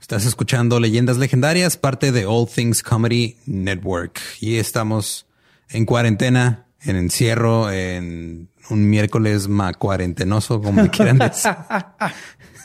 [0.00, 4.20] Estás escuchando Leyendas Legendarias, parte de All Things Comedy Network.
[4.40, 5.26] Y estamos
[5.68, 11.50] en cuarentena, en encierro, en un miércoles ma cuarentenoso, como quieran decir.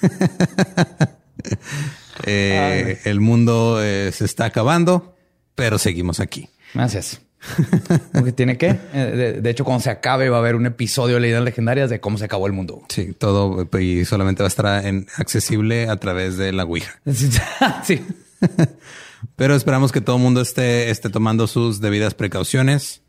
[2.25, 5.15] Eh, el mundo eh, se está acabando,
[5.55, 6.47] pero seguimos aquí.
[6.73, 7.19] Gracias.
[8.25, 8.77] que tiene que.
[8.93, 11.99] Eh, de, hecho, cuando se acabe, va a haber un episodio de leyendas legendarias de
[11.99, 12.83] cómo se acabó el mundo.
[12.89, 16.99] Sí, todo y solamente va a estar en, accesible a través de la Ouija.
[17.83, 18.05] sí.
[19.35, 23.01] Pero esperamos que todo el mundo esté, esté tomando sus debidas precauciones.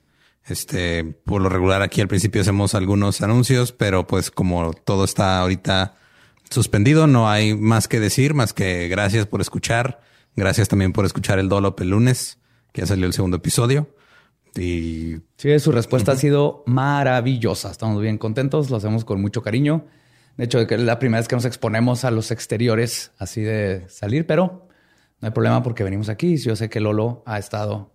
[0.46, 5.40] Este, por lo regular, aquí al principio hacemos algunos anuncios, pero pues como todo está
[5.40, 5.96] ahorita
[6.50, 10.00] suspendido, no hay más que decir, más que gracias por escuchar.
[10.36, 12.38] Gracias también por escuchar el Dolop el lunes,
[12.72, 13.88] que ya salió el segundo episodio.
[14.56, 17.70] Y sí, su respuesta ha sido maravillosa.
[17.70, 19.84] Estamos bien contentos, lo hacemos con mucho cariño.
[20.36, 24.26] De hecho, es la primera vez que nos exponemos a los exteriores así de salir,
[24.26, 24.68] pero
[25.20, 26.36] no hay problema porque venimos aquí.
[26.36, 27.92] Yo sé que Lolo ha estado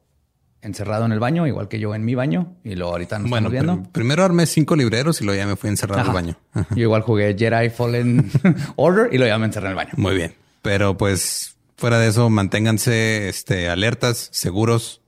[0.61, 3.47] encerrado en el baño, igual que yo en mi baño, y luego ahorita nos bueno,
[3.47, 3.91] estamos viendo.
[3.91, 6.36] primero armé cinco libreros y luego ya me fui encerrado en el baño.
[6.72, 8.30] Yo igual jugué Jedi Fallen
[8.75, 9.91] Order y luego ya me encerré en el baño.
[9.95, 10.36] Muy bien.
[10.62, 15.02] Pero pues fuera de eso, manténganse este, alertas, seguros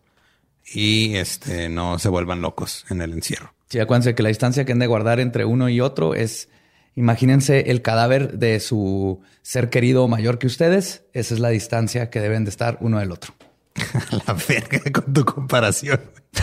[0.73, 3.53] y este, no se vuelvan locos en el encierro.
[3.69, 6.50] Sí, acuérdense que la distancia que han de guardar entre uno y otro es,
[6.95, 11.03] imagínense el cadáver de su ser querido mayor que ustedes.
[11.14, 13.33] Esa es la distancia que deben de estar uno del otro.
[14.27, 16.02] la verga con tu comparación.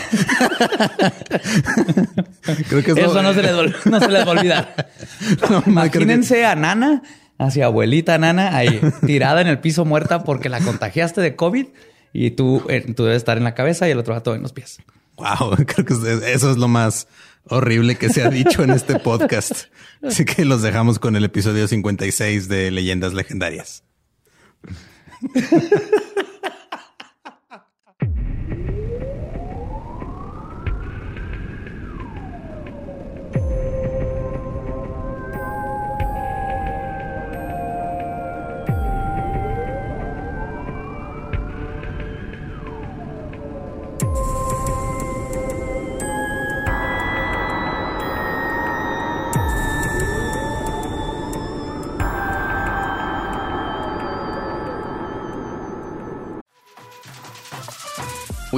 [2.69, 4.89] Creo que eso, no, se les, no, se les, va a olvidar.
[5.67, 7.03] imagínense a Nana,
[7.37, 11.67] hacia abuelita Nana, ahí tirada en el piso muerta porque la contagiaste de COVID
[12.13, 14.53] y tú, eh, tú debes estar en la cabeza y el otro gato en los
[14.53, 14.79] pies.
[15.17, 15.93] Wow, creo que
[16.33, 17.07] eso es lo más
[17.45, 19.65] horrible que se ha dicho en este podcast.
[20.03, 23.83] Así que los dejamos con el episodio 56 de Leyendas Legendarias.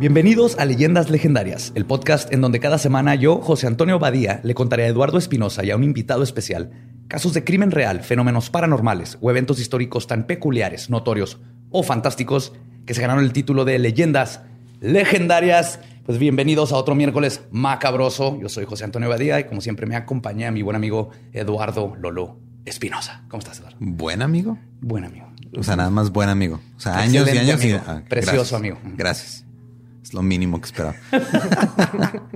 [0.00, 4.52] Bienvenidos a Leyendas Legendarias, el podcast en donde cada semana yo, José Antonio Badía, le
[4.52, 6.72] contaré a Eduardo Espinosa y a un invitado especial
[7.06, 11.38] casos de crimen real, fenómenos paranormales o eventos históricos tan peculiares, notorios
[11.70, 12.52] o fantásticos
[12.86, 14.40] que se ganaron el título de Leyendas
[14.80, 15.78] Legendarias.
[16.04, 18.36] Pues bienvenidos a otro miércoles macabroso.
[18.40, 22.40] Yo soy José Antonio Badía y como siempre me acompaña mi buen amigo Eduardo Lolo
[22.64, 23.22] Espinosa.
[23.28, 23.76] ¿Cómo estás, Eduardo?
[23.78, 24.58] ¿Buen amigo?
[24.80, 25.28] Buen amigo.
[25.56, 26.60] O sea, nada más buen amigo.
[26.76, 27.64] O sea, años y años.
[27.64, 27.72] Y...
[27.74, 28.76] Ah, Precioso amigo.
[28.96, 29.43] Gracias
[30.14, 30.94] lo mínimo que esperaba.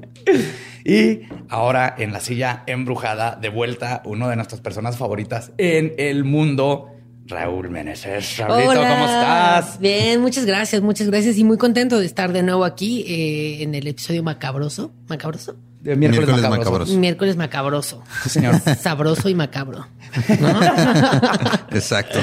[0.85, 6.25] y ahora en la silla embrujada, de vuelta, uno de nuestras personas favoritas en el
[6.25, 6.91] mundo.
[7.27, 8.39] Raúl Meneses.
[8.39, 9.79] Raúlito, ¿cómo estás?
[9.79, 13.75] Bien, muchas gracias, muchas gracias y muy contento de estar de nuevo aquí eh, en
[13.75, 14.93] el episodio macabroso.
[15.09, 15.57] ¿Macabroso?
[15.83, 16.97] miércoles, macabroso.
[16.97, 18.03] Miércoles macabroso.
[18.23, 18.61] Sí, señor.
[18.81, 19.87] Sabroso y macabro.
[21.71, 22.19] Exacto.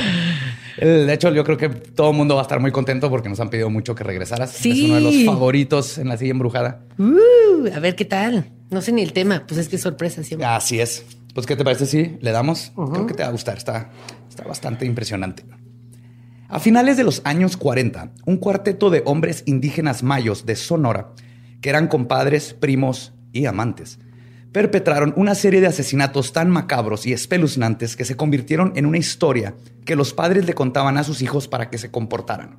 [0.78, 3.40] De hecho, yo creo que todo el mundo va a estar muy contento porque nos
[3.40, 4.52] han pedido mucho que regresaras.
[4.52, 4.72] Sí.
[4.72, 6.82] Es uno de los favoritos en la silla embrujada.
[6.98, 8.52] Uh, a ver qué tal.
[8.70, 10.46] No sé ni el tema, pues es que sorpresa siempre.
[10.46, 11.06] Así es.
[11.34, 12.72] Pues, ¿qué te parece si le damos?
[12.76, 13.58] Creo que te va a gustar.
[13.58, 13.92] Está,
[14.30, 15.46] está bastante impresionante.
[16.48, 21.12] A finales de los años 40, un cuarteto de hombres indígenas mayos de Sonora,
[21.60, 24.00] que eran compadres, primos y amantes,
[24.56, 29.54] perpetraron una serie de asesinatos tan macabros y espeluznantes que se convirtieron en una historia
[29.84, 32.56] que los padres le contaban a sus hijos para que se comportaran.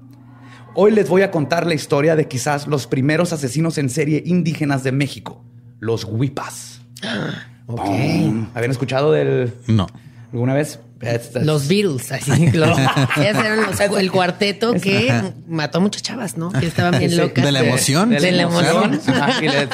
[0.75, 4.85] Hoy les voy a contar la historia de quizás los primeros asesinos en serie indígenas
[4.85, 5.43] de México,
[5.81, 6.83] los Huipas.
[7.69, 7.81] Ok.
[8.55, 9.53] ¿Habían escuchado del...?
[9.67, 9.89] No.
[10.33, 10.79] ¿Alguna vez?
[11.43, 12.31] Los Beatles, así.
[13.99, 15.13] el cuarteto que
[15.49, 16.53] mató a muchas chavas, ¿no?
[16.53, 17.45] Que estaban bien locas.
[17.45, 18.11] De la emoción.
[18.11, 19.01] De, la emoción.
[19.43, 19.69] y les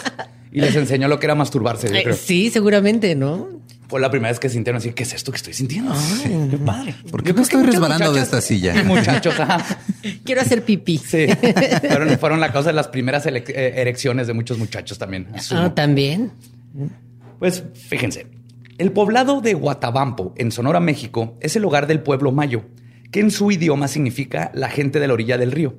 [0.53, 2.17] enseñó lo que era masturbarse, yo creo.
[2.17, 3.63] Sí, seguramente, ¿no?
[3.93, 5.93] fue la primera vez que sintieron así, ¿qué es esto que estoy sintiendo?
[6.23, 6.95] Qué padre.
[7.11, 8.75] ¿Por qué me estoy resbalando de esta silla?
[8.81, 9.79] y Muchachos, ajá.
[10.25, 10.97] Quiero hacer pipí.
[10.97, 11.27] Sí.
[11.91, 13.43] fueron, fueron la causa de las primeras eh,
[13.77, 15.29] erecciones de muchos muchachos también.
[15.35, 15.61] asumo.
[15.61, 16.33] Ah, también.
[17.39, 18.29] Pues fíjense,
[18.79, 22.63] el poblado de Guatabampo, en Sonora, México, es el hogar del pueblo mayo,
[23.11, 25.75] que en su idioma significa la gente de la orilla del río.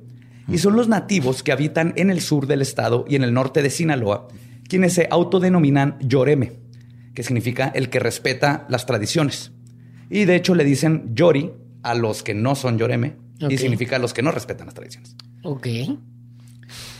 [0.46, 3.60] Y son los nativos que habitan en el sur del estado y en el norte
[3.60, 4.28] de Sinaloa,
[4.68, 6.52] quienes se autodenominan Yoreme,
[7.14, 9.52] que significa el que respeta las tradiciones.
[10.10, 11.52] Y de hecho le dicen Yori
[11.82, 15.16] a los que no son Yoreme, y significa los que no respetan las tradiciones.
[15.42, 15.66] Ok.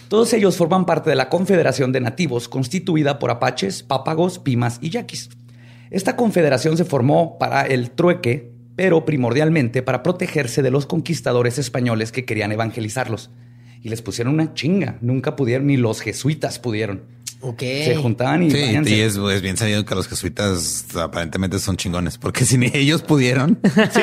[0.08, 4.90] Todos ellos forman parte de la Confederación de Nativos constituida por apaches, pápagos, pimas y
[4.90, 5.30] yaquis.
[5.90, 12.12] Esta confederación se formó para el trueque, pero primordialmente para protegerse de los conquistadores españoles
[12.12, 13.30] que querían evangelizarlos.
[13.80, 14.98] Y les pusieron una chinga.
[15.00, 17.02] Nunca pudieron, ni los jesuitas pudieron.
[17.46, 17.60] Ok.
[17.60, 18.50] Se juntaban y...
[18.50, 18.90] Sí, váyanse.
[18.96, 23.02] y es, es bien sabido que los jesuitas aparentemente son chingones, porque si ni ellos
[23.02, 24.00] pudieron, Sí,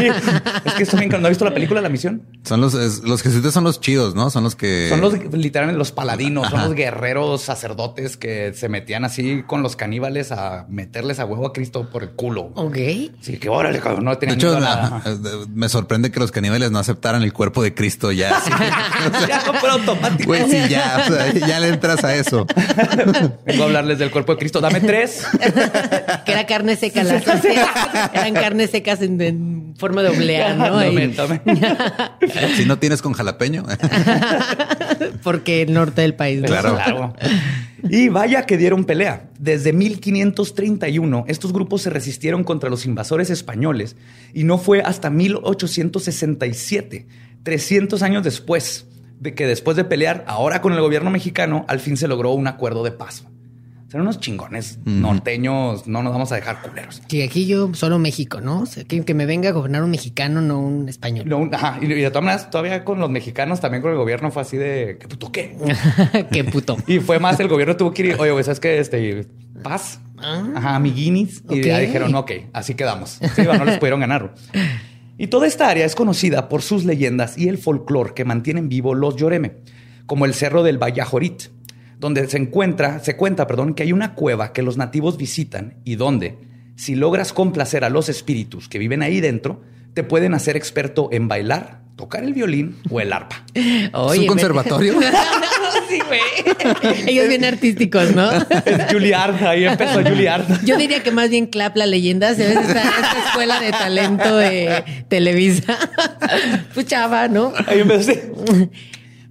[0.66, 1.22] es que esto me encanta.
[1.22, 2.22] ¿No has visto la película La Misión?
[2.44, 4.30] son los, es- los jesuitas son los chidos, ¿no?
[4.30, 9.06] Son los que Son los literalmente los paladinos, son los guerreros sacerdotes que se metían
[9.06, 12.52] así con los caníbales a meterles a huevo a Cristo por el culo.
[12.56, 12.78] Ok.
[13.22, 15.02] Sí, que órale, cabrón, no De tenían hecho, miedo a la- nada.
[15.06, 18.38] eh, me sorprende que los caníbales no aceptaran el cuerpo de Cristo ya.
[18.38, 18.52] así.
[19.28, 20.28] ya no fue automático.
[20.28, 22.46] Güey, sí, ya, o sea, ya le entras a eso.
[23.46, 24.62] Vengo a hablarles del cuerpo de Cristo.
[24.62, 25.26] Dame tres.
[26.26, 27.04] Que era carne seca.
[27.04, 27.24] Las
[28.14, 30.80] eran carnes secas en, en forma de oblea, ¿no?
[31.16, 31.42] Tome.
[32.56, 33.64] Si no tienes con jalapeño.
[35.24, 36.42] Porque el norte del país.
[36.42, 36.48] ¿no?
[36.48, 37.14] Claro.
[37.90, 39.30] Y vaya que dieron pelea.
[39.40, 43.96] Desde 1531, estos grupos se resistieron contra los invasores españoles
[44.34, 47.08] y no fue hasta 1867,
[47.44, 48.86] 300 años después,
[49.22, 52.48] de que después de pelear ahora con el gobierno mexicano, al fin se logró un
[52.48, 53.24] acuerdo de paz.
[53.88, 57.02] Serán unos chingones norteños, no nos vamos a dejar culeros.
[57.08, 58.62] Sí, aquí yo solo México, ¿no?
[58.62, 61.26] O sea, que, que me venga a gobernar un mexicano, no un español.
[61.28, 64.32] No, ajá, y, y de todas maneras, todavía con los mexicanos, también con el gobierno
[64.32, 65.56] fue así de, ¿qué puto qué?
[66.32, 66.78] Qué puto.
[66.88, 68.80] Y fue más, el gobierno tuvo que ir, oye, güey, ¿sabes qué?
[68.80, 69.28] Este,
[69.62, 70.00] paz.
[70.18, 71.44] Ajá, amiguinis.
[71.50, 73.20] Y ya dijeron, ok, así quedamos.
[73.36, 74.34] Sí, no les pudieron ganar.
[75.18, 78.96] Y toda esta área es conocida por sus leyendas y el folclore que mantienen vivo
[78.96, 79.58] los Yoreme,
[80.06, 81.44] como el Cerro del Vallajorit,
[82.00, 85.96] donde se encuentra, se cuenta, perdón, que hay una cueva que los nativos visitan y
[85.96, 86.40] donde,
[86.76, 89.62] si logras complacer a los espíritus que viven ahí dentro,
[89.94, 93.46] te pueden hacer experto en bailar, tocar el violín o el arpa.
[93.54, 94.96] ¿Es Oye, un conservatorio?
[95.92, 97.06] sí, güey.
[97.08, 98.32] Ellos bien artísticos, ¿no?
[98.32, 100.64] Es Juilliard, ahí empezó Juilliard.
[100.64, 102.58] Yo diría que más bien Clap la leyenda, ¿sabes?
[102.58, 105.78] Esta, esta escuela de talento de Televisa.
[106.74, 107.54] Pues chava, ¿no?
[107.68, 108.14] Ahí empezó.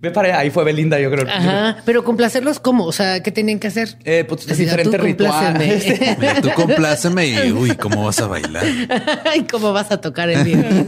[0.03, 1.27] Ve para allá, ahí fue Belinda, yo creo.
[1.29, 1.77] Ajá.
[1.85, 2.87] Pero complacerlos, ¿cómo?
[2.87, 3.99] O sea, ¿qué tenían que hacer?
[4.05, 5.53] Eh, pues Así, diferente tú ritual.
[5.53, 6.17] compláceme.
[6.21, 8.65] Mira, tú compláceme y uy, ¿cómo vas a bailar?
[9.37, 10.87] ¿Y cómo vas a tocar el violín?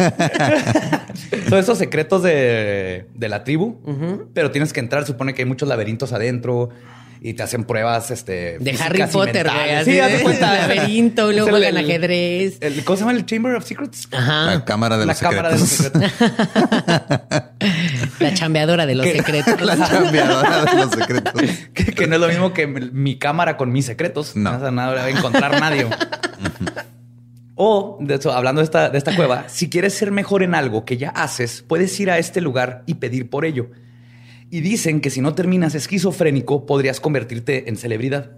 [1.48, 3.76] Todos esos secretos de, de la tribu,
[4.32, 5.04] pero tienes que entrar.
[5.06, 6.70] Supone que hay muchos laberintos adentro
[7.24, 9.84] y te hacen pruebas este, De Harry Potter, güey.
[9.84, 10.54] Sí, de cuenta.
[10.54, 12.56] laberinto, luego Es el- ajedrez.
[12.60, 14.08] el- ¿Cómo se llama el Chamber of Secrets?
[14.10, 14.46] Ajá.
[14.46, 16.10] La cámara de La los cámara de los secretos.
[18.18, 19.60] La chambeadora de los secretos.
[19.62, 21.32] La cambiadora de los secretos.
[21.74, 24.36] que, que no es lo mismo que mi cámara con mis secretos.
[24.36, 24.58] No.
[24.70, 25.86] No, va a encontrar nadie.
[27.54, 30.84] o, de eso, hablando de esta, de esta cueva, si quieres ser mejor en algo
[30.84, 33.70] que ya haces, puedes ir a este lugar y pedir por ello.
[34.50, 38.32] Y dicen que si no terminas esquizofrénico, podrías convertirte en celebridad.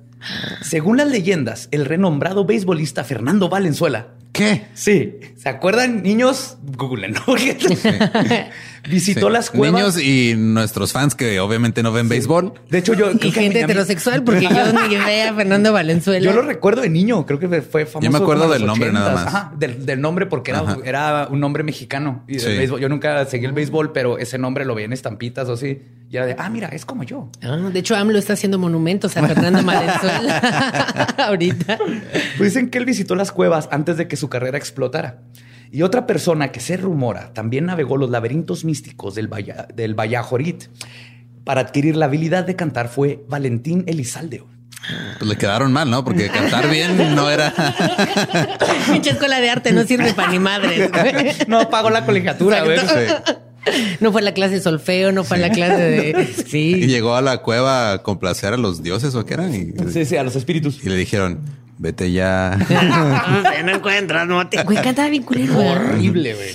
[0.62, 4.66] Según las leyendas, el renombrado beisbolista Fernando Valenzuela ¿Qué?
[4.74, 6.58] Sí, ¿se acuerdan, niños?
[6.76, 7.20] Google, ¿no?
[8.88, 9.32] Visitó Sí.
[9.32, 9.80] las cuevas.
[9.80, 12.52] Niños y nuestros fans que obviamente no ven béisbol.
[12.70, 16.24] De hecho, yo Y gente heterosexual, porque yo ni llevé a Fernando Valenzuela.
[16.24, 18.04] Yo lo recuerdo de niño, creo que fue famoso.
[18.04, 19.14] Yo me acuerdo del nombre nada 80s.
[19.14, 19.26] más.
[19.26, 20.52] Ajá, del, del nombre porque
[20.84, 22.24] era un nombre mexicano.
[22.28, 22.56] Y del Sí.
[22.58, 22.80] béisbol.
[22.80, 25.82] Yo nunca seguí el béisbol, pero ese nombre lo veía en estampitas o así.
[26.10, 27.30] Y era de, ah, mira, es como yo.
[27.42, 30.38] Ah, de hecho, AMLO está haciendo monumentos a Fernando Valenzuela
[31.18, 31.78] ahorita.
[32.36, 35.20] Pues dicen que él visitó las cuevas antes de que su carrera explotara.
[35.74, 40.66] Y otra persona que se rumora también navegó los laberintos místicos del, Valla- del Vallajorit
[41.42, 44.44] para adquirir la habilidad de cantar fue Valentín Elizalde.
[45.18, 46.04] Pues le quedaron mal, ¿no?
[46.04, 47.52] Porque cantar bien no era.
[48.92, 50.90] Pinche escuela de arte no sirve para ni madres.
[50.92, 51.32] güey.
[51.48, 52.62] No pagó la colegiatura.
[54.00, 56.34] No fue la clase de solfeo, no fue la clase de.
[56.38, 56.74] Y Sí.
[56.86, 59.54] llegó a la cueva a complacer a los dioses o qué eran.
[59.54, 60.84] Y, Sí, sí, a los espíritus.
[60.84, 61.40] y le dijeron,
[61.78, 62.56] vete ya.
[63.64, 64.62] no encuentras, no te.
[64.62, 65.58] Güey, cantaba bien culero.
[65.58, 66.54] Horrible, güey.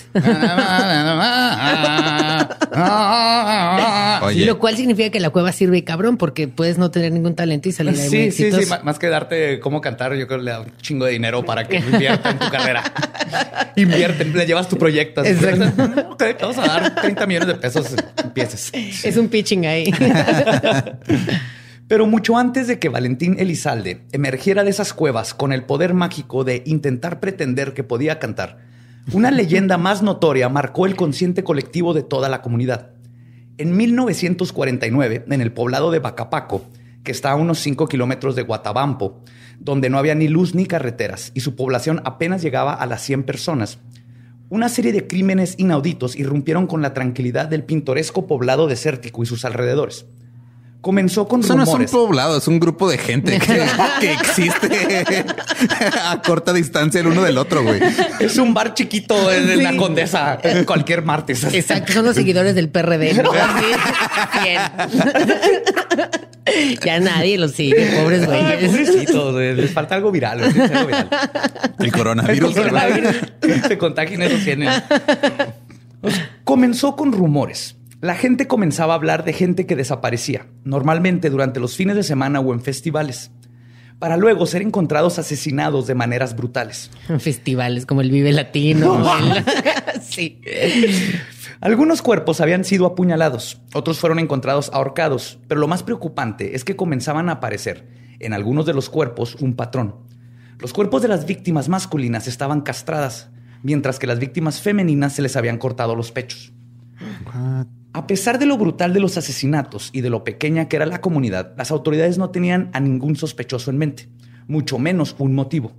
[4.23, 4.45] Oye.
[4.45, 7.71] Lo cual significa que la cueva sirve cabrón porque puedes no tener ningún talento y
[7.71, 8.65] salir ahí muy Sí, sí, sí.
[8.69, 11.43] ma- Más que darte cómo cantar, yo creo que le da un chingo de dinero
[11.45, 12.83] para que invierta en tu carrera.
[13.75, 15.21] Invierte, le llevas tu proyecto.
[15.21, 15.29] así.
[15.31, 16.11] Exacto.
[16.11, 17.87] Ok, te vamos a dar 30 millones de pesos.
[18.23, 18.71] Empieces.
[19.05, 19.93] Es un pitching ahí.
[21.89, 26.43] Pero mucho antes de que Valentín Elizalde emergiera de esas cuevas con el poder mágico
[26.43, 28.59] de intentar pretender que podía cantar,
[29.11, 32.91] una leyenda más notoria marcó el consciente colectivo de toda la comunidad.
[33.57, 36.63] En 1949, en el poblado de Bacapaco,
[37.03, 39.23] que está a unos 5 kilómetros de Guatabampo,
[39.57, 43.23] donde no había ni luz ni carreteras y su población apenas llegaba a las 100
[43.23, 43.79] personas,
[44.49, 49.43] una serie de crímenes inauditos irrumpieron con la tranquilidad del pintoresco poblado desértico y sus
[49.43, 50.05] alrededores.
[50.81, 51.91] Comenzó con Eso no es un rumores.
[51.91, 53.65] poblado, es un grupo de gente que,
[53.99, 55.05] que existe
[56.05, 57.81] a corta distancia el uno del otro, güey.
[58.21, 59.75] Es un bar chiquito en la.
[59.75, 61.43] Condesa cualquier martes.
[61.43, 63.13] Exacto, son los seguidores del PRD.
[66.83, 68.69] ya nadie los sigue, pobres güeyes.
[68.69, 70.43] pobrecitos, les falta viral.
[70.43, 71.09] algo viral.
[71.79, 72.55] El coronavirus.
[72.55, 73.15] El coronavirus.
[73.67, 74.69] Se contagian esos tienen.
[76.01, 77.75] Pues, Comenzó con rumores.
[78.01, 82.39] La gente comenzaba a hablar de gente que desaparecía, normalmente durante los fines de semana
[82.39, 83.31] o en festivales,
[83.99, 86.91] para luego ser encontrados asesinados de maneras brutales.
[87.19, 89.03] Festivales como el Vive Latino.
[89.17, 89.43] el-
[90.01, 90.39] sí.
[91.59, 96.77] Algunos cuerpos habían sido apuñalados, otros fueron encontrados ahorcados, pero lo más preocupante es que
[96.77, 97.85] comenzaban a aparecer
[98.19, 99.95] en algunos de los cuerpos un patrón.
[100.59, 103.29] Los cuerpos de las víctimas masculinas estaban castradas,
[103.61, 106.53] mientras que las víctimas femeninas se les habían cortado los pechos.
[107.93, 111.01] A pesar de lo brutal de los asesinatos y de lo pequeña que era la
[111.01, 114.09] comunidad, las autoridades no tenían a ningún sospechoso en mente,
[114.47, 115.73] mucho menos un motivo.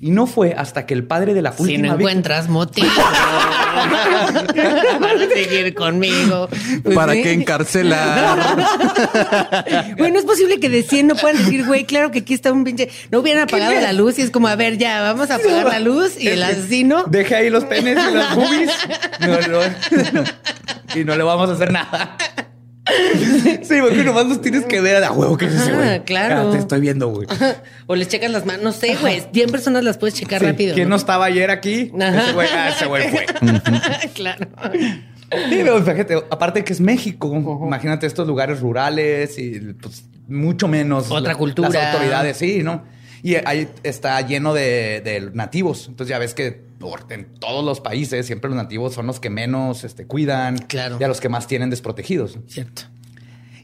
[0.00, 2.88] Y no fue hasta que el padre de la Si última no víctima- encuentras motivo
[5.00, 6.48] para seguir conmigo.
[6.82, 7.22] Pues ¿Para sí.
[7.22, 8.38] qué encarcelar?
[9.96, 12.52] Güey, no es posible que de 100 no puedan decir, güey, claro que aquí está
[12.52, 12.88] un pinche.
[13.10, 15.80] No hubieran apagado la luz y es como, a ver, ya, vamos a apagar la
[15.80, 17.04] luz y el asesino.
[17.06, 18.70] Deje ahí los penes y las boobies.
[19.20, 19.60] No, no.
[20.94, 22.16] Y no le vamos a hacer nada.
[23.62, 26.04] Sí, porque nomás los tienes que ver a huevo que es ese Ah, güey.
[26.04, 26.48] claro.
[26.48, 27.26] Ah, te estoy viendo, güey.
[27.86, 29.22] O les checas las manos, no sé, güey.
[29.32, 30.74] 100 personas las puedes checar Sí, rápido.
[30.74, 31.90] ¿Quién no estaba ayer aquí?
[32.00, 32.22] Ajá.
[32.24, 33.26] Ese güey, ah, ese güey fue.
[34.14, 34.46] claro.
[34.72, 37.32] Sí, pero fíjate, aparte que es México,
[37.64, 41.68] imagínate estos lugares rurales y pues mucho menos Otra la- cultura.
[41.70, 42.84] Las autoridades, sí, ¿no?
[43.22, 45.86] Y ahí está lleno de, de nativos.
[45.88, 46.64] Entonces ya ves que
[47.10, 50.96] en todos los países siempre los nativos son los que menos este, cuidan Claro.
[51.00, 52.38] y a los que más tienen desprotegidos.
[52.46, 52.82] Cierto.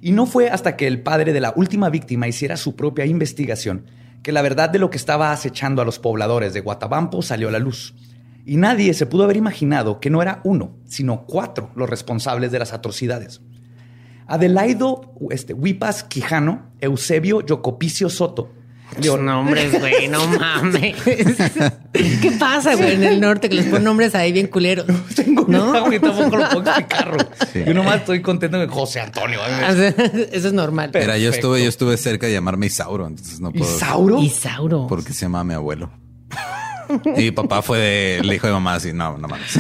[0.01, 3.87] Y no fue hasta que el padre de la última víctima hiciera su propia investigación
[4.23, 7.53] que la verdad de lo que estaba acechando a los pobladores de Guatabampo salió a
[7.53, 7.95] la luz.
[8.45, 12.59] Y nadie se pudo haber imaginado que no era uno, sino cuatro los responsables de
[12.59, 13.41] las atrocidades.
[14.27, 18.51] Adelaido este, Huipas Quijano, Eusebio Yocopicio Soto,
[19.03, 20.97] Los nombres, güey, no mames.
[21.93, 24.87] ¿Qué pasa, güey, en el norte que les ponen nombres ahí bien culeros?
[25.15, 25.73] Tengo ¿No?
[25.73, 25.91] ¿No?
[25.91, 27.11] que tampoco lo puedo explicar.
[27.15, 27.27] güey.
[27.53, 27.63] Sí.
[27.67, 29.41] Yo nomás estoy contento de José Antonio.
[29.47, 30.91] Eso es normal.
[30.93, 31.49] Pero- Mira, yo Perfecto.
[31.49, 33.65] estuve, yo estuve cerca de llamarme Isauro, entonces no puedo.
[33.77, 34.21] ¿Isauro?
[34.23, 34.87] Isauro.
[34.89, 35.91] Porque se llama mi abuelo.
[37.17, 39.59] Y mi papá fue de- el hijo de mamá, así, no, no mames.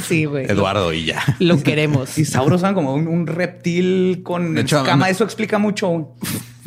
[0.06, 0.46] sí, güey.
[0.50, 1.22] Eduardo y ya.
[1.38, 2.16] Lo queremos.
[2.18, 5.04] Isauro son como un, un reptil con De hecho, escama.
[5.06, 6.14] me- Eso explica mucho.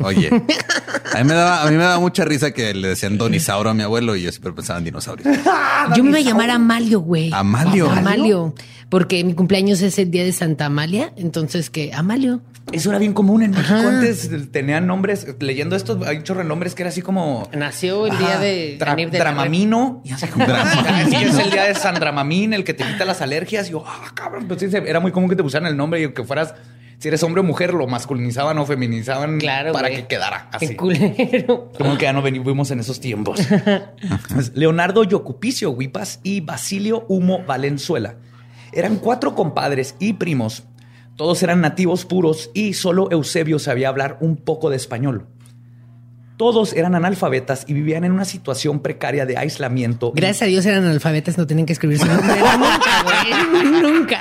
[0.02, 0.30] Oye,
[1.14, 3.68] a mí me daba, a mí me daba mucha risa que le decían Don Isauro
[3.70, 5.28] a mi abuelo y yo siempre pensaba en dinosaurios.
[5.96, 7.30] Yo me iba a llamar Amalio, güey.
[7.32, 7.90] Amalio.
[7.90, 8.54] Amalio.
[8.88, 11.12] Porque mi cumpleaños es el día de Santa Amalia.
[11.16, 11.92] Entonces, ¿qué?
[11.94, 12.40] Amalio.
[12.72, 13.74] Eso era bien común en México.
[13.74, 13.88] Ajá.
[13.88, 17.48] Antes tenían nombres, leyendo estos, hay un chorro de nombres que era así como.
[17.56, 20.02] Nació el día de la Dramamino.
[20.04, 20.82] Y así como, Dramamino.
[20.88, 23.68] "Ah, es el día de San Dramamín, el que te quita las alergias.
[23.68, 24.46] Y yo, ah, cabrón.
[24.48, 26.54] Pues sí, era muy común que te pusieran el nombre y que fueras,
[26.98, 30.68] si eres hombre o mujer, lo masculinizaban o feminizaban Claro, para que quedara así.
[30.68, 31.72] Qué culero.
[31.76, 33.40] Como que ya no vivimos en esos tiempos.
[34.54, 38.16] Leonardo Yocupicio Huipas y Basilio Humo Valenzuela.
[38.72, 40.62] Eran cuatro compadres y primos.
[41.20, 45.26] Todos eran nativos puros y solo Eusebio sabía hablar un poco de español.
[46.38, 50.12] Todos eran analfabetas y vivían en una situación precaria de aislamiento.
[50.16, 52.36] Gracias a Dios eran analfabetas, no tenían que escribir su nombre.
[52.40, 53.82] Nunca, güey.
[53.82, 54.20] Nunca.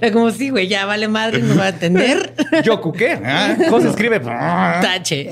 [0.00, 2.32] Era como, sí, güey, ya vale madre, no va a atender.
[2.64, 3.20] Yoku, ¿qué?
[3.22, 4.20] Ah, ¿Cómo se escribe?
[4.20, 5.30] Tache.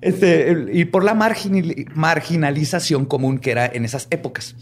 [0.00, 4.54] Este, y por la marginali- marginalización común que era en esas épocas.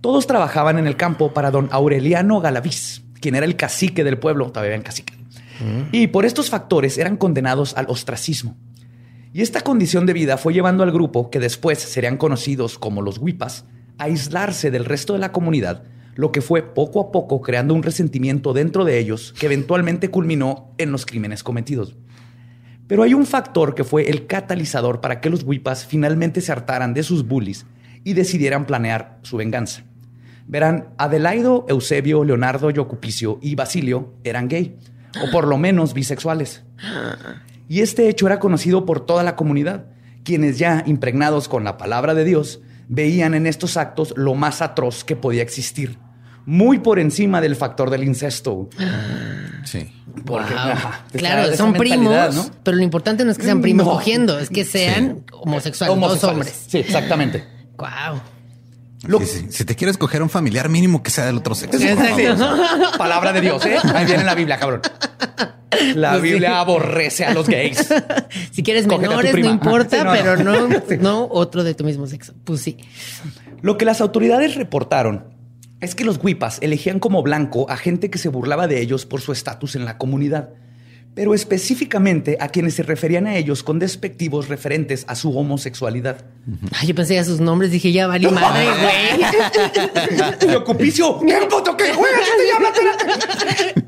[0.00, 4.50] Todos trabajaban en el campo para don Aureliano Galaviz, quien era el cacique del pueblo,
[4.52, 5.14] todavía en cacique.
[5.90, 8.56] Y por estos factores eran condenados al ostracismo.
[9.32, 13.18] Y esta condición de vida fue llevando al grupo, que después serían conocidos como los
[13.18, 13.64] Huipas,
[13.98, 15.82] a aislarse del resto de la comunidad,
[16.14, 20.72] lo que fue poco a poco creando un resentimiento dentro de ellos que eventualmente culminó
[20.78, 21.96] en los crímenes cometidos.
[22.86, 26.94] Pero hay un factor que fue el catalizador para que los Wipas finalmente se hartaran
[26.94, 27.66] de sus bullies
[28.04, 29.82] y decidieran planear su venganza.
[30.46, 34.76] Verán, Adelaido, Eusebio, Leonardo, Yocupicio y Basilio eran gay,
[35.22, 36.62] o por lo menos bisexuales.
[37.68, 39.86] Y este hecho era conocido por toda la comunidad,
[40.24, 45.04] quienes ya impregnados con la palabra de Dios, veían en estos actos lo más atroz
[45.04, 45.98] que podía existir,
[46.46, 48.70] muy por encima del factor del incesto.
[49.64, 49.92] Sí.
[50.24, 50.62] Porque, Wow.
[50.62, 52.46] ajá, claro, son primos, ¿no?
[52.62, 53.92] pero lo importante no es que sean primos No.
[53.92, 56.22] cogiendo, es que sean homosexuales, dos Homosexuales.
[56.48, 56.64] hombres.
[56.68, 57.44] Sí, exactamente.
[57.78, 58.20] Wow.
[59.06, 59.20] Lo-.
[59.20, 61.78] Si te quieres coger un familiar mínimo que sea del otro sexo.
[61.80, 62.58] Exacto.
[62.98, 63.78] Palabra de Dios, ¿eh?
[63.94, 64.82] Ahí viene la Biblia, cabrón.
[65.94, 66.28] La Pues sí.
[66.30, 67.88] Biblia aborrece a los gays.
[68.50, 70.66] Si quieres Cógete menores, no importa, Sí, no, pero no.
[70.68, 72.34] no, no otro de tu mismo sexo.
[72.44, 72.78] Pues sí.
[73.62, 75.34] Lo que las autoridades reportaron
[75.80, 79.20] es que los Wipas elegían como blanco a gente que se burlaba de ellos por
[79.20, 80.50] su estatus en la comunidad,
[81.18, 86.24] pero específicamente a quienes se referían a ellos con despectivos referentes a su homosexualidad.
[86.70, 90.52] Ay, yo pensé ya sus nombres, dije, ya vale madre, güey.
[90.52, 92.72] Yocupicio, ¿qué puto llama?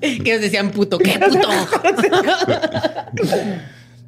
[0.01, 1.49] que ellos decían puto, ¿qué puto?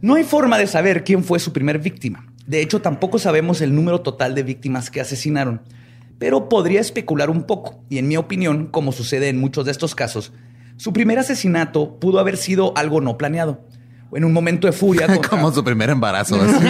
[0.01, 2.27] No hay forma de saber quién fue su primer víctima.
[2.49, 5.63] De hecho, tampoco sabemos el número total de víctimas que asesinaron,
[6.19, 7.85] pero podría especular un poco.
[7.89, 10.33] Y en mi opinión, como sucede en muchos de estos casos,
[10.77, 13.67] su primer asesinato pudo haber sido algo no planeado.
[14.15, 15.07] O en un momento de furia.
[15.13, 16.39] contra- Como su primer embarazo.
[16.39, 16.67] así.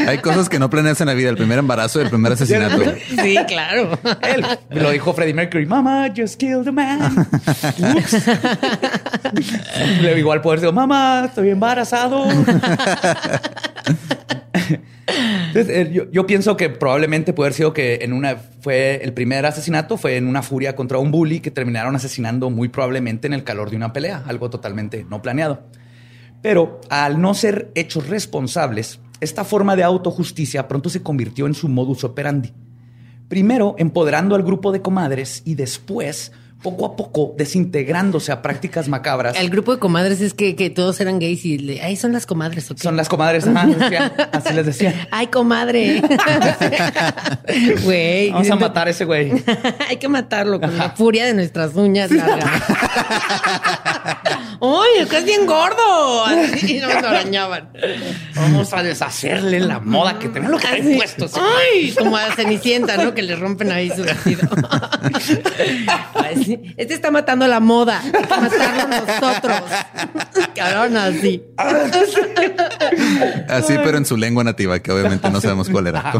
[0.08, 1.28] Hay cosas que no planeas en la vida.
[1.28, 2.82] El primer embarazo y el primer asesinato.
[3.22, 3.98] Sí, claro.
[4.22, 5.66] Él lo dijo Freddie Mercury.
[5.66, 7.26] Mama just killed a man.
[7.96, 8.16] Ups.
[10.00, 12.24] Le igual poder decir, mamá, estoy embarazado.
[15.56, 19.46] Eh, yo, yo pienso que probablemente puede haber sido que en una fue el primer
[19.46, 23.44] asesinato fue en una furia contra un bully que terminaron asesinando muy probablemente en el
[23.44, 25.62] calor de una pelea, algo totalmente no planeado.
[26.42, 31.68] Pero al no ser hechos responsables, esta forma de autojusticia pronto se convirtió en su
[31.68, 32.52] modus operandi.
[33.28, 36.32] Primero empoderando al grupo de comadres y después,
[36.64, 39.36] poco a poco, desintegrándose a prácticas macabras.
[39.36, 42.24] El grupo de comadres es que, que todos eran gays y le, ay, son las
[42.24, 42.70] comadres.
[42.70, 42.82] ¿o qué?
[42.82, 44.94] Son las comadres, ajá, decían, así les decían.
[45.10, 46.02] Ay, comadre.
[47.84, 48.30] Güey.
[48.30, 49.30] Vamos a matar a ese güey.
[49.88, 52.62] Hay que matarlo con la furia de nuestras uñas largas.
[54.60, 56.24] ¡Uy, es que es bien gordo!
[56.24, 57.68] Así nos arañaban.
[58.34, 60.94] Vamos a deshacerle la moda que tenemos lo que Así.
[60.96, 61.26] puesto.
[61.34, 61.92] ¡Ay!
[61.92, 63.12] Como a Cenicienta, ¿no?
[63.12, 64.48] Que le rompen ahí su vestido.
[66.14, 66.53] Ay, sí.
[66.76, 68.00] Este está matando la moda.
[68.00, 69.62] Hay que matarlo nosotros.
[70.54, 71.42] Cabrón, así.
[73.48, 76.12] Así, pero en su lengua nativa, que obviamente no sabemos cuál era.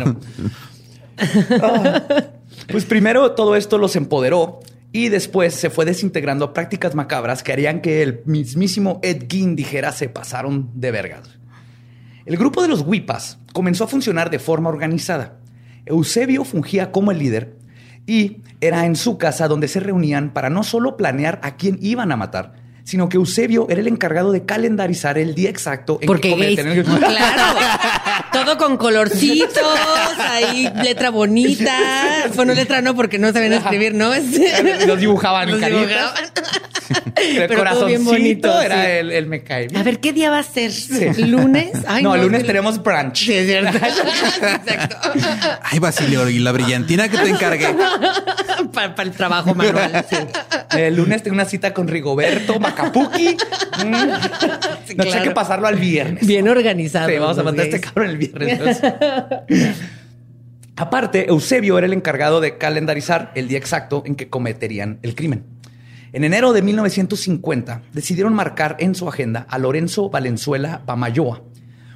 [2.69, 4.61] Pues primero todo esto los empoderó
[4.93, 9.57] y después se fue desintegrando a prácticas macabras que harían que el mismísimo Ed Gein
[9.57, 11.29] dijera se pasaron de vergas.
[12.27, 15.39] El grupo de los Wipas comenzó a funcionar de forma organizada.
[15.85, 17.57] Eusebio fungía como el líder
[18.07, 22.13] y era en su casa donde se reunían para no solo planear a quién iban
[22.13, 26.29] a matar, sino que Eusebio era el encargado de calendarizar el día exacto en Porque
[26.29, 27.59] que cometían el- Claro.
[28.33, 29.63] Todo con colorcitos,
[30.19, 31.73] ahí letra bonita.
[32.35, 34.13] Bueno, letra no, porque no sabían escribir, ¿no?
[34.13, 34.27] Es-
[34.87, 35.89] Los dibujaban Los caritas.
[35.89, 36.25] dibujaban.
[37.17, 38.91] El Pero todo bien corazoncito bonito, era sí.
[38.91, 39.81] el, el me cae bien.
[39.81, 40.71] A ver, ¿qué día va a ser?
[41.19, 41.71] ¿Lunes?
[41.87, 43.17] Ay, no, el lunes es que- tenemos brunch.
[43.25, 43.79] Sí, es cierto.
[43.79, 44.97] Exacto.
[45.63, 47.75] Ay, Basilio, y la brillantina que te encargué.
[48.73, 50.05] Para, el trabajo manual.
[50.11, 50.17] sí.
[50.77, 53.37] El lunes tengo una cita con Rigoberto Macapuki.
[53.75, 54.97] Mm.
[54.97, 56.25] no sé qué pasarlo al viernes.
[56.25, 57.09] Bien organizado.
[57.09, 58.81] Sí, vamos a matar a este cabrón el viernes.
[60.77, 65.45] Aparte, Eusebio era el encargado de calendarizar el día exacto en que cometerían el crimen.
[66.13, 71.43] En enero de 1950 decidieron marcar en su agenda a Lorenzo Valenzuela Pamayoa,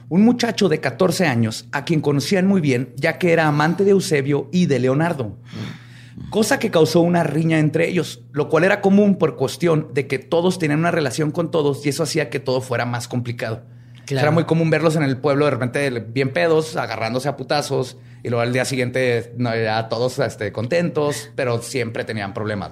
[0.09, 3.93] un muchacho de 14 años a quien conocían muy bien ya que era amante de
[3.93, 5.39] Eusebio y de Leonardo.
[6.31, 10.19] Cosa que causó una riña entre ellos, lo cual era común por cuestión de que
[10.19, 13.63] todos tenían una relación con todos y eso hacía que todo fuera más complicado.
[14.07, 14.27] Claro.
[14.27, 18.31] Era muy común verlos en el pueblo de repente bien pedos, agarrándose a putazos y
[18.31, 22.71] luego al día siguiente no, ya todos este, contentos, pero siempre tenían problemas.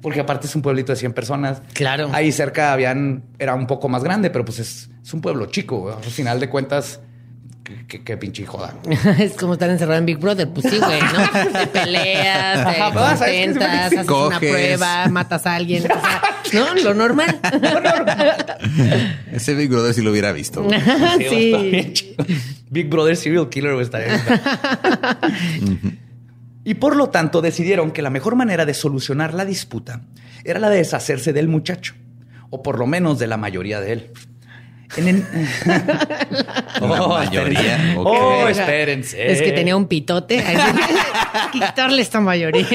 [0.00, 1.62] Porque aparte es un pueblito de 100 personas.
[1.74, 2.08] Claro.
[2.12, 5.90] Ahí cerca habían, era un poco más grande, pero pues es, es un pueblo chico.
[5.90, 7.00] Al final de cuentas,
[7.64, 8.74] qué, qué- qué pinche joda.
[9.18, 10.48] Es como estar encerrado en Big Brother.
[10.48, 11.50] Pues sí, güey, ¿no?
[11.60, 14.38] Te peleas, te Ajá, pues, contentas, haces una Coges.
[14.50, 15.84] prueba, matas a alguien.
[15.84, 16.74] o sea, ¿no?
[16.82, 17.38] Lo normal.
[19.32, 20.62] Ese Big Brother sí lo hubiera visto.
[20.62, 20.80] güey.
[21.28, 22.16] Sí.
[22.70, 24.20] Big Brother Serial Killer güey, estaría.
[26.64, 30.02] Y por lo tanto decidieron que la mejor manera de solucionar la disputa
[30.44, 31.94] era la de deshacerse del muchacho,
[32.50, 34.10] o por lo menos de la mayoría de él.
[34.96, 35.24] En el-
[35.66, 37.60] La Oh, mayoría.
[37.60, 37.98] espérense.
[37.98, 38.06] ok.
[38.06, 39.32] Oh, espérense.
[39.32, 40.42] Es que tenía un pitote.
[41.52, 42.66] Quitarle esta mayoría.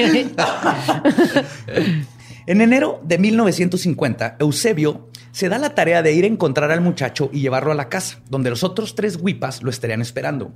[2.46, 7.30] En enero de 1950, Eusebio se da la tarea de ir a encontrar al muchacho
[7.32, 10.52] y llevarlo a la casa, donde los otros tres huipas lo estarían esperando.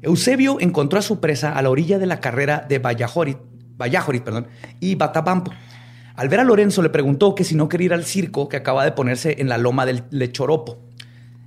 [0.00, 3.36] Eusebio encontró a su presa a la orilla de la carrera de Vallajorit,
[3.76, 4.46] Vallajorit perdón,
[4.78, 5.50] y Batabampo.
[6.18, 8.84] Al ver a Lorenzo le preguntó que si no quería ir al circo que acaba
[8.84, 10.78] de ponerse en la loma del Lechoropo.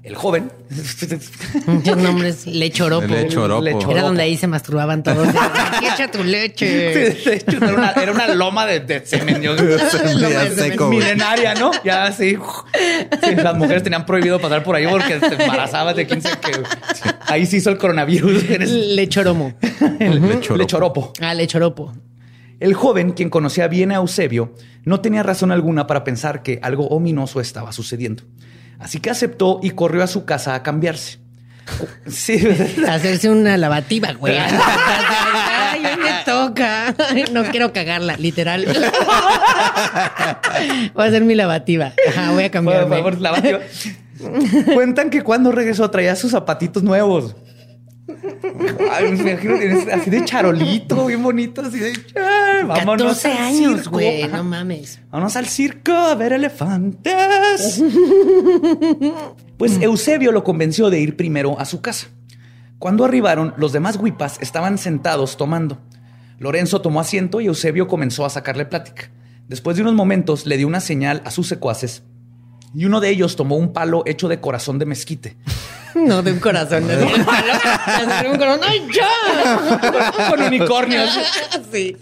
[0.04, 0.52] El joven
[1.68, 2.48] Muchos nombres.
[2.48, 3.06] Lechoropo.
[3.06, 3.62] Lechoropo.
[3.62, 3.92] Lechoropo.
[3.92, 5.28] Era donde ahí se masturbaban todos.
[5.76, 6.66] Aquí echa tu leche.
[6.66, 9.42] De hecho, era una, era una loma de, de semen.
[9.44, 9.56] yo-
[10.56, 11.70] seco, milenaria, ¿no?
[11.84, 12.36] Ya así.
[13.24, 16.64] Sí, las mujeres tenían prohibido pasar por ahí porque te embarazabas de 15 que
[17.28, 18.44] ahí se hizo el coronavirus.
[18.50, 19.54] Lechoromo.
[20.00, 20.56] el Lechoropo.
[20.58, 21.14] lechoropo.
[21.22, 21.94] Ah, lechoropo.
[22.62, 24.54] El joven, quien conocía bien a Eusebio,
[24.86, 28.24] no tenía razón alguna para pensar que algo ominoso estaba sucediendo.
[28.80, 31.20] Así que aceptó y corrió a su casa a cambiarse.
[32.08, 32.38] Sí,
[32.88, 34.38] Hacerse una lavativa, güey.
[34.40, 36.94] Ay, me toca.
[37.10, 38.66] Ay, No quiero cagarla, literal.
[40.94, 41.94] Voy a hacer mi lavativa.
[42.10, 42.96] Ajá, voy a Por cambiarme.
[42.98, 43.60] favor, lavativa.
[44.74, 47.36] Cuentan que cuando regresó traía sus zapatitos nuevos.
[48.92, 53.28] Ay, me imagino que es así de charolito, bien bonito, así de "Ay, vámonos 14
[53.32, 53.90] al años, circo".
[53.92, 54.28] güey.
[54.28, 55.00] No mames.
[55.12, 57.82] Vámonos al circo a ver elefantes.
[59.58, 62.08] Pues Eusebio lo convenció de ir primero a su casa.
[62.80, 65.78] Cuando arribaron, los demás huipas estaban sentados tomando.
[66.40, 69.12] Lorenzo tomó asiento y Eusebio comenzó a sacarle plática.
[69.48, 72.02] Después de unos momentos le dio una señal a sus secuaces
[72.74, 75.38] y uno de ellos tomó un palo hecho de corazón de mezquite.
[75.96, 76.88] No, de un corazón.
[76.88, 77.54] De un palo.
[78.24, 78.62] De un corazón.
[78.68, 80.30] ¡Ay, ya!
[80.30, 81.10] Con unicornios.
[81.72, 81.96] Sí.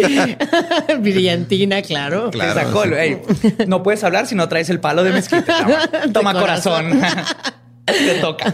[0.99, 2.32] Brillantina, claro.
[2.34, 2.89] Sacó, sí.
[2.93, 3.21] "Ey,
[3.67, 5.43] no puedes hablar si no traes el palo de mezquite.
[5.52, 6.99] Toma, De Toma corazón.
[6.99, 7.25] corazón.
[7.86, 8.54] Te toca.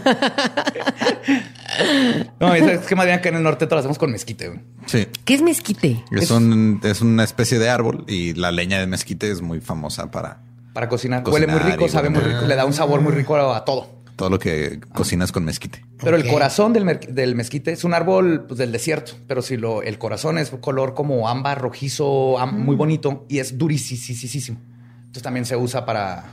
[2.40, 4.48] No, es, es que más bien acá en el norte todo lo hacemos con mezquite.
[4.48, 4.60] güey.
[4.86, 5.08] Sí.
[5.24, 6.02] ¿Qué es mezquite?
[6.10, 10.10] Es, un, es una especie de árbol y la leña de mezquite es muy famosa
[10.10, 10.38] para
[10.72, 11.22] Para cocinar.
[11.22, 12.46] Cocinar Huele muy rico, sabe muy rico.
[12.46, 13.95] Le da un sabor muy rico a todo.
[14.16, 15.84] Todo lo que cocinas con mezquite.
[16.02, 19.12] Pero el corazón del, del mezquite es un árbol pues, del desierto.
[19.26, 23.58] Pero si lo, el corazón es color como ámbar, rojizo, am- muy bonito y es
[23.58, 24.58] durisísimo.
[25.00, 26.32] Entonces también se usa para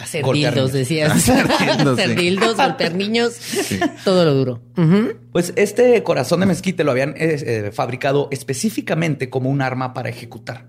[0.00, 0.88] Hacer golpear dildos, niños.
[0.88, 1.12] decías.
[1.16, 2.14] Hacer dildos, Hacer sí.
[2.16, 3.36] dildos, golpear niños.
[4.04, 4.62] Todo lo duro.
[5.32, 10.08] Pues este corazón de mezquite lo habían eh, eh, fabricado específicamente como un arma para
[10.10, 10.66] ejecutar.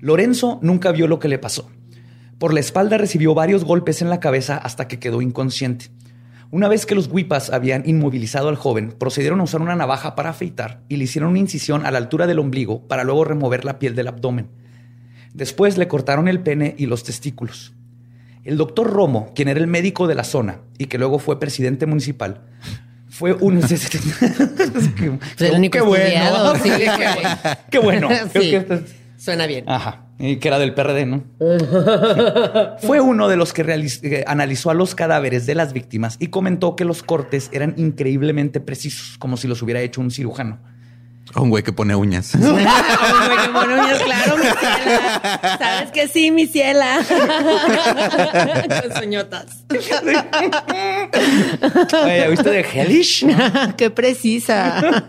[0.00, 1.70] Lorenzo nunca vio lo que le pasó.
[2.38, 5.86] Por la espalda recibió varios golpes en la cabeza hasta que quedó inconsciente.
[6.50, 10.30] Una vez que los huipas habían inmovilizado al joven, procedieron a usar una navaja para
[10.30, 13.78] afeitar y le hicieron una incisión a la altura del ombligo para luego remover la
[13.78, 14.48] piel del abdomen.
[15.34, 17.74] Después le cortaron el pene y los testículos.
[18.44, 21.84] El doctor Romo, quien era el médico de la zona y que luego fue presidente
[21.84, 22.40] municipal,
[23.10, 23.60] fue un...
[25.38, 26.54] El único qué bueno.
[26.62, 26.70] sí.
[27.70, 28.08] Qué bueno.
[28.32, 28.54] Sí.
[28.54, 29.64] esto es- Suena bien.
[29.68, 30.04] Ajá.
[30.20, 31.22] Y que era del PRD, ¿no?
[32.80, 36.74] Fue uno de los que eh, analizó a los cadáveres de las víctimas y comentó
[36.74, 40.58] que los cortes eran increíblemente precisos, como si los hubiera hecho un cirujano.
[41.36, 42.34] Un güey que pone uñas.
[42.34, 45.58] Ay, güey, qué monoñas, claro, mi ciela.
[45.58, 47.00] Sabes que sí, mi ciela.
[48.82, 49.64] Con soñotas.
[52.04, 53.26] Oye, ¿Viste de Hellish?
[53.76, 55.04] qué precisa.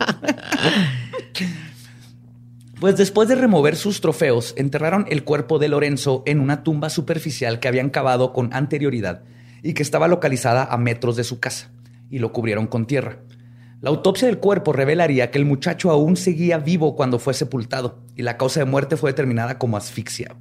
[2.80, 7.60] Pues después de remover sus trofeos, enterraron el cuerpo de Lorenzo en una tumba superficial
[7.60, 9.24] que habían cavado con anterioridad
[9.62, 11.72] y que estaba localizada a metros de su casa,
[12.10, 13.20] y lo cubrieron con tierra.
[13.82, 18.22] La autopsia del cuerpo revelaría que el muchacho aún seguía vivo cuando fue sepultado, y
[18.24, 20.38] la causa de muerte fue determinada como asfixia.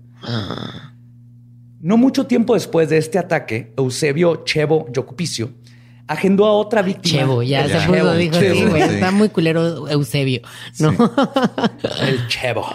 [1.81, 5.51] No mucho tiempo después de este ataque, Eusebio Chevo Yocupicio
[6.08, 7.20] agendó a otra víctima.
[7.20, 7.80] Chevo, ya, Ya.
[7.80, 8.94] se puso, Chevo, dijo, Chevo, sí, güey, sí.
[8.94, 10.40] está muy culero Eusebio,
[10.80, 10.90] ¿no?
[12.00, 12.66] El Chevo.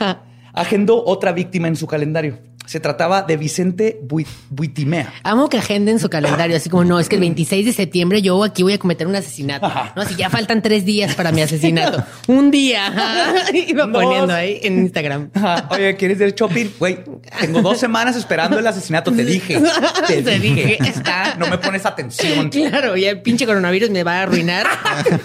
[0.52, 2.38] Agendó otra víctima en su calendario.
[2.70, 5.12] Se trataba de Vicente Bui- Buitimea.
[5.24, 8.44] Amo que agenden su calendario, así como, no, es que el 26 de septiembre yo
[8.44, 9.68] aquí voy a cometer un asesinato.
[9.96, 12.04] No, si ya faltan tres días para mi asesinato.
[12.28, 12.86] Un día.
[12.96, 13.50] ajá.
[13.52, 15.30] Iba poniendo ahí en Instagram.
[15.34, 15.66] Ajá.
[15.72, 16.66] Oye, ¿quieres ir shopping?
[16.78, 16.98] Güey,
[17.40, 19.10] tengo dos semanas esperando el asesinato.
[19.10, 19.60] Te dije.
[20.06, 20.78] Te, Te dije.
[20.78, 20.78] dije.
[20.88, 22.50] Está, no me pones atención.
[22.50, 24.68] Claro, y el pinche coronavirus me va a arruinar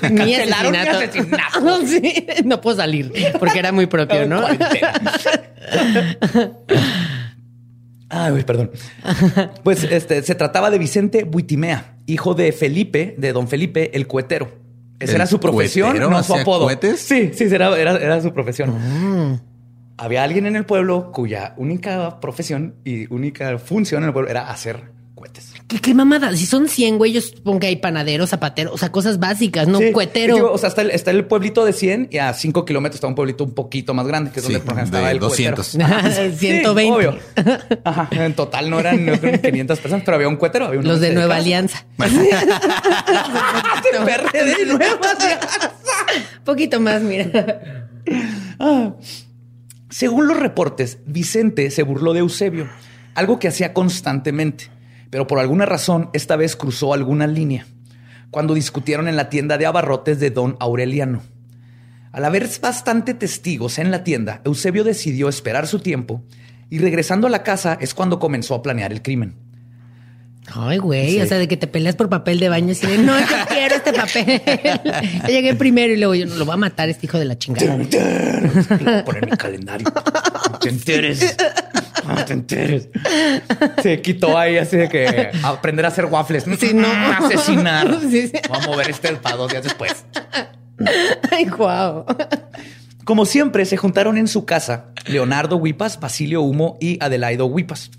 [0.09, 0.97] mi asesinato.
[0.97, 1.85] asesinato.
[1.85, 4.41] Sí, no puedo salir porque era muy propio, ¿no?
[8.09, 8.71] Güey, perdón.
[9.63, 14.51] Pues este se trataba de Vicente Buitimea, hijo de Felipe, de don Felipe el Cuetero.
[14.99, 16.65] Esa ¿El era su profesión, no su apodo.
[16.65, 17.01] cohetes?
[17.01, 19.41] Sí, sí, era, era, era su profesión.
[19.97, 24.49] Había alguien en el pueblo cuya única profesión y única función en el pueblo era
[24.49, 24.94] hacer
[25.25, 25.53] cohetes.
[25.67, 26.35] ¿Qué, qué mamada?
[26.35, 29.79] Si son 100, güey, yo supongo que hay panaderos, zapateros, o sea, cosas básicas, no
[29.79, 30.35] Sí, un cuetero.
[30.35, 33.07] digo, o sea, está el, está el pueblito de 100 y a 5 kilómetros está
[33.07, 35.19] un pueblito un poquito más grande, que es donde Sí, por ejemplo, estaba de el
[35.19, 35.69] 200.
[35.77, 36.11] cuetero.
[36.31, 36.93] Sí, 120.
[37.07, 37.17] obvio.
[37.83, 40.65] Ajá, en total no eran, no eran 500 personas, pero había un cuetero.
[40.65, 41.85] Había Los de Nueva dedicaba- Alianza.
[41.97, 42.09] De
[44.65, 45.73] Nueva Alianza.
[46.43, 47.87] Poquito más, mira.
[49.89, 52.67] Según los reportes, Vicente se burló de Eusebio,
[53.13, 54.69] algo que hacía constantemente,
[55.09, 57.65] pero por alguna razón esta vez cruzó alguna línea,
[58.31, 61.21] cuando discutieron en la tienda de abarrotes de don Aureliano.
[62.11, 66.23] Al haber bastante testigos en la tienda, Eusebio decidió esperar su tiempo
[66.69, 69.44] y regresando a la casa es cuando comenzó a planear el crimen.
[70.53, 71.21] Ay, güey, Sí.
[71.21, 73.75] o sea, de que te peleas por papel de baño y de, no, yo quiero
[73.75, 74.41] este papel.
[75.23, 77.37] yo llegué primero y luego yo no lo voy a matar este hijo de la
[77.37, 77.75] chingada.
[77.77, 79.87] Lo voy a poner mi calendario.
[80.51, 81.35] No te enteres.
[82.07, 82.89] No te enteres.
[83.81, 86.45] Se quitó ahí así de que aprender a hacer waffles.
[86.59, 86.87] Sí, no.
[87.25, 87.97] Asesinar.
[88.09, 88.33] Sí, sí.
[88.49, 90.05] Vamos a mover este para dos días después.
[91.31, 92.05] Ay, guau.
[93.03, 97.89] Como siempre, se juntaron en su casa Leonardo Huipas, Basilio Humo y Adelaido Huipas.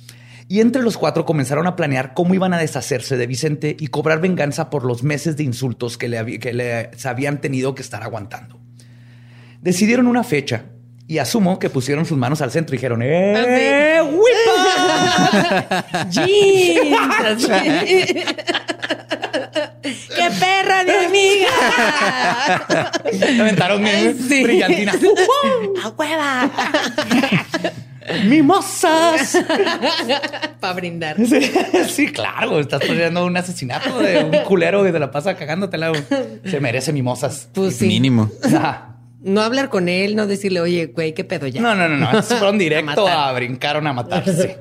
[0.48, 4.20] Y entre los cuatro comenzaron a planear cómo iban a deshacerse de Vicente y cobrar
[4.20, 8.02] venganza por los meses de insultos que le, que le se habían tenido que estar
[8.04, 8.60] aguantando.
[9.60, 10.66] Decidieron una fecha
[11.08, 13.98] y asumo que pusieron sus manos al centro y dijeron, ¡Eh,
[17.26, 17.46] así.
[19.82, 22.90] ¡Qué perra amiga!
[23.40, 24.42] Aventaron mi- Sí.
[24.42, 24.92] brillantina.
[25.84, 26.50] ¡A hueva!
[28.26, 29.38] ¡Mimosas!
[30.60, 31.16] Para brindar.
[31.16, 31.52] Sí,
[31.88, 35.92] sí, claro, estás planeando un asesinato de un culero que te la pasa cagándotela.
[36.44, 37.48] Se merece mimosas.
[37.52, 37.86] Pues sí.
[37.86, 38.30] Mínimo.
[39.22, 41.60] No hablar con él, no decirle, oye, güey, qué pedo ya.
[41.60, 42.22] No, no, no, no.
[42.22, 44.58] Fueron directo A a, brincaron a matarse.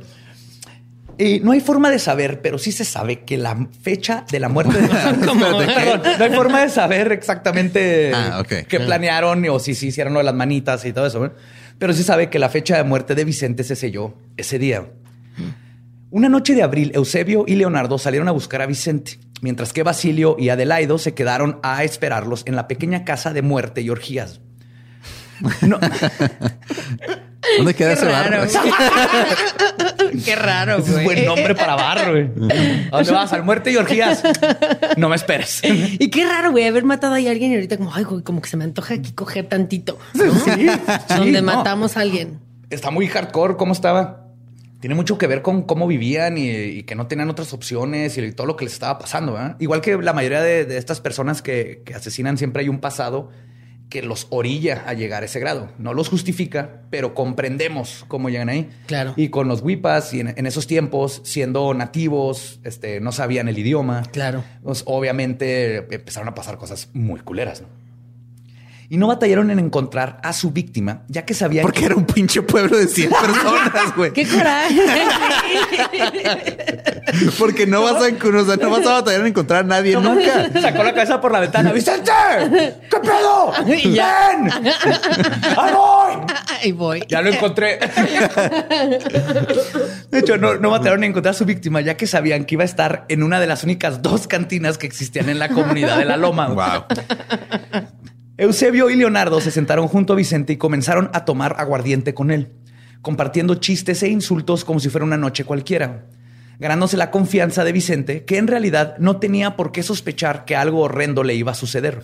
[1.17, 4.49] Y no hay forma de saber, pero sí se sabe que la fecha de la
[4.49, 4.87] muerte de.
[4.87, 10.19] Perdón, no hay forma de saber exactamente Ah, qué planearon o si sí hicieron lo
[10.19, 11.31] de las manitas y todo eso.
[11.77, 14.87] Pero sí sabe que la fecha de muerte de Vicente se selló ese día.
[16.09, 20.37] Una noche de abril, Eusebio y Leonardo salieron a buscar a Vicente, mientras que Basilio
[20.39, 24.39] y Adelaido se quedaron a esperarlos en la pequeña casa de muerte y orgías.
[25.61, 25.77] No,
[27.57, 28.37] ¿Dónde queda Qué ese raro.
[28.39, 28.47] bar?
[30.25, 31.05] Qué raro, ese es güey.
[31.05, 32.29] buen nombre para bar, güey.
[32.91, 33.33] ¿A dónde vas?
[33.33, 34.23] Al muerte y orgías.
[34.97, 35.61] No me esperes.
[35.63, 38.41] Y qué raro, güey, haber matado ahí a alguien y ahorita como, ay, güey, como
[38.41, 39.97] que se me antoja aquí coger tantito.
[40.13, 40.23] ¿no?
[40.39, 40.67] Sí,
[41.09, 41.55] Donde sí, no.
[41.55, 42.39] matamos a alguien.
[42.69, 44.21] Está muy hardcore cómo estaba.
[44.79, 48.31] Tiene mucho que ver con cómo vivían y, y que no tenían otras opciones y
[48.33, 49.33] todo lo que les estaba pasando.
[49.33, 49.55] ¿verdad?
[49.59, 53.31] Igual que la mayoría de, de estas personas que, que asesinan, siempre hay un pasado
[53.95, 55.69] que los orilla a llegar a ese grado.
[55.77, 58.69] No los justifica, pero comprendemos cómo llegan ahí.
[58.87, 59.13] Claro.
[59.15, 63.57] Y con los huipas y en, en esos tiempos, siendo nativos, este, no sabían el
[63.57, 64.03] idioma.
[64.11, 64.43] Claro.
[64.63, 67.61] Pues, obviamente empezaron a pasar cosas muy culeras.
[67.61, 67.84] ¿no?
[68.89, 72.05] Y no batallaron en encontrar a su víctima, ya que sabían Porque que era un
[72.05, 74.13] pinche pueblo de 100 personas, güey.
[74.13, 74.81] Qué coraje.
[77.39, 80.51] Porque no vas a, o sea, no vas a batallar en encontrar a nadie nunca.
[80.61, 81.71] sacó la cabeza por la ventana.
[81.71, 82.11] ¡Vicente!
[82.89, 83.53] ¿Qué pedo?
[83.67, 84.29] Y ya.
[84.29, 84.51] ¡Ven!
[85.57, 86.25] ¡Ahí voy!
[86.61, 87.03] Ahí voy.
[87.07, 87.79] Ya lo encontré.
[90.11, 92.63] De hecho, no, no mataron ni encontrar a su víctima, ya que sabían que iba
[92.63, 96.05] a estar en una de las únicas dos cantinas que existían en la comunidad de
[96.05, 96.47] la Loma.
[96.47, 96.85] Wow.
[98.37, 102.51] Eusebio y Leonardo se sentaron junto a Vicente y comenzaron a tomar aguardiente con él,
[103.01, 106.07] compartiendo chistes e insultos como si fuera una noche cualquiera,
[106.59, 110.81] ganándose la confianza de Vicente, que en realidad no tenía por qué sospechar que algo
[110.81, 112.03] horrendo le iba a suceder.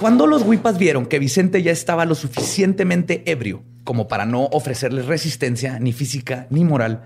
[0.00, 5.06] Cuando los huipas vieron que Vicente ya estaba lo suficientemente ebrio como para no ofrecerles
[5.06, 7.04] resistencia ni física ni moral,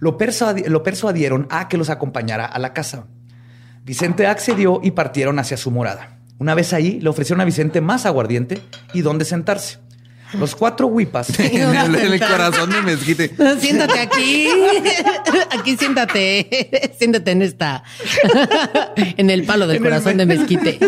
[0.00, 0.18] lo,
[0.66, 3.06] lo persuadieron a que los acompañara a la casa.
[3.84, 6.15] Vicente accedió y partieron hacia su morada.
[6.38, 8.58] Una vez ahí, le ofrecieron a Vicente más aguardiente
[8.92, 9.78] y dónde sentarse.
[10.38, 11.28] Los cuatro huipas.
[11.38, 13.30] En el, en el corazón de mezquite.
[13.60, 14.48] Siéntate aquí.
[15.58, 16.92] Aquí siéntate.
[16.98, 17.84] Siéntate en esta.
[18.96, 20.78] En el palo del En corazón de mezquite.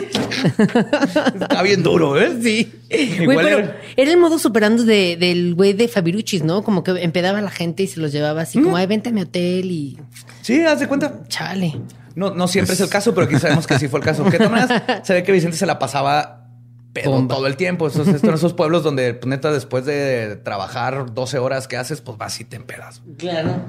[1.41, 2.33] Está bien duro, ¿eh?
[2.43, 2.73] Sí.
[2.91, 6.63] Igual Güey, pero era- era el modo superando de, del güey de Fabiruchis, ¿no?
[6.63, 9.13] Como que empedaba a la gente y se los llevaba así, como, ay, vente a
[9.13, 9.99] mi hotel y
[10.43, 11.21] Sí, haz de cuenta.
[11.29, 11.75] chale.
[12.19, 14.25] No, no siempre es el caso, pero aquí sabemos que sí fue el caso.
[14.25, 16.49] Que de se ve que Vicente se la pasaba
[16.93, 17.37] pedo Bomba.
[17.37, 17.87] todo el tiempo.
[17.87, 22.19] Estos son esos pueblos donde, pues, neta, después de trabajar 12 horas que haces, pues
[22.19, 23.03] vas y te empedas.
[23.19, 23.63] Claro.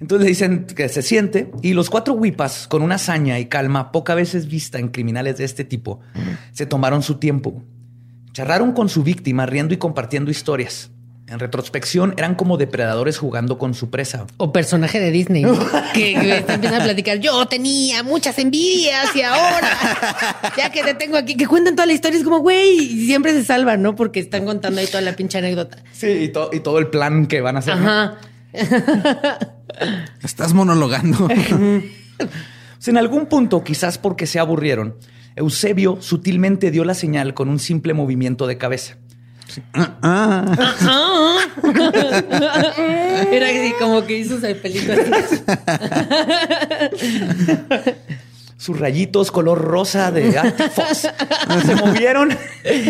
[0.00, 3.92] Entonces le dicen que se siente y los cuatro huipas, con una hazaña y calma
[3.92, 6.00] poca veces vista en criminales de este tipo,
[6.52, 7.62] se tomaron su tiempo.
[8.32, 10.92] Charraron con su víctima riendo y compartiendo historias.
[11.28, 14.26] En retrospección eran como depredadores jugando con su presa.
[14.38, 15.58] O personaje de Disney ¿no?
[15.94, 17.18] que, que empieza a platicar.
[17.18, 19.68] Yo tenía muchas envidias y ahora,
[20.56, 23.44] ya que te tengo aquí, que cuentan toda la historia, es como, güey, siempre se
[23.44, 23.94] salvan, ¿no?
[23.94, 25.78] Porque están contando ahí toda la pinche anécdota.
[25.92, 27.76] Sí, y, to- y todo el plan que van a hacer.
[27.76, 27.88] ¿no?
[27.90, 28.18] Ajá.
[30.22, 31.28] Estás monologando.
[32.86, 34.96] En algún punto, quizás porque se aburrieron,
[35.36, 38.96] Eusebio sutilmente dio la señal con un simple movimiento de cabeza.
[43.32, 45.42] Era así como que hizo el pelito así.
[48.56, 51.08] Sus rayitos color rosa de Arctic Fox
[51.64, 52.36] se movieron.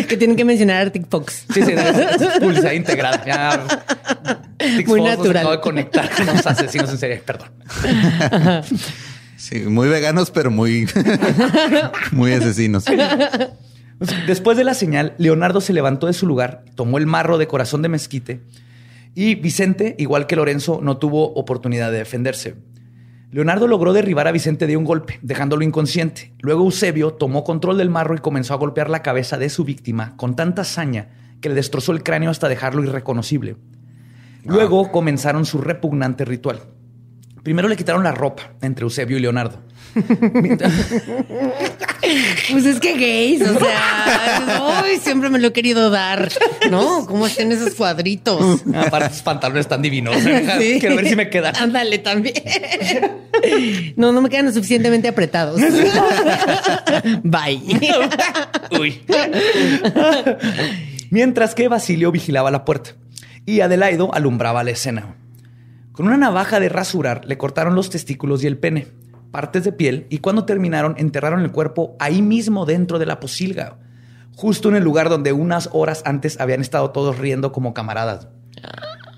[0.07, 1.45] que tienen que mencionar Arctic Fox.
[1.53, 3.23] Sí, sí, es publicidad integrada.
[3.25, 5.37] Ya, Arctic Muy Fox natural.
[5.37, 7.17] acaba de conectar con los asesinos en serie.
[7.25, 7.49] Perdón.
[9.37, 10.87] Sí, muy veganos, pero muy,
[12.11, 12.83] muy asesinos.
[14.27, 17.81] Después de la señal, Leonardo se levantó de su lugar, tomó el marro de corazón
[17.81, 18.41] de mezquite
[19.13, 22.55] y Vicente, igual que Lorenzo, no tuvo oportunidad de defenderse.
[23.31, 26.33] Leonardo logró derribar a Vicente de un golpe, dejándolo inconsciente.
[26.39, 30.15] Luego Eusebio tomó control del marro y comenzó a golpear la cabeza de su víctima
[30.17, 31.09] con tanta hazaña
[31.41, 33.57] que le destrozó el cráneo hasta dejarlo irreconocible.
[34.45, 36.61] Luego comenzaron su repugnante ritual.
[37.43, 39.59] Primero le quitaron la ropa entre Eusebio y Leonardo.
[42.51, 46.29] Pues es que gays, o sea, ay, siempre me lo he querido dar,
[46.69, 47.05] ¿no?
[47.05, 48.63] ¿Cómo están esos cuadritos?
[48.73, 50.15] Aparte, sus pantalones están divinos.
[50.59, 50.77] Sí.
[50.79, 51.55] Quiero ver si me quedan.
[51.55, 52.33] Ándale también.
[53.95, 55.61] No, no me quedan lo suficientemente apretados.
[57.23, 57.61] Bye.
[58.79, 59.01] Uy.
[61.11, 62.91] Mientras que Basilio vigilaba la puerta
[63.45, 65.15] y Adelaido alumbraba la escena.
[65.91, 68.87] Con una navaja de rasurar le cortaron los testículos y el pene,
[69.31, 73.77] partes de piel, y cuando terminaron enterraron el cuerpo ahí mismo dentro de la posilga,
[74.35, 78.27] justo en el lugar donde unas horas antes habían estado todos riendo como camaradas.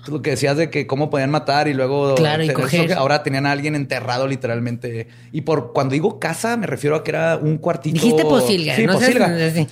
[0.08, 2.90] Lo que decías de que cómo podían matar y luego Claro, y tener coger.
[2.90, 5.06] eso, ahora tenían a alguien enterrado literalmente.
[5.30, 7.94] Y por cuando digo casa me refiero a que era un cuartito.
[7.94, 8.94] Dijiste posilga, Sí, ¿no?
[8.94, 9.50] posilga.
[9.52, 9.68] Sí.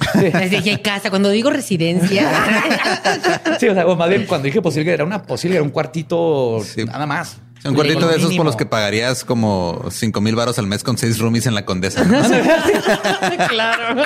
[0.49, 1.11] Dije casa.
[1.11, 2.31] Cuando digo residencia.
[3.59, 6.61] Sí, o sea, o más bien cuando dije posilga era una posilga, era un cuartito
[6.65, 6.85] Sí.
[6.85, 7.39] nada más.
[7.65, 10.97] Un cuartito de esos por los que pagarías como cinco mil baros al mes con
[10.97, 12.03] seis roomies en la condesa.
[12.05, 12.23] ¿no?
[13.49, 14.03] claro.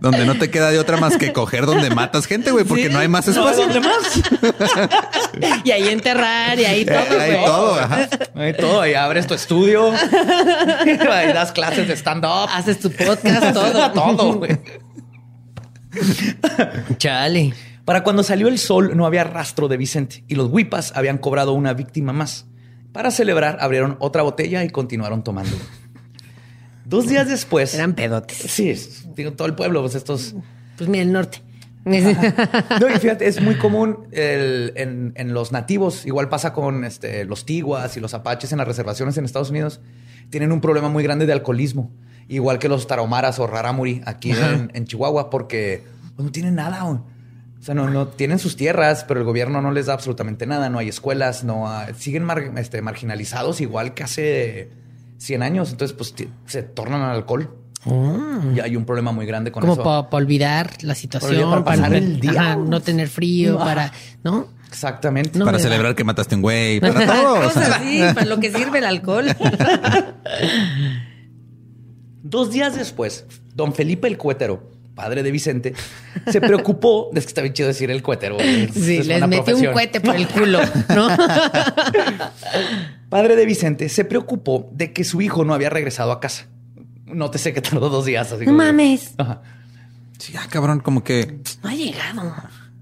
[0.00, 2.92] donde no te queda de otra más que coger donde matas gente, güey, porque Sí.
[2.92, 3.64] no hay más No, espacio.
[3.64, 3.98] ¿dónde más?
[5.64, 6.96] Y ahí enterrar y ahí todo.
[7.20, 8.08] Eh, todo, ajá.
[8.34, 9.92] Hay todo, y abres tu estudio,
[10.86, 10.96] y
[11.32, 12.48] das clases de stand-up.
[12.50, 13.90] Haces tu podcast, todo.
[13.92, 14.58] todo, güey.
[16.98, 17.52] Chale.
[17.90, 21.54] Para cuando salió el sol no había rastro de Vicente y los huipas habían cobrado
[21.54, 22.46] una víctima más.
[22.92, 25.56] Para celebrar abrieron otra botella y continuaron tomando.
[26.84, 27.74] Dos días después...
[27.74, 28.36] Eran pedotes.
[28.36, 28.72] Sí,
[29.16, 30.36] digo, todo el pueblo, pues estos...
[30.78, 31.42] Pues mira, el norte.
[31.84, 31.96] No,
[32.88, 37.44] y fíjate, es muy común el- en, en los nativos, igual pasa con este, los
[37.44, 39.80] tiguas y los apaches en las reservaciones en Estados Unidos,
[40.30, 41.90] tienen un problema muy grande de alcoholismo,
[42.28, 45.82] igual que los tarahumaras o rarámuri aquí en, en Chihuahua, porque
[46.14, 47.02] pues, no tienen nada.
[47.60, 50.70] O sea, no, no tienen sus tierras, pero el gobierno no les da absolutamente nada,
[50.70, 54.70] no hay escuelas, no hay- siguen mar- este, marginalizados igual que hace
[55.18, 56.14] 100 años, entonces pues
[56.46, 57.54] se tornan al alcohol.
[58.54, 59.82] Y hay un problema muy grande con Como eso.
[59.82, 62.30] para olvidar la situación, para pasar no- el día.
[62.32, 63.64] ajá, no tener frío, Ah.
[63.64, 63.92] para,
[64.24, 64.48] ¿no?
[64.68, 65.38] Exactamente.
[65.38, 65.64] No para da.
[65.64, 67.42] celebrar que mataste un güey, para todo.
[67.42, 69.26] Cosas así, para lo que sirve el alcohol.
[72.22, 74.62] Dos días después, don Felipe el Cuétero,
[75.00, 75.74] padre de Vicente,
[76.30, 77.10] se preocupó.
[77.14, 78.38] Es que está bien chido decir el cuétero.
[78.38, 80.60] Es- Sí, es les metió un cohete por el culo,
[80.94, 81.08] ¿no?
[83.08, 86.46] Padre de Vicente se preocupó de que su hijo no había regresado a casa.
[87.06, 88.30] Nótese que tardó dos días.
[88.30, 89.14] Así No como- mames.
[89.18, 89.42] Ajá.
[90.18, 91.40] Sí, ah, cabrón, como que.
[91.62, 92.34] No ha llegado.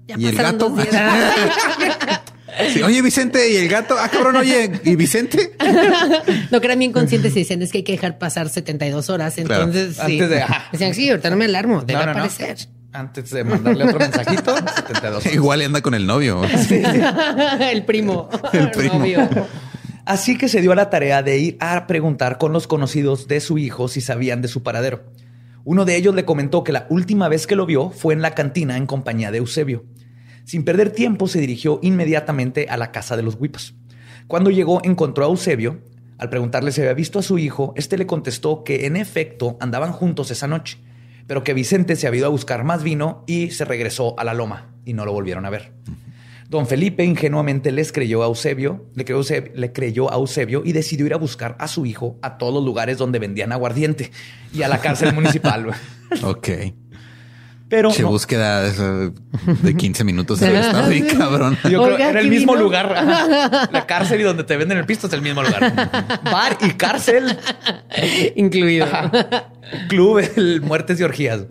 [0.07, 0.75] Ya ¿Y el gato?
[2.73, 3.95] Sí, oye, Vicente, y el gato.
[3.99, 5.53] Ah, cabrón, oye, ¿y Vicente?
[6.51, 9.35] No, que eran bien conscientes y decían, es que hay que dejar pasar 72 horas.
[9.35, 9.63] Claro.
[9.65, 10.01] Entonces, sí.
[10.13, 10.65] Antes de- ajá.
[10.71, 12.11] Decían, sí, ahorita no me alarmo, debe No, no, no.
[12.23, 12.57] aparecer.
[12.91, 15.33] Antes de mandarle otro mensajito, 72 horas.
[15.33, 16.41] Igual anda con el novio.
[17.71, 18.29] el primo.
[18.53, 18.99] El primo.
[18.99, 19.29] novio.
[20.05, 23.39] Así que se dio a la tarea de ir a preguntar con los conocidos de
[23.41, 25.03] su hijo si sabían de su paradero.
[25.65, 28.33] Uno de ellos le comentó que la última vez que lo vio fue en la
[28.33, 29.85] cantina en compañía de Eusebio.
[30.49, 33.75] Sin perder tiempo, se dirigió inmediatamente a la casa de los Huipas.
[34.25, 35.83] Cuando llegó, encontró a Eusebio.
[36.17, 39.91] Al preguntarle si había visto a su hijo, este le contestó que en efecto andaban
[39.91, 40.79] juntos esa noche,
[41.27, 44.33] pero que Vicente se había ido a buscar más vino y se regresó a la
[44.33, 45.71] loma y no lo volvieron a ver.
[46.49, 49.21] Don Felipe ingenuamente les creyó a Eusebio, le creyó,
[49.53, 52.65] le creyó a Eusebio y decidió ir a buscar a su hijo a todos los
[52.65, 54.09] lugares donde vendían aguardiente
[54.51, 55.67] y a la cárcel municipal.
[56.23, 56.49] Ok.
[57.69, 59.11] Pero Che, no, búsqueda de,
[59.61, 60.41] de 15 minutos.
[60.41, 61.55] Está bien, cabrón.
[61.63, 62.63] yo creo Oiga, que era el ¿qué mismo vino?
[62.63, 62.91] lugar.
[62.97, 63.69] Ajá.
[63.71, 66.19] La cárcel y donde te venden el pisto es el mismo lugar.
[66.23, 67.37] Bar y cárcel.
[68.35, 68.87] Incluido.
[69.87, 71.41] Club el Muertes y Orgías.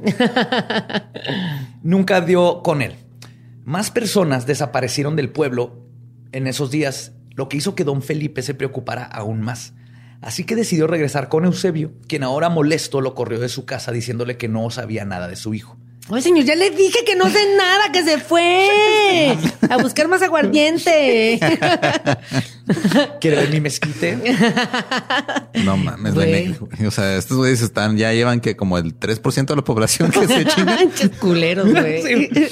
[1.82, 2.96] Nunca dio con él.
[3.64, 5.84] Más personas desaparecieron del pueblo
[6.32, 9.74] en esos días, lo que hizo que don Felipe se preocupara aún más.
[10.20, 14.36] Así que decidió regresar con Eusebio, quien ahora molesto lo corrió de su casa diciéndole
[14.36, 15.76] que no sabía nada de su hijo.
[16.10, 19.36] Oye, señor, ya le dije que no sé nada, que se fue
[19.68, 21.38] a buscar más aguardiente.
[23.20, 24.18] ¿Quiere ver mi mezquite?
[25.64, 26.56] No mames, Güey.
[26.86, 30.26] O sea, estos güeyes están, ya llevan que como el 3% de la población que
[30.26, 30.76] se chinga.
[30.76, 32.02] Manches culeros, güey.
[32.02, 32.48] Sí.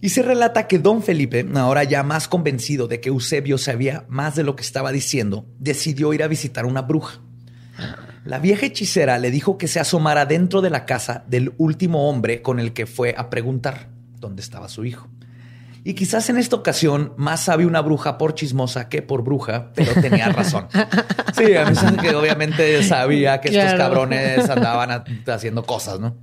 [0.00, 4.34] Y se relata que don Felipe, ahora ya más convencido de que Eusebio sabía más
[4.34, 7.20] de lo que estaba diciendo, decidió ir a visitar una bruja.
[8.24, 12.40] La vieja hechicera le dijo que se asomara dentro de la casa del último hombre
[12.42, 13.88] con el que fue a preguntar
[14.20, 15.08] dónde estaba su hijo.
[15.84, 19.92] Y quizás en esta ocasión más sabe una bruja por chismosa que por bruja, pero
[20.00, 20.68] tenía razón.
[21.36, 25.04] Sí, a mí que obviamente sabía que estos cabrones andaban a-
[25.34, 26.16] haciendo cosas, ¿no?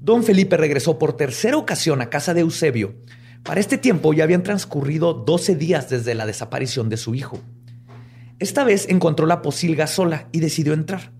[0.00, 2.94] Don Felipe regresó por tercera ocasión a casa de Eusebio.
[3.42, 7.40] Para este tiempo ya habían transcurrido 12 días desde la desaparición de su hijo.
[8.38, 11.12] Esta vez encontró la posilga sola y decidió entrar.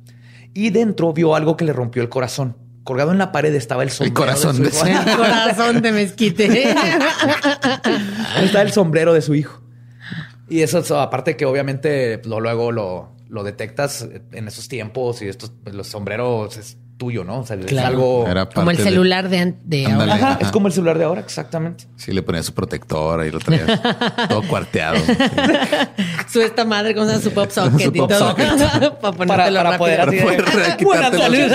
[0.53, 2.57] Y dentro vio algo que le rompió el corazón.
[2.85, 4.15] Colgado en la pared estaba el sombrero.
[4.15, 5.01] corazón de de su hijo.
[5.07, 6.75] El corazón de mezquite.
[8.43, 9.63] Está el sombrero de su hijo.
[10.49, 15.53] Y eso, aparte que obviamente lo, luego lo, lo detectas en esos tiempos y estos,
[15.63, 17.41] pues, los sombreros es tuyo, ¿no?
[17.41, 18.27] O sea, es algo...
[18.29, 20.15] Era Como el celular de, ahora.
[20.15, 20.39] Ajá, Ajá.
[20.41, 21.87] es como el celular de ahora, exactamente.
[21.97, 23.67] Sí, le ponía su protector y lo traía
[24.29, 24.97] todo cuarteado.
[26.33, 28.29] Su esta madre con su pop socket Su y pop todo.
[28.31, 28.49] socket.
[29.01, 30.45] para ponértelo para poder Para poder
[30.83, 31.49] Buenas quitártelo.
[31.49, 31.53] tardes.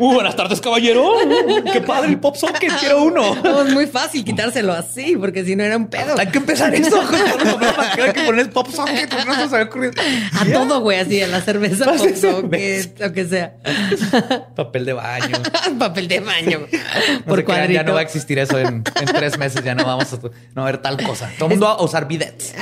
[0.00, 1.12] Uh, buenas tardes, caballero.
[1.70, 2.72] Qué padre el pop socket.
[2.80, 3.34] Quiero uno.
[3.44, 6.18] No, es muy fácil quitárselo así, porque si no era un pedo.
[6.18, 9.12] Hay que empezar esto problemas que poner pop socket.
[9.26, 9.92] No se ocurrido.
[10.40, 13.56] A todo, güey, así, a la cerveza, pop socket, lo que sea.
[14.56, 15.36] Papel de baño.
[15.78, 16.60] Papel de baño.
[16.60, 17.72] No Por cuadrito.
[17.74, 19.62] ya no va a existir eso en, en tres meses.
[19.62, 21.30] Ya no vamos a, no a haber tal cosa.
[21.36, 22.54] Todo el mundo va a usar bidets.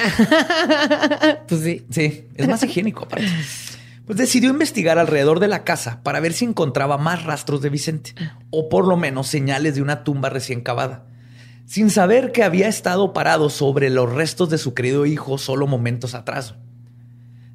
[1.46, 1.86] Pues sí.
[1.88, 3.28] Sí, es más higiénico aparte.
[4.08, 8.14] Pues decidió investigar alrededor de la casa para ver si encontraba más rastros de Vicente
[8.48, 11.04] o por lo menos señales de una tumba recién cavada,
[11.66, 16.14] sin saber que había estado parado sobre los restos de su querido hijo solo momentos
[16.14, 16.54] atrás.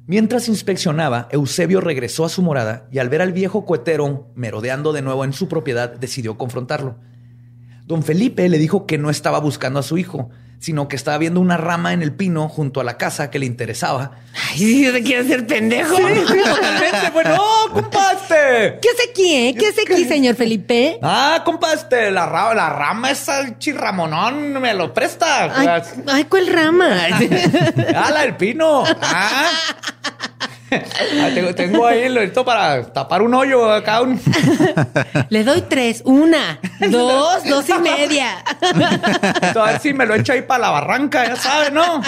[0.06, 5.02] Mientras inspeccionaba, Eusebio regresó a su morada y al ver al viejo cohetero merodeando de
[5.02, 7.00] nuevo en su propiedad, decidió confrontarlo.
[7.84, 11.40] Don Felipe le dijo que no estaba buscando a su hijo, sino que estaba viendo
[11.40, 14.12] una rama en el pino junto a la casa que le interesaba.
[14.50, 15.94] Ay, sí, ¿te quieres hacer pendejo?
[15.94, 18.78] Totalmente, bueno, ¡oh, compadre!
[18.80, 19.54] ¿Qué hace aquí, eh?
[19.58, 20.98] ¿Qué hace aquí, señor Felipe?
[21.02, 25.52] Ah, compadre, la, ra- la rama esa chirramonón me lo presta.
[25.54, 26.88] Ay, ay, ¿cuál rama?
[27.94, 28.84] Ah, la del pino.
[29.02, 29.50] Ah.
[31.20, 34.02] Ah, tengo, tengo ahí el esto para tapar un hoyo acá.
[34.02, 34.20] Un...
[35.30, 36.02] Le doy tres.
[36.04, 36.60] Una,
[36.90, 38.38] dos, dos y media.
[39.54, 42.02] A ver si me lo echo ahí para la barranca, ya sabes, ¿no?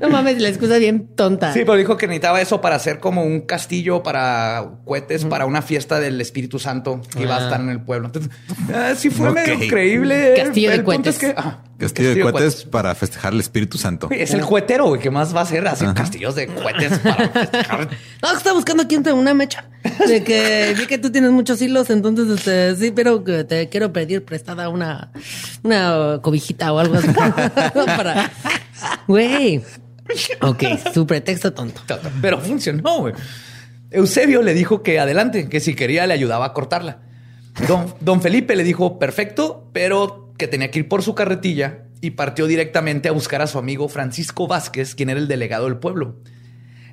[0.00, 1.52] No mames, la excusa bien tonta.
[1.52, 5.62] Sí, pero dijo que necesitaba eso para hacer como un castillo para cohetes, para una
[5.62, 7.44] fiesta del Espíritu Santo que iba a Ah.
[7.44, 8.06] estar en el pueblo.
[8.08, 8.30] Entonces,
[8.74, 10.34] ah, sí fue medio increíble.
[10.36, 11.22] Castillo de El punto cohetes.
[11.22, 14.08] es que, ajá, Castillo de cohetes para festejar el Espíritu Santo.
[14.10, 17.88] Es el juetero, güey, que más va a ser así castillos de cohetes para festejar.
[18.22, 19.64] No, está buscando aquí entre una mecha.
[20.06, 23.92] De que vi que tú tienes muchos hilos, entonces este, sí, pero que te quiero
[23.92, 25.10] pedir prestada una,
[25.62, 27.08] una cobijita o algo así.
[27.74, 28.30] Para.
[29.06, 29.62] Güey.
[30.42, 31.80] Ok, su pretexto tonto.
[32.20, 33.14] Pero funcionó, güey.
[33.90, 36.98] Eusebio le dijo que adelante, que si quería le ayudaba a cortarla.
[37.66, 42.10] Don, don Felipe le dijo perfecto, pero que tenía que ir por su carretilla y
[42.12, 46.16] partió directamente a buscar a su amigo Francisco Vázquez, quien era el delegado del pueblo.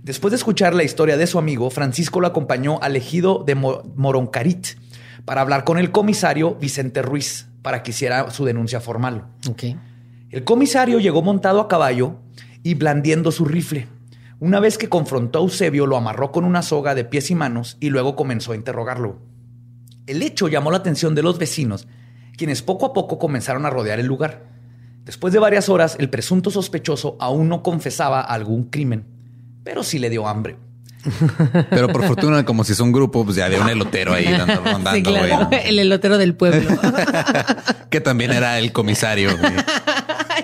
[0.04, 3.84] Después de escuchar la historia de su amigo, Francisco lo acompañó al ejido de Mo-
[3.96, 4.68] Moroncarit
[5.26, 9.26] para hablar con el comisario Vicente Ruiz para que hiciera su denuncia formal.
[10.30, 12.18] El comisario llegó montado a caballo
[12.64, 13.88] y blandiendo su rifle.
[14.40, 17.78] Una vez que confrontó a Eusebio, lo amarró con una soga de pies y manos
[17.80, 19.20] y luego comenzó a interrogarlo.
[20.06, 21.88] El hecho llamó la atención de los vecinos,
[22.38, 24.44] quienes poco a poco comenzaron a rodear el lugar.
[25.04, 29.06] Después de varias horas, el presunto sospechoso aún no confesaba algún crimen,
[29.64, 30.58] pero sí le dio hambre.
[31.70, 34.56] Pero por fortuna, como si es un grupo, pues ya había un elotero ahí dando,
[34.66, 35.46] rondando, Sí, claro.
[35.48, 35.62] güey.
[35.70, 36.70] El elotero del pueblo.
[37.90, 39.38] Que también era el comisario.
[39.38, 39.54] güey.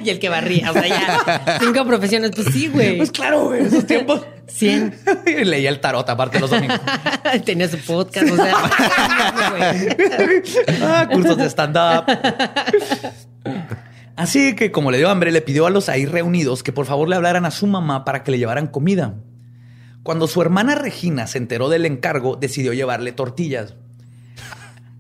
[0.04, 0.72] Y el que barría.
[0.72, 2.32] O sea, ya cinco profesiones.
[2.36, 2.98] Pues sí, güey.
[2.98, 4.26] Pues claro, güey, esos tiempos.
[4.48, 4.96] Cien.
[5.26, 6.80] Y Leía el tarot aparte los domingos.
[7.46, 8.32] Tenía su podcast.
[8.32, 8.54] O sea.
[10.82, 12.06] Ah, cursos de stand-up.
[14.16, 17.10] Así que como le dio hambre, le pidió a los ahí reunidos que por favor
[17.10, 19.16] le hablaran a su mamá para que le llevaran comida.
[20.04, 23.76] Cuando su hermana Regina se enteró del encargo, decidió llevarle tortillas.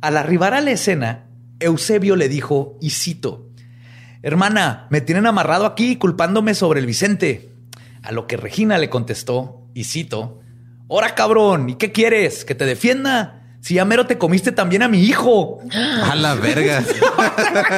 [0.02, 1.26] Al arribar a la escena,
[1.60, 3.50] Eusebio le dijo, y cito,
[4.26, 7.52] Hermana, me tienen amarrado aquí culpándome sobre el Vicente.
[8.02, 10.40] A lo que Regina le contestó, y cito,
[10.88, 12.46] Ora cabrón, ¿y qué quieres?
[12.46, 13.43] ¿Que te defienda?
[13.64, 15.60] Si ya mero te comiste también a mi hijo.
[16.04, 16.84] A la verga.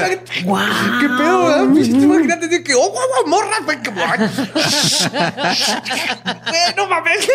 [0.10, 1.46] ¿Qué pedo?
[1.46, 1.64] verdad?
[1.76, 3.92] Imagínate decir que, oh, guau, guau, morra, que
[6.76, 7.28] no mames.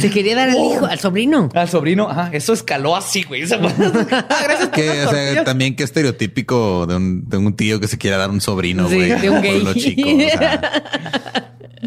[0.00, 1.48] Se quería dar al hijo, al sobrino.
[1.54, 3.44] Al sobrino, ajá, eso escaló así, güey.
[3.52, 7.86] Ah, gracias por Que, o sea, también qué estereotípico de un, de un tío que
[7.86, 9.10] se quiera dar un sobrino, Sí, güey.
[9.20, 9.62] de un por gay.
[9.62, 10.08] lo chico.
[10.08, 10.60] o sea.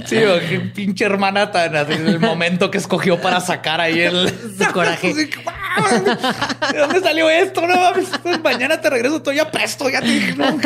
[0.06, 4.28] Sí, qué pinche hermana tan así, el momento que escogió para sacar ahí el
[4.58, 5.14] Su coraje.
[5.14, 7.62] ¿De dónde salió esto?
[7.62, 8.08] No mames.
[8.24, 10.58] Pues mañana te regreso, estoy ya presto, ya te dije, no.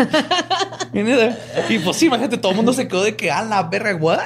[1.70, 4.20] Y pues sí, imagínate, todo el mundo se quedó de que a la verga, what?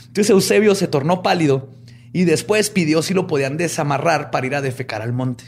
[0.00, 1.70] Entonces Eusebio se tornó pálido
[2.12, 5.44] y después pidió si lo podían desamarrar para ir a defecar al monte.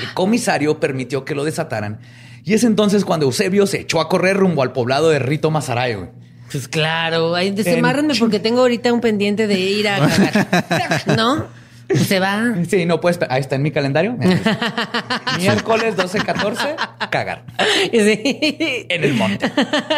[0.00, 2.00] El comisario permitió que lo desataran
[2.44, 5.94] y es entonces cuando Eusebio se echó a correr rumbo al poblado de Rito Mazaray,
[5.94, 6.23] güey.
[6.54, 9.98] Pues claro, ay, desamárrenme porque tengo ahorita un pendiente de ir a
[10.68, 11.02] cagar.
[11.16, 11.46] ¿No?
[11.88, 12.54] Pues se va.
[12.68, 13.18] Sí, no puedes.
[13.28, 14.12] Ahí está en mi calendario.
[15.38, 16.76] Miércoles 12-14,
[17.10, 17.44] cagar.
[17.90, 18.86] Sí.
[18.88, 19.50] En el monte.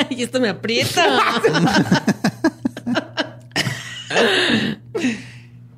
[0.08, 1.04] Y esto me aprieta.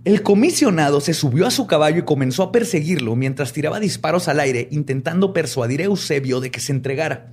[0.05, 4.39] El comisionado se subió a su caballo y comenzó a perseguirlo mientras tiraba disparos al
[4.39, 7.33] aire intentando persuadir a Eusebio de que se entregara.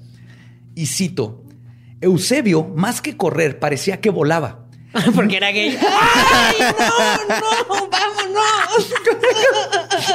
[0.74, 1.45] Y cito,
[2.02, 4.66] Eusebio, más que correr, parecía que volaba.
[5.16, 5.78] Porque era gay.
[5.82, 7.89] ¡Ay, no, no!
[7.91, 8.93] ¡Vámonos!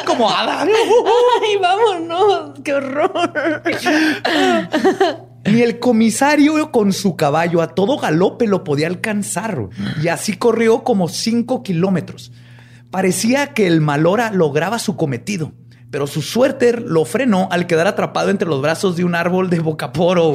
[0.06, 0.62] Como hada.
[0.62, 2.60] ¡Ay, vámonos!
[2.64, 3.62] ¡Qué horror!
[5.44, 9.68] Ni el comisario con su caballo a todo galope lo podía alcanzar.
[10.02, 12.32] Y así corrió como cinco kilómetros.
[12.90, 15.52] Parecía que el malora lograba su cometido,
[15.90, 19.60] pero su suerte lo frenó al quedar atrapado entre los brazos de un árbol de
[19.60, 20.34] bocaporo.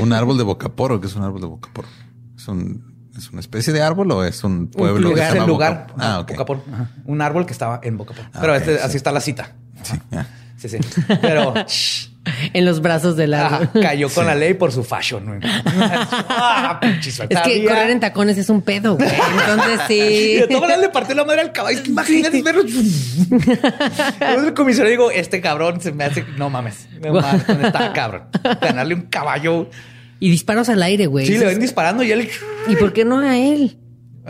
[0.00, 1.00] Un árbol de bocaporo.
[1.00, 1.88] ¿Qué es un árbol de bocaporo?
[2.36, 5.10] ¿Es, un, ¿Es una especie de árbol o es un pueblo?
[5.10, 5.86] que se el llama lugar.
[5.98, 6.30] Ah, ok.
[6.30, 6.62] Bocaporo.
[6.72, 6.90] Ajá.
[7.04, 8.28] Un árbol que estaba en Bocaporo.
[8.32, 8.80] Ah, pero este- sí.
[8.82, 9.52] así está la cita.
[9.82, 9.98] Sí.
[10.56, 10.78] Sí, sí.
[11.20, 11.54] Pero
[12.52, 13.82] En los brazos del ajá, árbol.
[13.82, 15.24] cayó con la ley por su fashion.
[15.26, 15.40] güey.
[15.42, 16.80] Ah.
[16.82, 19.08] Es que correr en tacones es un pedo, güey.
[19.10, 20.34] Entonces sí.
[20.36, 21.78] de todas maneras le partió la madre al caballo.
[21.78, 22.62] Es que Imagínate verlo.
[22.62, 27.92] Entonces el comisario digo, este cabrón se me hace, no mames, no mames, ¿dónde está
[27.92, 28.24] cabrón?
[28.60, 29.68] Ganarle un caballo.
[30.20, 31.26] Y disparos al aire, güey.
[31.26, 32.28] Sí, le ven disparando y él,
[32.68, 33.78] ¿Y por qué no a él?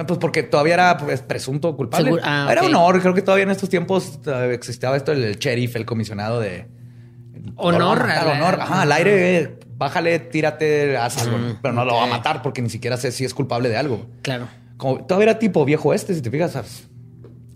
[0.07, 2.13] pues porque todavía era pues, presunto culpable.
[2.23, 2.69] Ah, era ok.
[2.69, 3.01] honor.
[3.03, 6.67] Creo que todavía en estos tiempos eh, existía esto, el sheriff, el comisionado de
[7.57, 8.61] Matar, al- honor.
[8.61, 11.39] Ajá, al aire, bájale, tírate, haz algo.
[11.39, 13.77] Mm, pero no lo va a matar porque ni siquiera sé si es culpable de
[13.77, 14.07] algo.
[14.23, 14.49] Claro.
[14.77, 16.89] Como todavía era tipo viejo este, si te fijas, ¿sabes?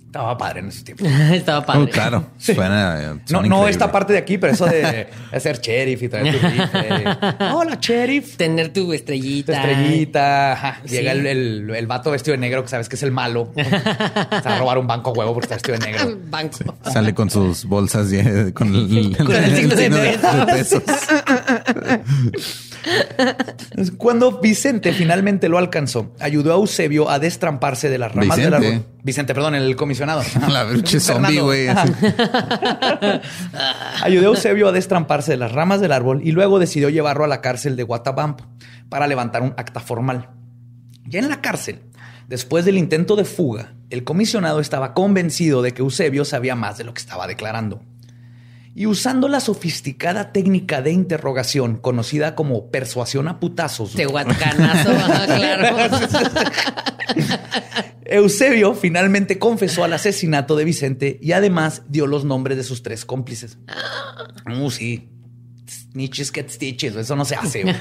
[0.07, 1.05] Estaba padre en ese tiempo.
[1.33, 1.83] Estaba padre.
[1.83, 2.27] Oh, claro.
[2.39, 3.19] Suena.
[3.31, 6.47] No, no esta parte de aquí, pero eso de, de ser sheriff y traer tu
[6.49, 7.05] rifle.
[7.53, 8.37] Hola, sheriff.
[8.37, 9.53] Tener tu Tu estrellita.
[9.53, 10.53] estrellita.
[10.53, 10.81] ajá.
[10.87, 10.97] Sí.
[10.97, 13.53] Llega el, el, el vato vestido de negro que sabes que es el malo.
[13.55, 16.19] Se va a robar un banco huevo porque está vestido de negro.
[16.31, 16.59] Banco.
[16.91, 20.83] Sale con sus bolsas y- con el, Con el signo de de pesos.
[23.99, 28.69] Cuando Vicente finalmente lo alcanzó, ayudó a Eusebio a destramparse de las ramas del Vicente.
[28.69, 28.87] árbol.
[29.07, 30.23] Vicente, perdón, el comisionado.
[30.49, 30.67] La
[30.99, 31.69] zombie, güey.
[34.03, 37.29] Ayudó a Eusebio a destramparse de las ramas del árbol y luego decidió llevarlo a
[37.29, 38.45] la cárcel de Guatabampo
[38.89, 40.31] para levantar un acta formal.
[41.05, 41.83] Ya en la cárcel,
[42.27, 46.83] después del intento de fuga, el comisionado estaba convencido de que Eusebio sabía más de
[46.83, 47.85] lo que estaba declarando.
[48.75, 54.91] Y usando la sofisticada técnica de interrogación conocida como persuasión a putazos, Tehuacanazo,
[55.27, 55.77] claro.
[58.11, 63.05] Eusebio finalmente confesó al asesinato de Vicente y además dio los nombres de sus tres
[63.05, 63.59] cómplices.
[64.49, 65.16] Uh, sí.
[65.97, 66.95] Niches get stitches.
[66.95, 67.63] Eso no se hace.
[67.63, 67.75] güey.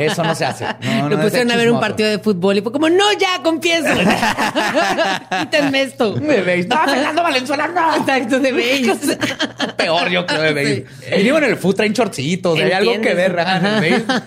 [0.00, 0.66] Eso no se hace.
[0.96, 3.42] No, Lo no pusieron a ver un partido de fútbol y fue como, no, ya,
[3.42, 3.86] confieso.
[5.40, 6.14] Quítenme esto.
[6.14, 6.66] De base.
[6.68, 7.96] ¡No, Fernando Valenzuela, no!
[7.96, 9.18] Exacto, de base.
[9.76, 10.86] Peor, yo creo, de.
[11.16, 12.58] Y digo, en el foot traen shortcitos.
[12.58, 14.22] Hay algo que ver, ajá, en el base.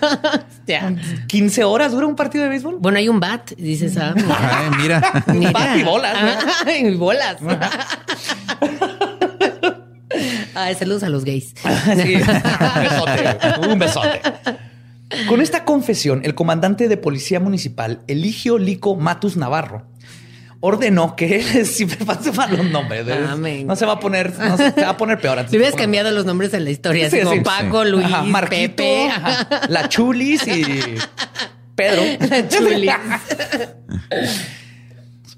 [0.58, 0.94] Hostia.
[1.26, 2.76] 15 horas dura un partido de béisbol.
[2.78, 4.14] Bueno, hay un bat, dices, ah.
[4.16, 5.24] Ay, mira.
[5.26, 5.50] Mira.
[5.50, 6.70] bat y bolas, ¿no?
[6.72, 7.36] Y bolas.
[10.54, 11.54] Ay, saludos a los gays.
[12.02, 12.14] Sí.
[12.16, 13.68] Un besote.
[13.68, 14.20] Un besote.
[15.28, 19.86] Con esta confesión, el comandante de policía municipal, Eligio Lico Matus Navarro,
[20.60, 23.04] ordenó que siempre pasen mal los nombres.
[23.28, 23.66] Amén.
[23.66, 25.38] No se va a poner, no se, se va a poner peor.
[25.38, 27.40] antes Le hubieras cambiado los nombres en la historia, Sí, como sí.
[27.40, 30.64] Paco, Luis, Ajá, Marquito, Pepe, ajá, la Chulis y
[31.74, 32.02] Pedro.
[32.28, 32.90] la Chulis.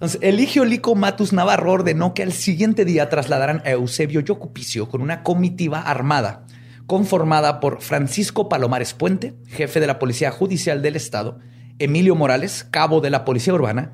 [0.03, 5.01] Entonces, Eligio Lico Matus Navarro ordenó que al siguiente día trasladaran a Eusebio Yocupicio con
[5.01, 6.45] una comitiva armada
[6.89, 11.39] conformada por Francisco Palomares Puente, jefe de la Policía Judicial del Estado,
[11.79, 13.93] Emilio Morales, cabo de la Policía Urbana,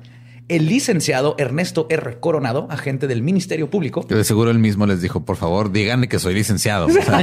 [0.49, 2.19] el licenciado Ernesto R.
[2.19, 4.05] Coronado, agente del Ministerio Público.
[4.05, 6.87] Que de seguro él mismo les dijo, por favor, díganle que soy licenciado.
[6.87, 7.19] O sea,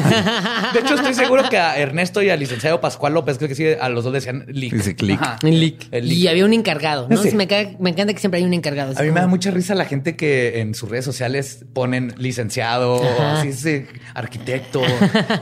[0.72, 3.66] De hecho, estoy seguro que a Ernesto y al licenciado Pascual López, creo que sí,
[3.80, 4.72] a los dos decían Lic.
[4.72, 5.20] Dice clic.
[5.20, 5.38] Ajá.
[5.42, 5.88] Un leak.
[5.90, 6.18] El leak.
[6.18, 7.16] Y había un encargado, ¿no?
[7.22, 7.34] Sí.
[7.34, 8.92] Me, cae- me encanta que siempre hay un encargado.
[8.92, 11.64] así A mí me da como- mucha risa la gente que en sus redes sociales
[11.72, 14.80] ponen licenciado, así sí, arquitecto.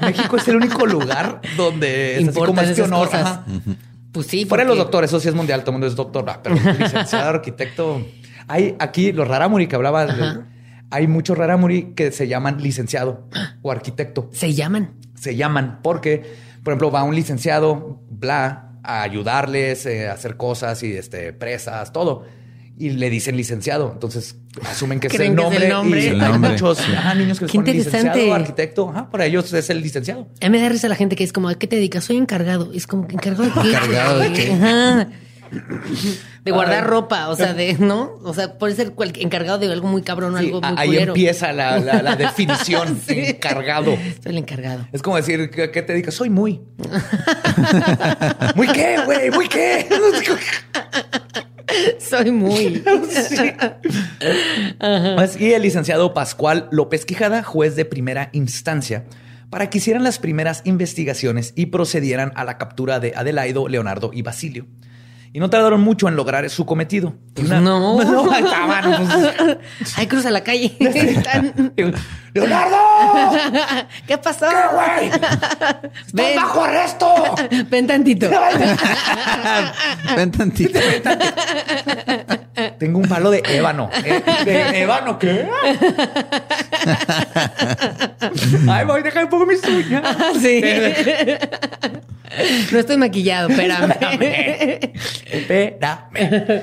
[0.01, 3.07] México es el único lugar donde es así Importan como este esas honor.
[3.09, 3.41] cosas.
[4.15, 4.45] Pues sí.
[4.47, 6.55] Fuera de los doctores, eso sí es mundial, todo el mundo es doctor, ah, pero
[6.79, 8.07] licenciado, arquitecto.
[8.47, 10.07] Hay aquí los raramuri que hablaba.
[10.91, 13.29] Hay muchos raramuri que se llaman licenciado
[13.63, 14.31] o arquitecto.
[14.33, 14.93] Se llaman.
[15.17, 16.23] Se llaman porque,
[16.63, 21.93] por ejemplo, va un licenciado, bla, a ayudarles eh, a hacer cosas y este, presas,
[21.93, 22.25] todo.
[22.77, 23.91] Y le dicen licenciado.
[23.93, 24.37] Entonces
[24.69, 25.65] asumen que es el que es nombre.
[25.65, 26.03] el nombre.
[26.03, 26.93] Y El hay nombre, muchos sí.
[26.93, 28.09] ajá, niños que les Qué ponen interesante.
[28.09, 28.91] licenciado, arquitecto.
[28.91, 30.29] Ajá, para ellos es el licenciado.
[30.41, 32.05] A mí me da risa la gente que es como, ¿a qué te dedicas?
[32.05, 32.73] Soy encargado.
[32.75, 33.69] Es como, ¿encargado de qué?
[33.69, 34.53] ¿Encargado de qué?
[34.53, 35.09] Ajá.
[36.43, 36.91] De guardar Ay.
[36.91, 38.19] ropa, o sea, de, ¿no?
[38.25, 41.13] O sea, puede ser cual- encargado de algo muy cabrón, Sí, algo muy ahí culero.
[41.13, 43.01] empieza la, la- la definición.
[43.07, 43.21] Sí.
[43.21, 43.93] Encargado.
[44.23, 44.89] Soy el encargado.
[44.93, 46.15] Es como decir, ¿qué, qué te dedicas?
[46.15, 46.61] Soy muy.
[48.57, 49.31] ¿Muy qué, güey?
[49.31, 49.87] ¿Muy qué?
[51.99, 52.83] Soy muy.
[53.11, 53.53] Sí.
[55.39, 59.05] Y el licenciado Pascual López Quijada, juez de primera instancia,
[59.51, 64.23] para que hicieran las primeras investigaciones y procedieran a la captura de Adelaido, Leonardo y
[64.23, 64.67] Basilio.
[65.33, 67.15] Y no tardaron mucho en lograr su cometido.
[67.41, 68.03] Una- no.
[68.05, 70.77] no, ahí estaban, pues, Ay, cruza la calle.
[72.35, 72.77] ¡Leonardo!
[74.09, 74.47] ¿Qué pasó?
[74.49, 75.07] ¿Qué, güey?
[75.15, 76.37] ¡Estás Ven.
[76.37, 77.35] bajo arresto!
[77.71, 78.29] Ven tantito.
[80.17, 80.81] Ven tantito.
[82.79, 83.89] Tengo un palo de ébano.
[84.45, 85.49] ¿De ébano qué?
[88.69, 90.03] Ay, voy, deja un poco mis uñas.
[90.41, 90.61] Sí.
[92.73, 93.93] No estoy maquillado, espérame.
[95.31, 96.63] Espérame.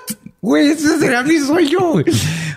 [0.41, 1.91] Güey, ese será mi sueño.
[1.91, 2.05] güey.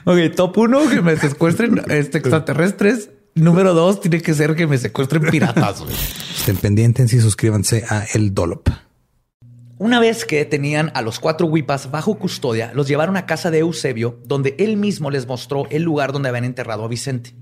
[0.04, 3.10] Ok, top uno, que me secuestren este, extraterrestres.
[3.34, 5.80] Número dos, tiene que ser que me secuestren piratas.
[5.82, 5.94] güey.
[6.38, 8.68] Estén pendientes y suscríbanse a El Dolop.
[9.76, 13.58] Una vez que tenían a los cuatro huipas bajo custodia, los llevaron a casa de
[13.58, 17.34] Eusebio, donde él mismo les mostró el lugar donde habían enterrado a Vicente.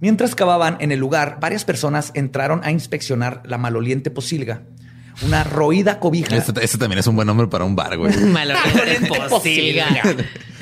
[0.00, 4.64] Mientras cavaban en el lugar, varias personas entraron a inspeccionar la maloliente posilga,
[5.22, 6.36] una roída cobija.
[6.36, 8.14] Este, este también es un buen nombre para un bar, güey.
[8.24, 9.86] Maloliente posilga.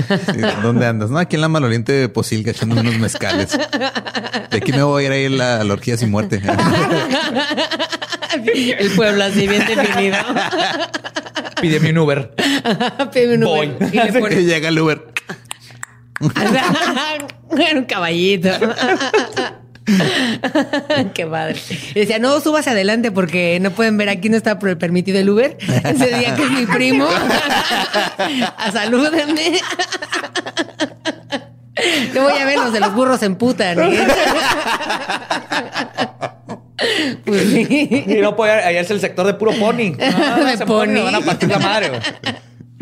[0.09, 1.11] Sí, ¿Dónde andas?
[1.11, 3.57] No, aquí en la maloliente Posilga echando unos mezcales.
[4.51, 6.43] De aquí me voy a ir ahí a la, a la orgía sin muerte.
[8.45, 10.17] El pueblo así bien definido.
[11.61, 12.35] Pídeme un Uber.
[13.13, 13.69] Pide un Voy.
[13.69, 15.05] Uber y le Que pone llega el Uber.
[16.21, 18.51] Un caballito.
[21.15, 21.57] Qué madre.
[21.95, 25.29] Y decía, no, subas adelante porque no pueden ver aquí no está per- permitido el
[25.31, 25.57] Uber.
[25.61, 27.09] Ese día que es mi primo.
[28.57, 29.59] A salúdenme.
[32.15, 33.73] No voy a ver los de los burros en puta.
[33.73, 33.77] ¿eh?
[37.25, 38.05] Pues sí.
[38.09, 39.93] Y no puede, es el sector de puro pony.
[39.97, 40.87] No, De pony.
[40.89, 41.93] me van a partir la madre.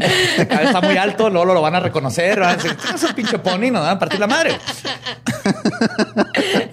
[0.01, 2.41] Está muy alto, luego lo van a reconocer.
[2.41, 3.71] Van a decir, "¿Tienes un pinche pony?
[3.71, 4.53] Nos van a partir la madre.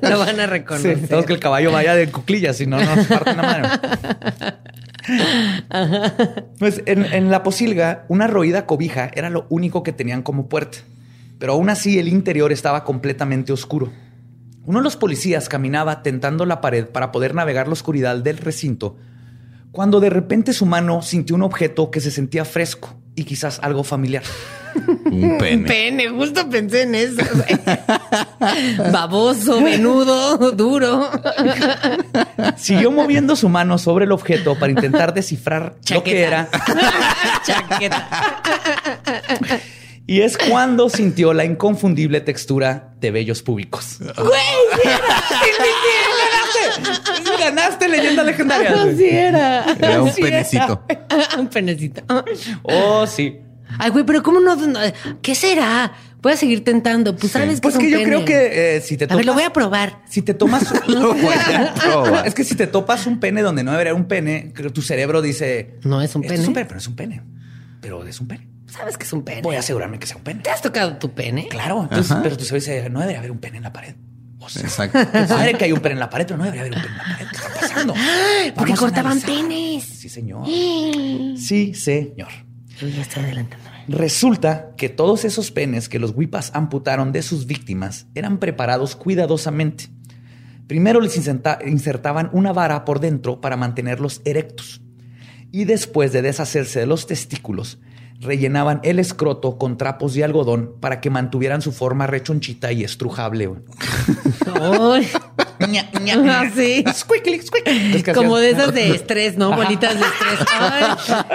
[0.01, 0.89] Lo van a Sí, reconocer.
[0.91, 3.69] necesitamos que el caballo vaya de cuclillas, si no, nos parten la madre.
[6.59, 10.79] Pues en, en la posilga, una roída cobija era lo único que tenían como puerta.
[11.39, 13.91] Pero aún así, el interior estaba completamente oscuro.
[14.65, 18.97] Uno de los policías caminaba tentando la pared para poder navegar la oscuridad del recinto,
[19.71, 23.83] cuando de repente su mano sintió un objeto que se sentía fresco y quizás algo
[23.83, 24.23] familiar.
[25.05, 25.67] Un Un pene.
[25.67, 27.15] pene, justo pensé en eso.
[27.33, 27.59] güey.
[28.91, 31.09] Baboso, menudo, duro.
[32.57, 36.47] Siguió moviendo su mano sobre el objeto para intentar descifrar lo que era
[37.43, 38.07] Chaqueta.
[40.05, 43.97] Y es cuando sintió la inconfundible textura de vellos públicos.
[43.99, 44.29] ¡Ganaste!
[47.39, 48.71] ¡Ganaste leyenda legendaria!
[48.83, 49.65] Así era.
[49.79, 50.83] Era un Así penecito.
[51.37, 52.01] Un penecito.
[52.63, 53.37] Oh, sí.
[53.79, 54.55] Ay, güey, pero ¿cómo no?
[54.55, 54.79] no-
[55.21, 55.91] ¿Qué será?
[56.21, 57.15] Voy a seguir tentando.
[57.15, 58.09] Pues sabes que Pues es un que yo pene.
[58.09, 59.17] creo que eh, si te A topas...
[59.17, 60.01] ver, lo voy a probar.
[60.09, 60.63] Si te tomas...
[60.87, 62.27] Lo voy a probar.
[62.27, 64.73] es que si te topas un pene donde no debería haber un pene, creo que
[64.73, 65.75] tu cerebro dice...
[65.83, 66.41] No es un "Esto pene".
[66.41, 67.21] Es un pene, pero es un pene.
[67.81, 68.47] Pero es un pene.
[68.65, 69.41] Sabes que es un pene.
[69.41, 70.41] Voy a asegurarme que sea un pene.
[70.41, 71.47] ¿Te has tocado tu pene?
[71.49, 71.83] Claro.
[71.83, 73.95] Entonces, pero tu cerebro dice, no debería haber un pene en la pared.
[74.39, 74.99] O sea, Exacto.
[75.27, 76.97] Sabe que hay un pene en la pared, pero no debería haber un pene en
[76.97, 77.27] la pared.
[77.29, 77.93] ¿Qué está pasando?
[77.93, 79.83] Porque Vamos a cortaban penes.
[79.83, 80.45] Sí, señor.
[81.37, 82.29] Sí, señor.
[82.79, 83.77] Yo ya estoy adelantándome.
[83.87, 89.89] Resulta que todos esos penes que los Wipas amputaron de sus víctimas eran preparados cuidadosamente.
[90.67, 94.81] Primero les inserta- insertaban una vara por dentro para mantenerlos erectos.
[95.51, 97.79] Y después de deshacerse de los testículos,
[98.19, 103.47] rellenaban el escroto con trapos de algodón para que mantuvieran su forma rechonchita y estrujable.
[106.93, 108.03] Squiggly, squiggly.
[108.13, 109.55] Como de esas de estrés, ¿no?
[109.55, 110.47] Bolitas de estrés.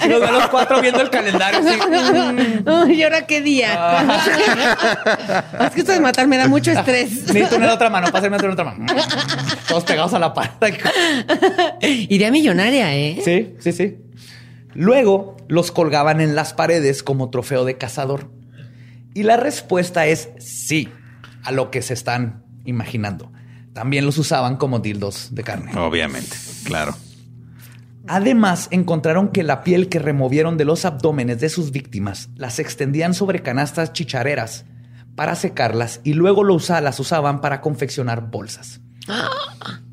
[0.00, 0.08] Ay.
[0.08, 1.60] Los de los cuatro viendo el calendario.
[1.60, 2.94] así.
[2.94, 3.74] ¿y ahora qué día?
[3.76, 5.66] Ah.
[5.66, 7.10] es que esto de matar me da mucho estrés.
[7.26, 8.86] Necesito una otra mano, pásame otra otra mano.
[9.68, 10.74] Todos pegados a la pared.
[11.80, 13.20] Idea millonaria, ¿eh?
[13.24, 13.96] Sí, sí, sí.
[14.78, 18.30] Luego los colgaban en las paredes como trofeo de cazador.
[19.12, 20.88] Y la respuesta es sí
[21.42, 23.32] a lo que se están imaginando.
[23.72, 25.76] También los usaban como dildos de carne.
[25.76, 26.94] Obviamente, claro.
[28.06, 33.14] Además, encontraron que la piel que removieron de los abdómenes de sus víctimas las extendían
[33.14, 34.64] sobre canastas chichareras
[35.16, 38.80] para secarlas y luego lo usa- las usaban para confeccionar bolsas.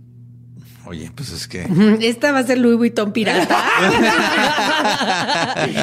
[0.87, 1.67] Oye, pues es que
[2.01, 3.65] Esta va a ser Louis Vuitton pirata.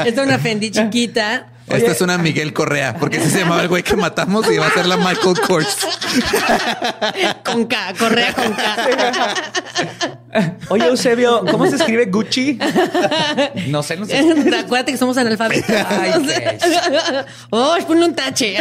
[0.04, 1.52] Esta es una Fendi chiquita.
[1.68, 4.66] esta es una Miguel Correa, porque ese se llamaba el güey que matamos y va
[4.68, 5.76] a ser la Michael Kors.
[7.44, 8.76] Con K, correa con K.
[10.68, 12.58] Oye, Eusebio, ¿cómo se escribe Gucci?
[13.68, 14.18] No sé, no sé.
[14.58, 15.68] Acuérdate que somos analfabetos.
[15.68, 16.58] Ay, qué
[17.50, 18.56] oh, ponle un tache.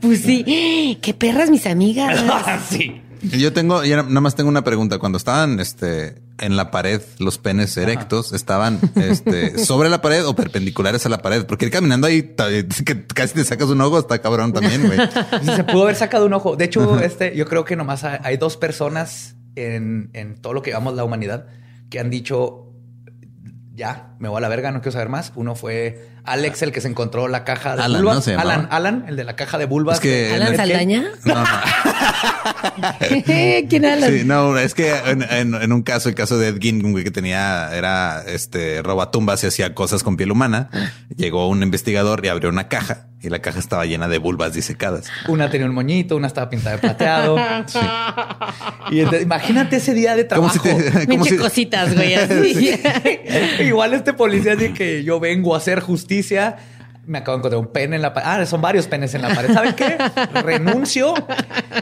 [0.00, 2.20] Pues sí, qué perras mis amigas.
[2.68, 3.00] sí.
[3.30, 4.98] Yo tengo, ya nada más tengo una pregunta.
[4.98, 10.34] Cuando estaban este, en la pared, los penes erectos estaban este, sobre la pared o
[10.36, 13.98] perpendiculares a la pared, porque ir caminando ahí ta- que casi te sacas un ojo,
[13.98, 14.98] está cabrón también, güey.
[15.56, 16.56] Se pudo haber sacado un ojo.
[16.56, 20.62] De hecho, este, yo creo que nomás hay, hay dos personas en, en todo lo
[20.62, 21.46] que llamamos la humanidad
[21.90, 22.60] que han dicho
[23.76, 25.32] ya, me voy a la verga, no quiero saber más.
[25.34, 28.06] Uno fue Alex, el que se encontró la caja de Alan.
[28.38, 29.96] Alan, Alan, el de la caja de vulvas.
[29.96, 31.10] Es que- ¿Alan Saldaña?
[31.24, 31.44] No, no.
[33.68, 34.08] ¿Quién habla?
[34.08, 37.10] Sí, no, es que en, en- en un caso, el caso de Ed Gein, que
[37.10, 40.70] tenía, era este robatumbas y hacía cosas con piel humana.
[41.16, 45.06] Llegó un investigador y abrió una caja y la caja estaba llena de vulvas disecadas.
[45.28, 47.36] Una tenía un moñito, una estaba pintada de plateado.
[48.90, 50.52] Y entonces, imagínate ese día de trabajo.
[50.52, 50.72] si te,
[51.06, 52.14] como Pinche si- cositas, güey.
[52.14, 52.70] Así.
[53.60, 56.56] Igual este policía dice que yo vengo a hacer justicia.
[57.06, 58.28] Me acabo de encontrar un pene en la pared.
[58.28, 59.52] Ah, son varios penes en la pared.
[59.52, 59.96] ¿Saben qué?
[60.42, 61.14] Renuncio.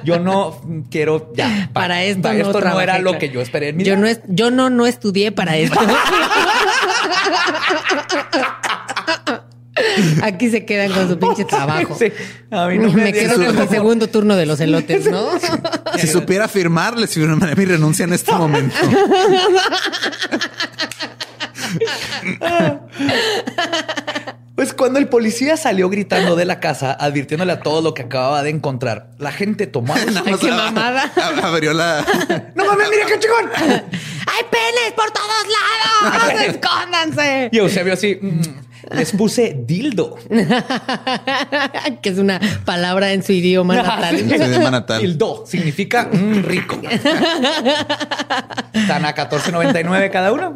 [0.04, 0.60] Yo no
[0.90, 1.70] quiero ya.
[1.72, 4.00] Para esto no, esto no era lo que yo esperé en mi Yo vida.
[4.00, 5.78] no, es, yo no, no estudié para esto.
[10.22, 11.96] Aquí se quedan con su pinche trabajo.
[11.98, 12.12] Sí,
[12.50, 15.28] a mí no me, me, quedo con mi segundo turno de los elotes, ¿no?
[15.98, 18.76] si supiera firmar, les firmaría mi renuncia en este momento.
[24.62, 28.44] Pues cuando el policía salió gritando de la casa, advirtiéndole a todo lo que acababa
[28.44, 29.92] de encontrar, la gente tomó.
[29.96, 31.12] Ay, más qué mamada.
[31.42, 32.06] Abrió la.
[32.54, 33.50] ¡No mames, mira qué chingón!
[33.56, 35.46] ¡Hay penes por todos
[36.06, 36.42] lados!
[36.46, 37.48] ¡Escóndanse!
[37.50, 38.20] Y Eusebio así.
[38.22, 38.40] mm,
[38.92, 40.16] Les puse dildo.
[42.00, 44.16] que es una palabra en su idioma natal.
[44.16, 45.00] En su idioma natal.
[45.02, 46.80] Dildo significa mm, rico.
[48.72, 50.54] Están a 14.99 cada uno.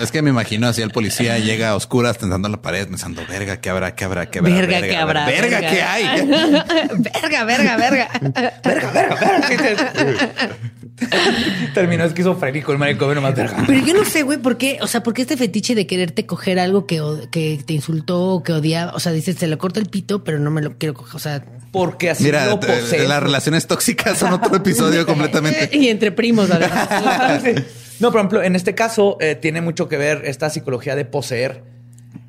[0.00, 3.60] Es que me imagino así el policía llega a oscuras tentando la pared pensando, verga,
[3.60, 3.94] ¿qué habrá?
[3.94, 4.30] ¿Qué habrá?
[4.30, 4.54] ¿Qué habrá?
[4.54, 5.26] Verga, ¿qué habrá?
[5.26, 6.26] Verga, ¿qué hay?
[6.26, 8.08] verga, verga, verga.
[8.64, 9.92] Verga, verga, verga.
[11.74, 13.64] Terminó esquizofrénico el manicomio nomás verga.
[13.66, 14.78] Pero yo no sé, güey, ¿por qué?
[14.82, 18.42] O sea, ¿por qué este fetiche de quererte coger algo que, que te insultó o
[18.42, 18.92] que odiaba?
[18.94, 21.16] O sea, dices, se le corta el pito, pero no me lo quiero coger.
[21.16, 23.06] O sea, Porque así Mira, lo posee.
[23.08, 25.70] las relaciones tóxicas son otro episodio completamente.
[25.72, 26.88] y entre primos, además.
[28.00, 31.62] No, por ejemplo, en este caso eh, tiene mucho que ver esta psicología de poseer.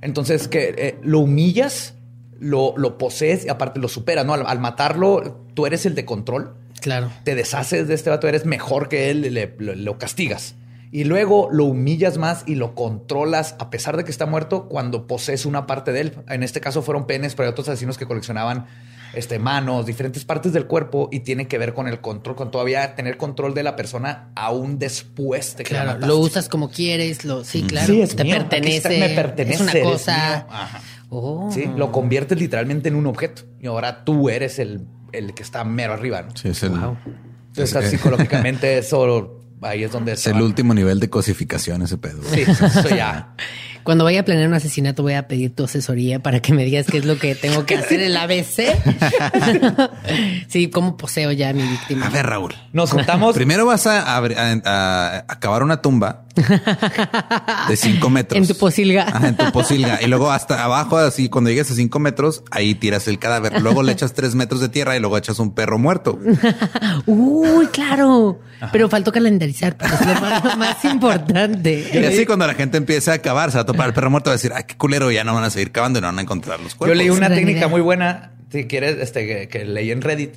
[0.01, 1.93] Entonces, que eh, lo humillas,
[2.41, 4.33] lo, lo posees y aparte lo superas, ¿no?
[4.33, 6.55] Al, al matarlo, tú eres el de control.
[6.81, 7.09] Claro.
[7.23, 10.55] Te deshaces de este vato, eres mejor que él, le- lo, lo castigas.
[10.91, 15.07] Y luego lo humillas más y lo controlas a pesar de que está muerto cuando
[15.07, 16.13] posees una parte de él.
[16.27, 18.65] En este caso fueron penes, pero hay otros asesinos que coleccionaban
[19.13, 22.93] este, manos, diferentes partes del cuerpo y tiene que ver con el control, con todavía
[22.95, 27.23] tener control de la persona aún después de que la Claro, lo usas como quieres,
[27.23, 27.87] lo, sí, claro.
[27.87, 28.77] Sí, es te mío, pertenece.
[28.77, 30.47] está, me pertenece, Es una cosa.
[30.49, 30.81] Ajá.
[31.09, 31.49] Oh.
[31.53, 35.63] Sí, lo conviertes literalmente en un objeto y ahora tú eres el, el que está
[35.63, 36.21] mero arriba.
[36.23, 36.29] ¿no?
[36.35, 41.09] Sí, es el, Entonces, es- psicológicamente eso ahí es donde es el último nivel de
[41.09, 42.21] cosificación ese pedo.
[42.33, 43.35] Sí, eso ya.
[43.83, 46.85] Cuando vaya a planear un asesinato, voy a pedir tu asesoría para que me digas
[46.85, 48.61] qué es lo que tengo que hacer el ABC.
[50.47, 52.05] sí, cómo poseo ya a mi víctima.
[52.05, 52.53] A ver, Raúl.
[52.73, 53.33] Nos juntamos.
[53.35, 56.25] Primero vas a, abri- a- a- a cavar una tumba
[57.69, 58.37] de cinco metros.
[58.41, 59.07] En tu posilga.
[59.07, 59.99] Ajá, en tu posilga.
[60.01, 63.61] Y luego hasta abajo, así, cuando llegues a cinco metros, ahí tiras el cadáver.
[63.61, 66.19] Luego le echas tres metros de tierra y luego echas un perro muerto.
[67.05, 68.39] Uy, claro.
[68.71, 71.89] Pero faltó calendarizar, pero es lo más, importante.
[71.93, 74.29] Y así cuando la gente empieza a cavar, se va a topar el perro muerto,
[74.29, 76.19] va a decir, ay, qué culero, ya no van a seguir cavando y no van
[76.19, 76.97] a encontrar los Yo cuerpos.
[76.97, 77.67] leí una técnica idea.
[77.67, 80.35] muy buena, si quieres, este, que, que leí en Reddit,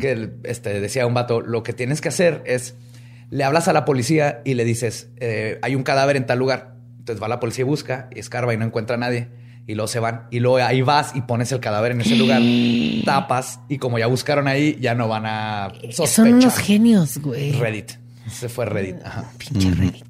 [0.00, 2.74] que este, decía un vato, lo que tienes que hacer es,
[3.30, 6.74] le hablas a la policía y le dices, eh, hay un cadáver en tal lugar.
[6.98, 9.28] Entonces va la policía y busca, y escarba y no encuentra a nadie.
[9.66, 10.26] Y luego se van.
[10.30, 12.40] Y luego ahí vas y pones el cadáver en ese lugar,
[13.04, 16.06] tapas, y como ya buscaron ahí, ya no van a sospechar.
[16.08, 17.52] Son unos genios, güey.
[17.52, 17.92] Reddit.
[18.28, 18.96] Se fue Reddit.
[19.04, 19.24] Ajá.
[19.38, 20.04] Pinche Reddit.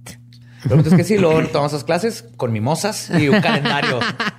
[0.63, 3.99] Pero entonces que sí, luego tomamos esas clases con mimosas y un calendario.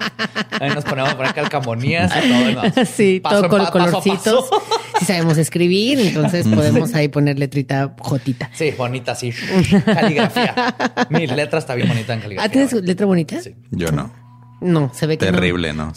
[0.60, 2.52] Ahí nos ponemos a poner calcamonías y todo.
[2.64, 2.86] ¿no?
[2.86, 4.50] Sí, Paso todo en con pa- paso a colorcitos.
[4.50, 4.64] paso.
[5.02, 8.52] Si sabemos escribir, entonces podemos ahí poner letrita jotita.
[8.54, 9.34] Sí, bonita, sí.
[9.84, 10.76] Caligrafía.
[11.10, 12.48] Mi letra está bien bonita en caligrafía.
[12.48, 13.42] ¿Ah, tienes letra bonita?
[13.42, 13.56] Sí.
[13.72, 14.14] Yo no.
[14.62, 15.32] No, se ve que no.
[15.32, 15.92] Terrible, ¿no?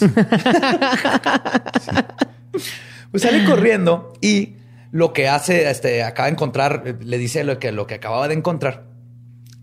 [3.10, 4.54] Pues sale corriendo y
[4.90, 8.32] lo que hace, este, acaba de encontrar, le dice lo que, lo que acababa de
[8.34, 8.86] encontrar.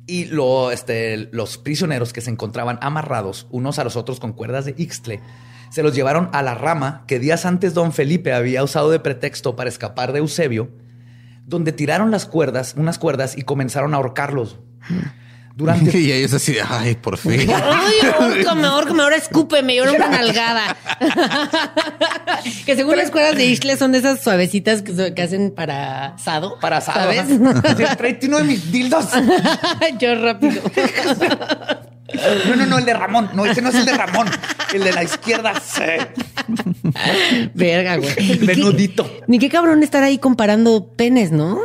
[0.05, 4.65] Y lo, este, los prisioneros que se encontraban amarrados unos a los otros con cuerdas
[4.65, 5.19] de Ixtle
[5.71, 9.55] se los llevaron a la rama que días antes don Felipe había usado de pretexto
[9.55, 10.69] para escapar de Eusebio,
[11.45, 14.59] donde tiraron las cuerdas, unas cuerdas y comenzaron a ahorcarlos.
[15.55, 17.49] Durante y ellos así, de, ay, por fin.
[17.49, 20.77] Ay, ahórcame, ahórcame, ahora escúpeme, y ahora una nalgada.
[22.65, 26.57] que según las cuerdas de Ishle son de esas suavecitas que, que hacen para asado.
[26.59, 27.25] para asado, ¿Sabes?
[28.23, 29.09] uno de mis dildos.
[29.99, 30.61] Yo rápido.
[32.47, 33.29] No, no, no, el de Ramón.
[33.33, 34.27] No, ese no es el de Ramón.
[34.73, 35.53] El de la izquierda.
[35.59, 35.81] Sí.
[37.53, 38.13] Verga, güey.
[38.17, 39.09] El menudito.
[39.27, 41.59] Ni qué cabrón estar ahí comparando penes, ¿no?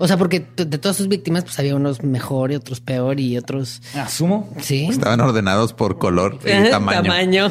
[0.00, 3.36] O sea, porque de todas sus víctimas, pues había unos mejor y otros peor y
[3.36, 3.82] otros.
[3.96, 4.48] Asumo.
[4.60, 4.86] Sí.
[4.88, 7.50] Estaban ordenados por color y tamaño.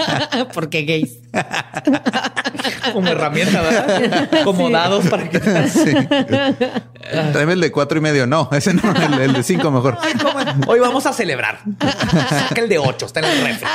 [0.54, 1.18] porque gays.
[2.92, 4.28] Como herramienta, ¿verdad?
[4.44, 4.72] Como Sí.
[4.72, 5.92] dados para que Sí.
[7.32, 8.26] Tráeme el de cuatro y medio.
[8.26, 9.98] No, ese no, el, el de cinco mejor.
[10.00, 10.38] Ay, ¿cómo?
[10.70, 11.60] Hoy vamos a celebrar.
[12.28, 13.68] Saca el de ocho, está en el refri.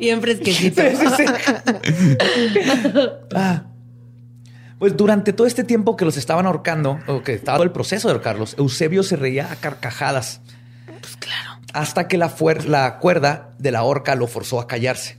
[0.00, 0.82] Bien fresquecito.
[0.82, 1.24] Sí, sí, sí.
[3.34, 3.62] Ah.
[4.84, 8.06] Pues durante todo este tiempo que los estaban ahorcando, o que estaba todo el proceso
[8.06, 10.42] de ahorcarlos, Eusebio se reía a carcajadas.
[11.00, 11.58] Pues claro.
[11.72, 12.34] hasta que la,
[12.66, 15.16] la cuerda de la horca lo forzó a callarse.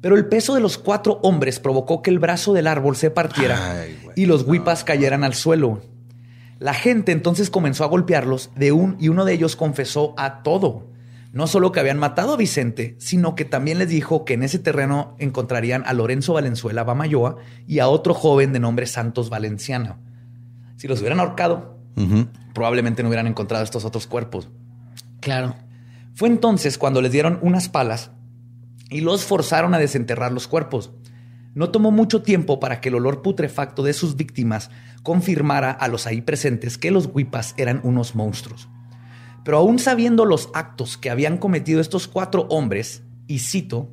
[0.00, 3.82] Pero el peso de los cuatro hombres provocó que el brazo del árbol se partiera
[3.82, 4.14] Ay, güey.
[4.16, 5.82] y los huipas cayeran al suelo.
[6.58, 10.86] La gente entonces comenzó a golpearlos de un y uno de ellos confesó a todo.
[11.32, 14.58] No solo que habían matado a Vicente, sino que también les dijo que en ese
[14.58, 17.36] terreno encontrarían a Lorenzo Valenzuela Bamayoa
[17.68, 19.98] y a otro joven de nombre Santos Valenciano.
[20.76, 21.78] Si los hubieran ahorcado,
[22.52, 24.48] probablemente no hubieran encontrado estos otros cuerpos.
[25.20, 25.54] Claro.
[26.14, 28.10] Fue entonces cuando les dieron unas palas
[28.88, 30.90] y los forzaron a desenterrar los cuerpos.
[31.54, 34.70] No tomó mucho tiempo para que el olor putrefacto de sus víctimas
[35.02, 38.68] confirmara a los ahí presentes que los huipas eran unos monstruos.
[39.44, 43.90] Pero aún sabiendo los actos que habían cometido estos cuatro hombres, y cito,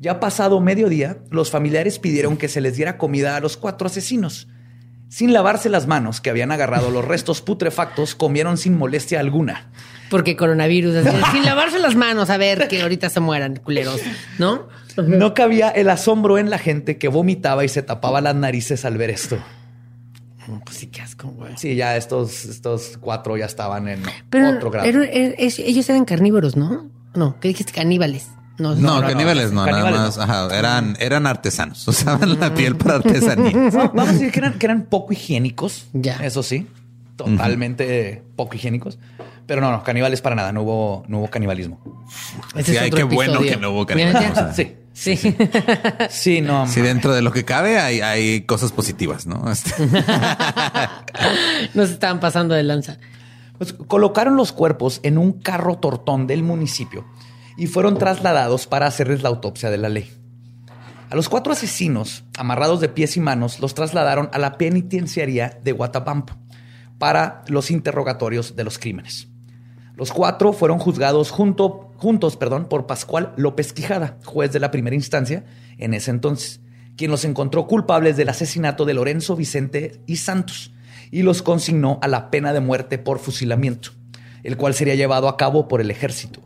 [0.00, 4.48] ya pasado mediodía, los familiares pidieron que se les diera comida a los cuatro asesinos.
[5.08, 9.70] Sin lavarse las manos que habían agarrado los restos putrefactos, comieron sin molestia alguna.
[10.10, 14.00] Porque coronavirus, sin lavarse las manos, a ver que ahorita se mueran, culeros,
[14.38, 14.68] ¿no?
[14.96, 18.98] No cabía el asombro en la gente que vomitaba y se tapaba las narices al
[18.98, 19.38] ver esto.
[20.64, 21.56] Pues sí, qué asco, güey.
[21.56, 24.88] Sí, ya estos, estos cuatro ya estaban en Pero otro grado.
[25.02, 26.90] es- ellos eran carnívoros, ¿no?
[27.14, 27.72] No, ¿qué dijiste?
[27.72, 28.28] Caníbales.
[28.58, 30.16] No, No, no, no, caníbales no, caníbales nada más.
[30.16, 30.22] no.
[30.24, 31.86] Ajá, eran, eran artesanos.
[31.88, 33.52] Usaban la piel para artesanía.
[33.72, 35.86] No, vamos a decir que eran, que eran poco higiénicos.
[35.92, 36.16] Ya.
[36.24, 36.66] Eso sí.
[37.16, 38.98] Totalmente poco higiénicos.
[39.46, 40.52] Pero no, no, caníbales para nada.
[40.52, 41.80] No hubo, no hubo canibalismo.
[42.54, 43.50] Ese Sí, es ay, otro qué bueno episodio.
[43.52, 44.34] que no hubo canibalismo.
[44.34, 44.52] ya.
[44.98, 45.16] Sí.
[45.16, 45.36] Sí.
[46.10, 46.66] Sí, no.
[46.66, 49.48] Sí, dentro de lo que cabe hay, hay cosas positivas, ¿no?
[49.48, 49.70] Este,
[51.74, 52.98] Nos estaban pasando de lanza.
[53.58, 57.04] Pues, colocaron los cuerpos en un carro tortón del municipio
[57.56, 60.10] y fueron trasladados para hacerles la autopsia de la ley.
[61.10, 65.72] A los cuatro asesinos, amarrados de pies y manos, los trasladaron a la penitenciaría de
[65.72, 66.34] Guatabampo
[66.98, 69.28] para los interrogatorios de los crímenes.
[69.94, 74.96] Los cuatro fueron juzgados junto, juntos perdón, por Pascual López Quijada, juez de la primera
[74.96, 75.44] instancia
[75.76, 76.60] en ese entonces,
[76.96, 80.72] quien los encontró culpables del asesinato de Lorenzo Vicente y Santos
[81.10, 83.90] y los consignó a la pena de muerte por fusilamiento,
[84.44, 86.40] el cual sería llevado a cabo por el ejército.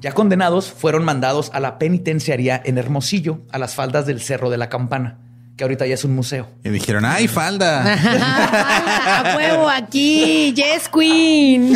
[0.00, 4.58] Ya condenados, fueron mandados a la penitenciaría en Hermosillo, a las faldas del Cerro de
[4.58, 5.23] la Campana,
[5.56, 6.48] que ahorita ya es un museo.
[6.64, 7.82] y dijeron, ay, falda.
[9.32, 11.72] a huevo, aquí, Yes Queen.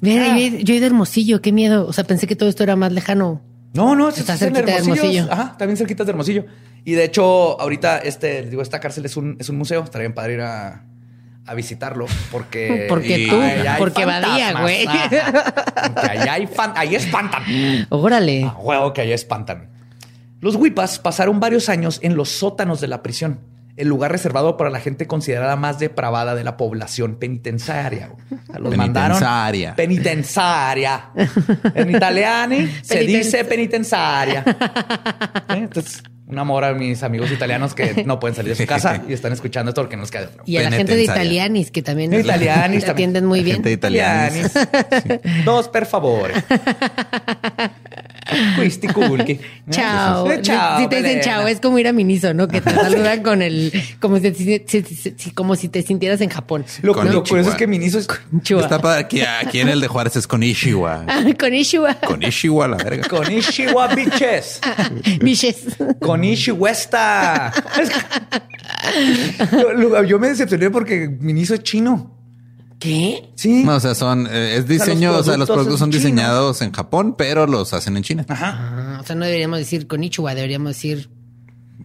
[0.00, 1.86] Mira, yo, he- yo he ido a Hermosillo, qué miedo.
[1.86, 3.40] O sea, pensé que todo esto era más lejano.
[3.74, 5.28] No, no, Está en cerquita de Hermosillo.
[5.30, 6.44] Ajá, también cerquita de Hermosillo.
[6.84, 9.82] Y de hecho, ahorita este, digo, esta cárcel es un, es un museo.
[9.84, 10.84] Estaría bien padre ir a,
[11.46, 12.86] a visitarlo porque.
[12.88, 13.40] Porque y- tú,
[13.78, 14.62] porque Badía, fantasmas.
[14.62, 14.86] güey.
[16.10, 17.42] Allá hay fan, ahí espantan.
[17.88, 18.44] Órale.
[18.44, 19.70] A huevo que allá espantan.
[20.42, 23.38] Los Huipas pasaron varios años en los sótanos de la prisión,
[23.76, 28.10] el lugar reservado para la gente considerada más depravada de la población penitenciaria.
[28.12, 29.76] O sea, los mandaron- Penitenciaria.
[29.76, 31.10] Penitenciaria.
[31.74, 34.44] En italiano se Peniten- dice penitenciaria.
[35.48, 35.54] ¿Eh?
[35.58, 39.12] Entonces, un amor a mis amigos italianos que no pueden salir de su casa y
[39.12, 40.28] están escuchando esto porque nos queda.
[40.44, 41.22] Y a la gente de Penitenciaria.
[41.22, 43.56] Italianis, que también Italianis te atienden muy La bien.
[43.56, 44.50] gente de Italianis.
[45.44, 46.34] Dos, per favore.
[48.92, 49.38] Culki.
[49.70, 50.30] Chao.
[50.30, 50.80] Eh, Chao.
[50.80, 51.22] Si te dicen Belena.
[51.22, 52.48] chao, es como ir a Miniso, ¿no?
[52.48, 54.82] Que te saludan con el, como si, si- si-
[55.16, 56.64] si- como si te sintieras en Japón.
[56.82, 58.08] Lo, curioso es que Miniso es
[58.42, 58.62] Chua.
[58.62, 59.00] Está padre.
[59.00, 61.06] Aquí, aquí en el de Juárez es con Ishiwa.
[61.38, 61.94] con Ishua.
[62.00, 63.08] Con Ishiwa, la verga.
[63.08, 64.60] con Ishiwa bitches.
[65.20, 65.64] Miches.
[66.00, 67.52] Con Ishiwesta.
[69.76, 72.18] Lo- Yo me decepcioné porque Miniso es chino.
[72.82, 73.28] ¿Qué?
[73.36, 73.62] Sí.
[73.64, 76.02] No, o sea, son, eh, es sea, los diseño, o sea, los productos son chinos.
[76.04, 78.24] diseñados en Japón, pero los hacen en China.
[78.28, 78.58] Ajá.
[78.58, 81.08] Ah, o sea, no deberíamos decir con Ichua, deberíamos decir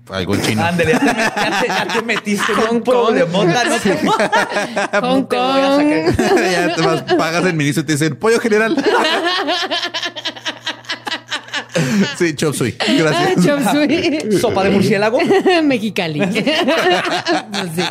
[0.10, 0.64] Algo en chino.
[0.66, 2.84] Ándale, ya te, ya te- ya te metiste en un Hong Kong.
[2.84, 3.76] problemota, ¿no?
[3.80, 3.98] te-
[5.02, 6.16] Hong te voy a Kong.
[6.16, 6.52] sacar.
[6.52, 8.76] ya te vas, pagas el ministro y te dicen pollo general.
[12.18, 12.76] sí, chop suey.
[12.98, 13.46] Gracias.
[13.46, 14.20] Chop suey.
[14.40, 15.20] Sopa de murciélago.
[15.64, 16.20] Mexicali.
[16.20, 17.84] Pues sí.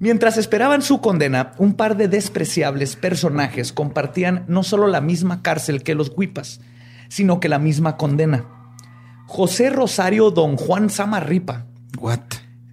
[0.00, 5.82] Mientras esperaban su condena, un par de despreciables personajes compartían no solo la misma cárcel
[5.82, 6.60] que los huipas,
[7.08, 8.44] sino que la misma condena.
[9.26, 11.66] José Rosario Don Juan Samarripa.
[11.98, 12.20] What?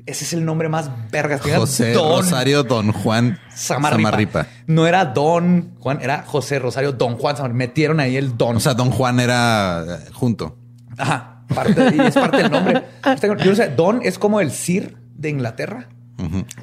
[0.05, 1.41] Ese es el nombre más vergas.
[1.41, 4.11] José Don Rosario Don Juan Samarripa.
[4.11, 4.47] Samarripa.
[4.67, 7.57] No era Don Juan, era José Rosario Don Juan Samarripa.
[7.57, 8.57] Metieron ahí el Don.
[8.57, 10.59] O sea, Don Juan era eh, junto.
[10.95, 11.43] Ajá.
[11.53, 12.83] Parte, y es parte del nombre.
[13.21, 15.89] Yo no sé, Don es como el Sir de Inglaterra.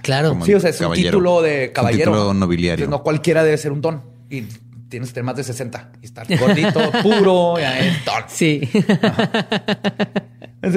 [0.03, 0.31] Claro.
[0.31, 2.13] Como Sí, o sea, es un título de un caballero.
[2.13, 2.85] título nobiliario.
[2.85, 4.03] Entonces, no cualquiera debe ser un don.
[4.31, 4.47] Y
[4.89, 8.23] tienes que tener más de 60 y estar gordito, puro, ya es don.
[8.29, 8.69] Sí.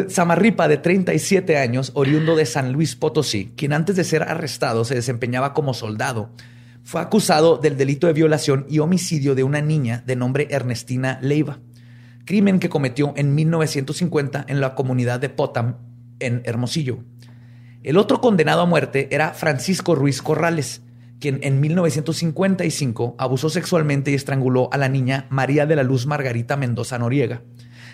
[0.10, 4.96] Samarripa, de 37 años, oriundo de San Luis Potosí, quien antes de ser arrestado se
[4.96, 6.32] desempeñaba como soldado,
[6.84, 11.60] fue acusado del delito de violación y homicidio de una niña de nombre Ernestina Leiva,
[12.26, 15.78] crimen que cometió en 1950 en la comunidad de Potam,
[16.20, 17.00] en Hermosillo.
[17.86, 20.82] El otro condenado a muerte era Francisco Ruiz Corrales,
[21.20, 26.58] quien en 1955 abusó sexualmente y estranguló a la niña María de la Luz Margarita
[26.58, 27.44] Mendoza Noriega,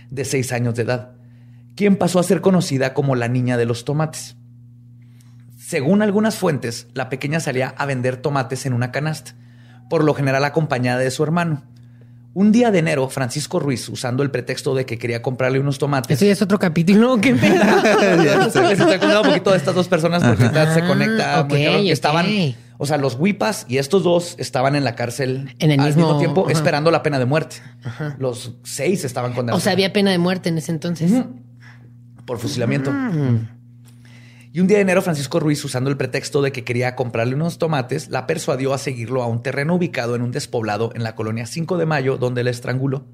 [0.10, 1.12] de 6 años de edad,
[1.76, 4.38] quien pasó a ser conocida como la niña de los tomates.
[5.58, 9.36] Según algunas fuentes, la pequeña salía a vender tomates en una canasta,
[9.90, 11.64] por lo general acompañada de su hermano.
[12.34, 16.16] Un día de enero, Francisco Ruiz, usando el pretexto de que quería comprarle unos tomates.
[16.18, 17.18] Eso ya es otro capítulo.
[17.22, 17.56] ¿Qué pedo?
[18.48, 21.40] Estoy contando un poquito de estas dos personas porque ahorita se conecta.
[21.40, 21.92] Ah, muy.
[21.92, 22.26] Estaban,
[22.78, 26.06] o sea, los Huipas y estos dos estaban en la cárcel En el al mismo-
[26.06, 26.54] mismo tiempo ajá.
[26.54, 27.58] esperando la pena de muerte.
[28.18, 31.12] Los seis estaban O condenados sea, había pena de muerte en ese entonces.
[32.26, 32.92] por fusilamiento.
[32.94, 33.48] Mm.
[34.54, 37.58] Y un día de enero, Francisco Ruiz, usando el pretexto de que quería comprarle unos
[37.58, 41.46] tomates, la persuadió a seguirlo a un terreno ubicado en un despoblado en la colonia
[41.46, 43.06] 5 de Mayo, donde la estranguló.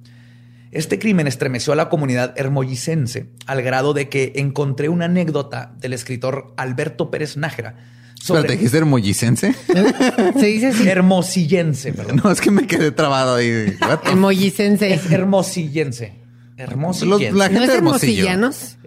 [0.71, 5.93] Este crimen estremeció a la comunidad hermoyicense al grado de que encontré una anécdota del
[5.93, 7.75] escritor Alberto Pérez Nájera
[8.19, 9.53] sobre Espérate, ¿dijiste hermoyicense?
[10.39, 10.89] Se dice así.
[10.89, 12.19] hermosillense, perdón.
[12.23, 13.77] No, es que me quedé trabado ahí.
[14.11, 14.91] Emojicense.
[14.93, 16.13] Es hermosillense.
[16.57, 17.37] Los- Hermosillense.
[17.37, 18.27] la ¿No gente es Hermosillo.
[18.27, 18.77] hermosillanos?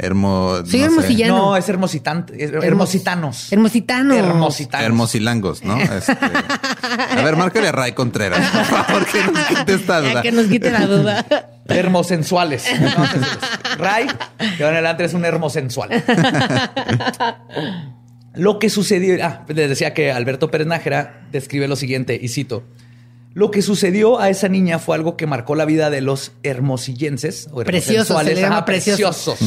[0.00, 1.26] Hermo, Sí, no sé.
[1.26, 3.52] No, es hermositante, es hermositanos.
[3.52, 4.16] Hermositanos.
[4.16, 4.86] Hermositanos.
[4.86, 5.76] Hermosilangos, ¿no?
[5.78, 10.22] Este, a ver, márcale a Ray Contreras, por favor, que nos quite esta Ya duda.
[10.22, 11.26] que nos quite la duda.
[11.66, 12.64] Hermosensuales.
[13.78, 14.06] Ray,
[14.38, 15.90] de ahora en adelante es un hermosensual.
[18.34, 22.62] Lo que sucedió, ah, les decía que Alberto Pérez Nájera describe lo siguiente, y cito,
[23.38, 27.48] lo que sucedió a esa niña fue algo que marcó la vida de los hermosillenses
[27.52, 29.38] o Preciosos, ajá, preciosos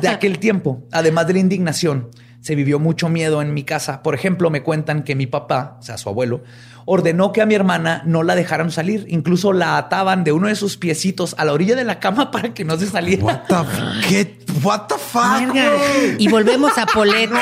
[0.00, 0.86] de aquel tiempo.
[0.92, 2.08] Además de la indignación,
[2.40, 4.02] se vivió mucho miedo en mi casa.
[4.02, 6.42] Por ejemplo, me cuentan que mi papá, o sea, su abuelo,
[6.86, 9.04] ordenó que a mi hermana no la dejaran salir.
[9.08, 12.54] Incluso la ataban de uno de sus piecitos a la orilla de la cama para
[12.54, 13.24] que no se saliera.
[13.24, 14.38] What the ¿Qué?
[14.62, 15.52] What the fuck?
[15.52, 15.72] Verga.
[16.18, 17.30] Y volvemos a Polet.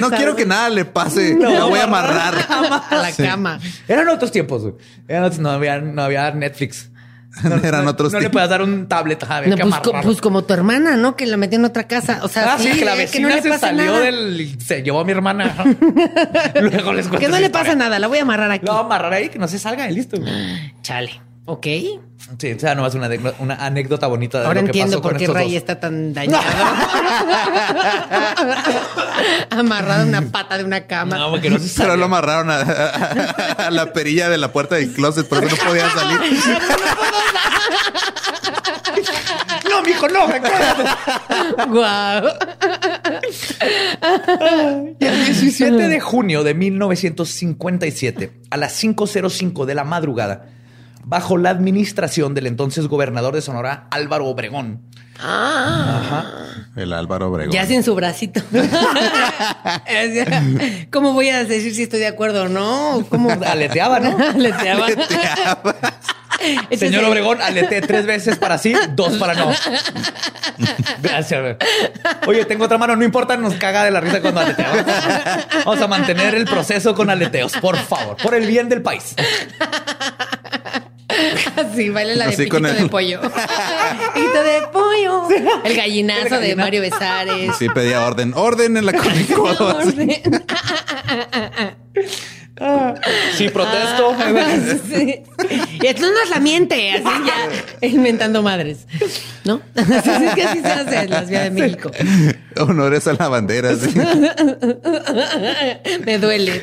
[0.00, 2.34] No quiero que nada le pase, la voy a amarrar.
[2.90, 3.22] a la Sí.
[3.22, 3.58] cama.
[3.88, 4.74] Eran otros tiempos, güey.
[5.08, 6.90] Eran otros- no, había, no había Netflix.
[7.62, 8.32] Eran no, otros No le tiempos.
[8.38, 9.22] puedes dar un tablet.
[9.46, 11.16] No, pues, co- pues como tu hermana, ¿no?
[11.16, 12.20] Que la metió en otra casa.
[12.22, 14.00] O sea, Ah, sí, que la vecina no le se pasa salió nada.
[14.00, 14.56] del...
[14.64, 15.54] Se llevó a mi hermana.
[16.60, 18.64] Luego les cuento Que no le pasa nada, la voy a amarrar aquí.
[18.66, 20.18] Lo voy a amarrar ahí, que no se salga y listo.
[20.20, 20.32] güey.
[20.82, 21.20] Chale.
[21.46, 21.66] Ok.
[22.38, 25.02] Sí, o sea, nomás una, anécdota- una anécdota bonita de Ahora lo que entiendo pasó
[25.02, 25.56] por con qué Ray dos.
[25.56, 26.42] está tan dañado.
[29.50, 31.18] Amarrado a una pata de una cama.
[31.18, 34.74] No, porque no se Pero lo amarraron a, a- a la perilla de la puerta
[34.74, 36.18] del closet, por eso no podía salir.
[39.68, 40.26] No, mijo, no.
[41.68, 42.24] Guau.
[44.98, 50.46] Y el 17 de junio de 1957, a las 5.05 de la madrugada,
[51.06, 54.82] bajo la administración del entonces gobernador de Sonora, Álvaro Obregón.
[56.76, 57.52] El Álvaro Obregón.
[57.52, 58.42] Ya sin su bracito.
[60.90, 63.06] ¿Cómo voy a decir si estoy de acuerdo o no?
[63.08, 63.30] ¿Cómo?
[63.30, 64.18] Aleteaba, ¿no?
[64.34, 64.88] Aleteaba.
[66.68, 69.50] Ese Señor Obregón, aleté tres veces para sí, dos para no.
[71.00, 71.56] Gracias.
[72.26, 74.84] Oye, tengo otra mano, no importa, nos caga de la risa cuando aleteamos.
[75.64, 79.14] Vamos a mantener el proceso con aleteos, por favor, por el bien del país.
[81.74, 83.20] Sí, vale la de Así con el- de pollo.
[84.14, 85.28] piquito de pollo.
[85.64, 86.56] El gallinazo El de.
[86.56, 87.56] Mario Besares.
[87.56, 88.32] Sí pedía orden.
[88.34, 89.78] Orden en la comicodo.
[93.34, 94.14] Sí, protesto.
[94.88, 95.22] Sí.
[95.82, 98.86] Y esto no es la miente, así ya inventando madres.
[99.44, 99.60] ¿No?
[99.76, 101.90] Así es que así se hace en la Ciudad de México.
[102.58, 103.76] Honores a la bandera.
[103.76, 103.94] sí.
[106.04, 106.62] Me duele.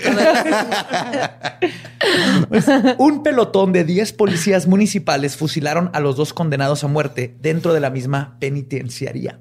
[2.97, 7.79] Un pelotón de 10 policías municipales fusilaron a los dos condenados a muerte dentro de
[7.79, 9.39] la misma penitenciaría.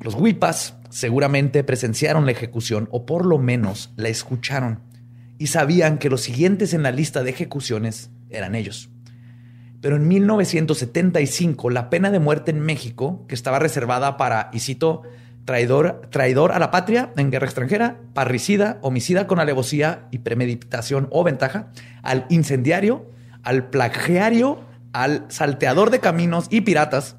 [0.00, 4.89] Los huipas seguramente presenciaron la ejecución o por lo menos la escucharon
[5.40, 8.90] y sabían que los siguientes en la lista de ejecuciones eran ellos.
[9.80, 15.00] Pero en 1975 la pena de muerte en México, que estaba reservada para, y cito,
[15.46, 21.24] traidor, traidor a la patria en guerra extranjera, parricida, homicida con alevosía y premeditación o
[21.24, 21.72] ventaja,
[22.02, 23.10] al incendiario,
[23.42, 24.60] al plagiario,
[24.92, 27.16] al salteador de caminos y piratas.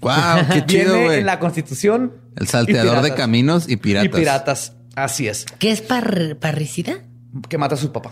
[0.00, 0.12] Wow,
[0.52, 2.14] qué chido, Viene en la Constitución.
[2.36, 3.16] El y salteador de piratas.
[3.18, 4.06] caminos y piratas.
[4.06, 4.72] Y piratas.
[4.94, 5.44] Así es.
[5.58, 6.94] ¿Qué es par- parricida?
[7.48, 8.10] Que mata a su papá.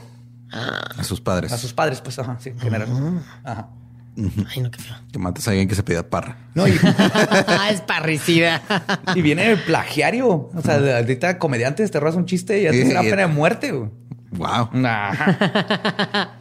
[0.53, 1.53] A sus padres.
[1.53, 2.89] A sus padres, pues, ajá, sí, en general.
[3.45, 3.69] Ajá.
[4.55, 4.97] Ay, no, qué feo.
[5.13, 6.37] Que matas a alguien que se pida parra.
[6.55, 6.73] No, y,
[7.49, 8.63] Ah, es parricida.
[9.15, 10.29] y viene el plagiario.
[10.55, 13.11] O sea, de ahorita comediantes te robas un chiste y ya te Sí, la y-
[13.11, 13.73] pena de muerte.
[13.73, 13.91] güey.
[14.33, 14.71] Wow.
[14.85, 16.39] Ajá.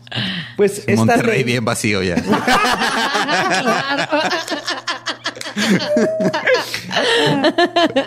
[0.58, 2.16] Pues esta Monterrey ley- bien vacío ya.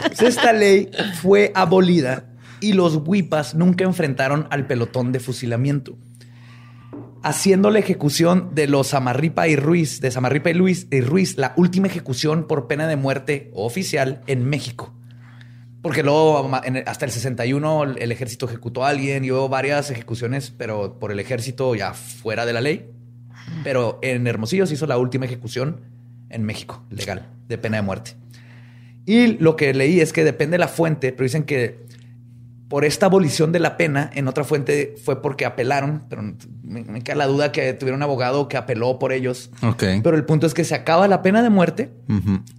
[0.07, 0.91] Pues esta ley
[1.21, 2.25] fue abolida
[2.61, 5.97] y los huipas nunca enfrentaron al pelotón de fusilamiento.
[7.23, 11.53] Haciendo la ejecución de los Samarripa y Ruiz, de Samarripa y Luis y Ruiz, la
[11.57, 14.95] última ejecución por pena de muerte oficial en México.
[15.83, 16.51] Porque luego,
[16.87, 21.13] hasta el 61, el, el ejército ejecutó a alguien y hubo varias ejecuciones, pero por
[21.13, 22.91] el ejército ya fuera de la ley.
[23.65, 25.81] Pero en Hermosillo se hizo la última ejecución
[26.31, 28.13] en México, legal, de pena de muerte.
[29.07, 31.87] Y lo que leí es que depende de la fuente, pero dicen que
[32.69, 36.23] por esta abolición de la pena, en otra fuente fue porque apelaron, pero
[36.63, 39.51] me, me queda la duda que tuvieron un abogado que apeló por ellos.
[39.63, 39.85] Ok.
[40.03, 41.91] Pero el punto es que se acaba la pena de muerte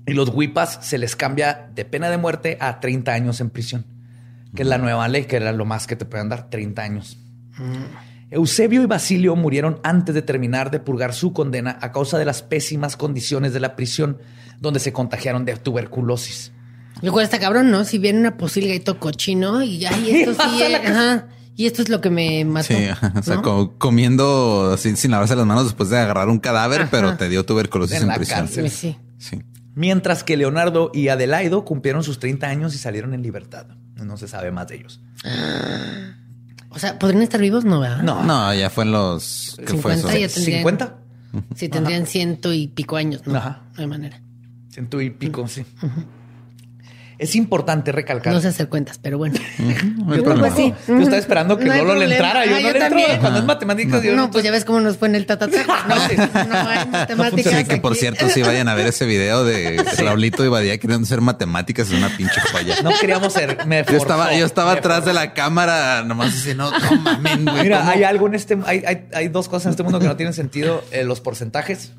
[0.08, 3.86] y los huipas se les cambia de pena de muerte a 30 años en prisión,
[4.56, 7.18] que es la nueva ley, que era lo más que te pueden dar, 30 años.
[8.32, 12.42] Eusebio y Basilio murieron antes de terminar de purgar su condena a causa de las
[12.42, 14.18] pésimas condiciones de la prisión,
[14.60, 16.52] donde se contagiaron de tuberculosis.
[17.02, 17.86] Lo cual está cabrón, ¿no?
[17.86, 21.82] Si viene una posilga y todo cochino y ay, esto sí es, ajá, y esto
[21.82, 22.68] es lo que me mató.
[22.68, 23.42] Sí, ajá, o sea,
[23.78, 26.90] comiendo así sin lavarse las manos después de agarrar un cadáver, Ajá.
[26.92, 28.40] pero te dio tuberculosis En prisión.
[28.40, 28.70] cárcel.
[28.70, 28.98] Sí.
[29.18, 29.42] Sí.
[29.76, 33.68] Mientras que Leonardo y Adelaido cumplieron sus 30 años y salieron en libertad.
[33.96, 35.02] No se sabe más de ellos.
[36.70, 37.66] O sea, ¿podrían estar vivos?
[37.66, 38.02] No, ¿verdad?
[38.04, 39.58] No, No, ya fue en los.
[39.66, 40.08] ¿Qué fue eso?
[40.10, 40.64] 50 ya tendrían.
[40.66, 40.94] ¿50?
[41.56, 43.36] Sí, tendrían ciento y pico años, ¿no?
[43.38, 43.64] Ajá.
[43.76, 44.22] No hay manera.
[44.70, 45.66] Ciento y pico, sí.
[47.20, 48.34] Es importante recalcar.
[48.34, 49.36] No sé hacer cuentas, pero bueno.
[50.06, 50.74] No Yo pues sí.
[50.88, 52.46] Yo estaba esperando que No Lolo le entrara.
[52.46, 52.88] Yo Ah, no yo le entro.
[52.98, 53.20] también.
[53.20, 55.58] Cuando es matemáticas, yo No, pues ya ves cómo nos fue en el tatatá.
[55.90, 56.16] No, Sí.
[56.16, 57.54] no hay matemáticas.
[57.54, 61.06] Sí, que por cierto, si vayan a ver ese video de Raulito y Badía queriendo
[61.06, 62.76] hacer matemáticas, es una pinche joya.
[62.84, 63.66] No queríamos ser.
[63.68, 65.20] Me Yo estaba, forzó, yo estaba me atrás de forzó.
[65.26, 67.64] la cámara, nomás diciendo, no, no mamen, güey.
[67.64, 67.92] Mira, ¿cómo?
[67.92, 68.58] hay algo en este.
[68.66, 71.92] Hay, hay, hay dos cosas en este mundo que no tienen sentido: eh, los porcentajes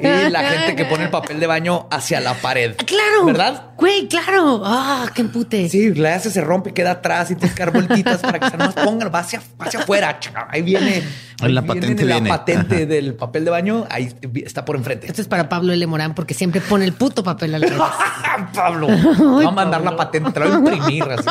[0.00, 2.74] y la gente que pone el papel de baño hacia la pared.
[2.86, 3.26] Claro.
[3.26, 3.64] ¿Verdad?
[3.90, 4.62] Güey, claro.
[4.64, 5.68] Ah, qué empute.
[5.68, 8.56] Sí, la hace, se rompe, queda atrás y tienes que dar vueltitas para que se
[8.56, 10.18] nomás pongan, va hacia, hacia afuera.
[10.48, 11.02] Ahí viene.
[11.40, 12.28] ahí La viene patente la viene.
[12.28, 13.86] patente del papel de baño.
[13.90, 14.14] Ahí
[14.44, 15.06] está por enfrente.
[15.08, 15.86] Esto es para Pablo L.
[15.86, 17.78] Morán porque siempre pone el puto papel al revés.
[18.54, 21.04] Pablo, va a mandar la patente, te la voy a imprimir.
[21.04, 21.28] así.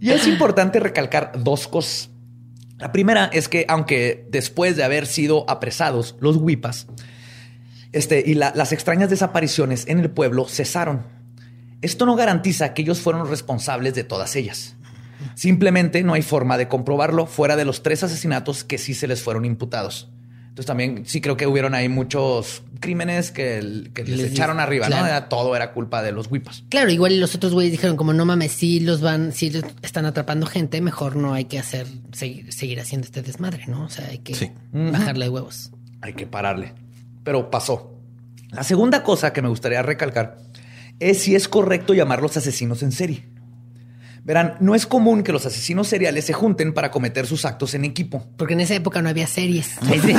[0.00, 2.10] Y es importante recalcar dos cosas.
[2.78, 6.86] La primera es que, aunque después de haber sido apresados, los huipas
[7.92, 11.02] este, y la- las extrañas desapariciones en el pueblo cesaron.
[11.82, 14.74] Esto no garantiza que ellos fueron responsables de todas ellas.
[15.34, 19.22] Simplemente no hay forma de comprobarlo fuera de los tres asesinatos que sí se les
[19.22, 20.08] fueron imputados.
[20.48, 24.88] Entonces también sí creo que hubieron ahí muchos crímenes que, que les, Les- echaron arriba,
[24.88, 25.06] ¿no?
[25.06, 26.64] Era- todo era culpa de los huipas.
[26.68, 30.04] Claro, igual los otros güeyes dijeron como no mames, si los van, si los están
[30.06, 33.84] atrapando gente, mejor no hay que hacer, seguir, seguir haciendo este desmadre, ¿no?
[33.84, 34.50] O sea, hay que Sí.
[34.72, 35.70] bajarle de huevos.
[36.00, 36.74] Hay que pararle.
[37.28, 37.92] Pero pasó.
[38.52, 40.38] La segunda cosa que me gustaría recalcar
[40.98, 43.28] es si es correcto llamarlos asesinos en serie.
[44.24, 47.84] Verán, no es común que los asesinos seriales se junten para cometer sus actos en
[47.84, 48.26] equipo.
[48.38, 49.76] Porque en esa época no había series.
[49.82, 50.16] Entonces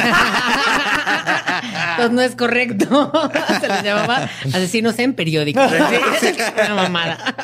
[2.11, 3.11] no es correcto.
[3.59, 5.67] Se les llamaba asesinos en periódicos.
[6.63, 7.35] Una mamada.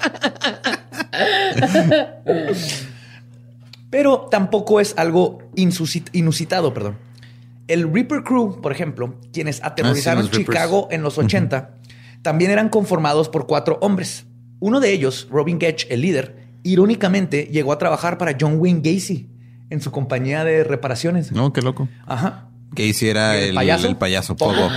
[3.89, 6.99] Pero tampoco es algo inusitado, perdón.
[7.67, 10.47] El Reaper Crew, por ejemplo, quienes aterrorizaron los Reapers.
[10.47, 11.75] Chicago en los 80,
[12.21, 14.25] también eran conformados por cuatro hombres.
[14.59, 19.29] Uno de ellos, Robin Getch, el líder, irónicamente llegó a trabajar para John Wayne Gacy
[19.69, 21.31] en su compañía de reparaciones.
[21.31, 21.87] No, qué loco.
[22.05, 22.49] Ajá.
[22.75, 23.87] Que hiciera ¿El el, payaso?
[23.87, 24.53] el payaso Pogo.
[24.53, 24.71] Pogo.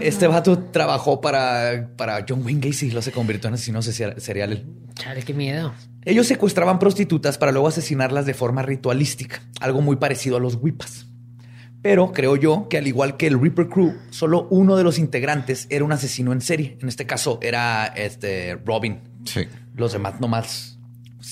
[0.00, 4.18] Este vato trabajó para, para John Wayne Gacy y lo se convirtió en asesino se-
[4.20, 4.64] serial.
[4.94, 5.72] Chale, qué miedo.
[6.06, 11.06] Ellos secuestraban prostitutas para luego asesinarlas de forma ritualística, algo muy parecido a los whipas.
[11.82, 15.66] Pero creo yo que al igual que el Reaper Crew, solo uno de los integrantes
[15.70, 16.76] era un asesino en serie.
[16.80, 19.00] En este caso era este Robin.
[19.24, 19.46] Sí.
[19.74, 20.78] Los demás nomás.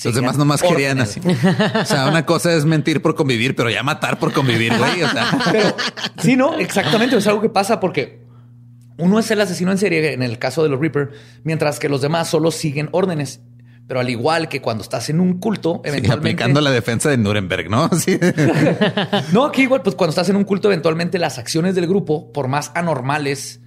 [0.03, 1.19] Los demás nomás querían así.
[1.19, 5.03] O sea, una cosa es mentir por convivir, pero ya matar por convivir, güey.
[5.03, 5.75] O sea, Pero
[6.21, 7.17] sí, no, exactamente.
[7.17, 8.21] Es algo que pasa porque
[8.97, 11.11] uno es el asesino en serie en el caso de los Reaper,
[11.43, 13.41] mientras que los demás solo siguen órdenes.
[13.89, 16.29] Pero al igual que cuando estás en un culto, sí, eventualmente.
[16.29, 17.89] aplicando la defensa de Nuremberg, ¿no?
[17.97, 18.19] Sí.
[19.33, 22.47] No, aquí igual, pues cuando estás en un culto, eventualmente las acciones del grupo, por
[22.47, 23.61] más anormales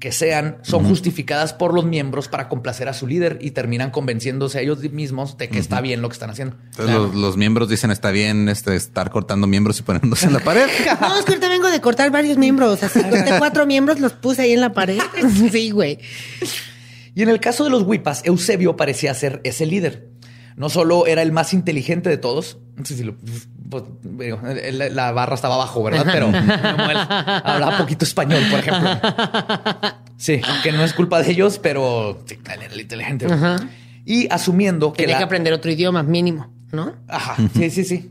[0.00, 4.58] que sean, son justificadas por los miembros para complacer a su líder y terminan convenciéndose
[4.58, 6.56] a ellos mismos de que está bien lo que están haciendo.
[6.70, 10.40] Entonces los, los miembros dicen está bien este, estar cortando miembros y poniéndose en la
[10.40, 10.66] pared.
[11.00, 12.82] No, es que ahorita vengo de cortar varios miembros.
[12.82, 14.98] Así corté cuatro miembros, los puse ahí en la pared.
[15.52, 16.00] Sí, güey.
[17.14, 20.08] Y en el caso de los Wipas, Eusebio parecía ser ese líder.
[20.56, 23.14] No solo era el más inteligente de todos, no sé si lo-
[23.70, 24.40] pues, digo,
[24.92, 26.06] la barra estaba abajo, ¿verdad?
[26.12, 26.26] Pero
[26.90, 26.96] él
[27.44, 28.90] hablaba poquito español, por ejemplo.
[30.16, 33.26] Sí, que no es culpa de ellos, pero sí, él era el inteligente.
[34.04, 36.94] Y asumiendo que Tenía la- que aprender otro idioma, mínimo, ¿no?
[37.08, 38.10] Ajá, sí, sí, sí.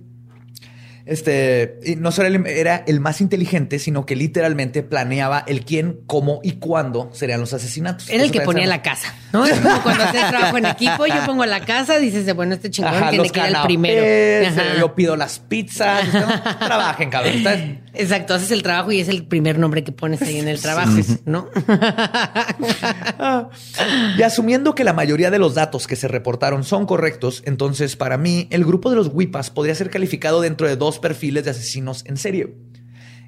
[1.09, 6.01] Este, y no solo el- era el más inteligente, sino que literalmente planeaba el quién,
[6.05, 8.09] cómo y cuándo serían los asesinatos.
[8.09, 9.43] Era el que ponía la casa, ¿no?
[9.45, 12.93] Es como cuando haces trabajo en equipo, yo pongo la casa, dices, bueno, este chingón
[12.93, 14.01] Ajá, tiene que ir el primero.
[14.05, 14.63] eh, Ajá.
[14.79, 16.13] yo pido las pizzas.
[16.13, 16.27] no
[16.59, 17.79] Trabajen, cabrón.
[17.93, 20.91] Exacto, haces el trabajo y es el primer nombre que pones ahí en el trabajo,
[21.25, 21.49] ¿no?
[24.17, 28.17] Y asumiendo que la mayoría de los datos que se reportaron son correctos, entonces para
[28.17, 32.03] mí el grupo de los Wipas podría ser calificado dentro de dos perfiles de asesinos
[32.05, 32.55] en serie.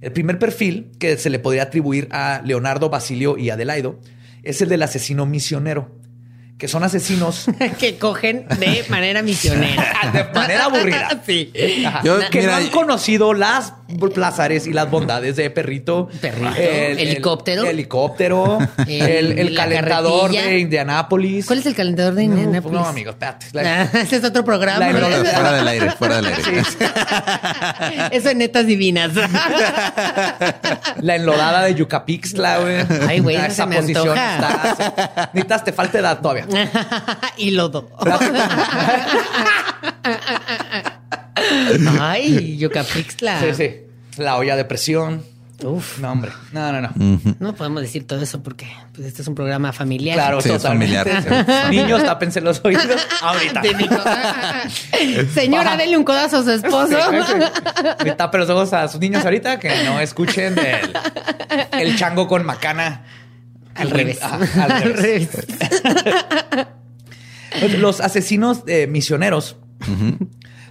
[0.01, 3.99] El primer perfil que se le podría atribuir a Leonardo, Basilio y Adelaido
[4.43, 5.95] es el del asesino misionero,
[6.57, 7.45] que son asesinos
[7.79, 9.93] que cogen de manera misionera.
[10.13, 11.21] de manera aburrida.
[11.25, 11.51] Sí.
[12.03, 13.73] Yo, que mira, no han conocido las
[14.13, 16.09] plazares y las bondades de Perrito.
[16.21, 17.63] Perrito, helicóptero.
[17.65, 18.59] helicóptero.
[18.87, 20.45] El- el, el calentador carretilla.
[20.47, 21.45] de Indianápolis.
[21.45, 22.79] ¿Cuál es el calentador de No, Indianapolis?
[22.79, 23.45] No, amigo, espérate.
[23.53, 24.79] La- Ah, Ese es otro programa.
[24.79, 24.91] La
[25.31, 26.63] Fuera del aire, fuera del aire.
[28.11, 29.11] Eso en netas divinas.
[30.99, 32.77] La enlodada de Yucapixtla, güey.
[33.07, 34.35] Ay, güey, Ah, esa se me antoja.
[34.35, 36.45] está- Necesitas, te falta edad todavía.
[37.37, 37.89] y lodo.
[41.99, 43.39] Ay, Yucapixtla.
[43.41, 43.71] Sí, sí.
[44.17, 45.23] La olla de presión.
[45.63, 46.31] Uf, No, hombre.
[46.53, 46.89] No, no, no.
[47.39, 48.65] no podemos decir todo eso porque
[48.95, 50.15] pues, este es un programa familiar.
[50.15, 51.07] Claro, Sí, es familiar.
[51.69, 52.87] Niños, tápense los oídos
[53.21, 53.61] ahorita.
[53.61, 55.27] De.
[55.33, 55.77] Señora, Baja.
[55.77, 56.97] dele un codazo a su esposo.
[57.11, 57.17] Sí,
[58.03, 58.11] sí.
[58.17, 60.91] Tape los ojos a sus niños ahorita que no escuchen del
[61.73, 63.03] el chango con macana.
[63.75, 64.19] Al revés.
[64.23, 65.29] Al Al revés.
[65.31, 66.67] revés.
[67.79, 69.57] Los asesinos eh, misioneros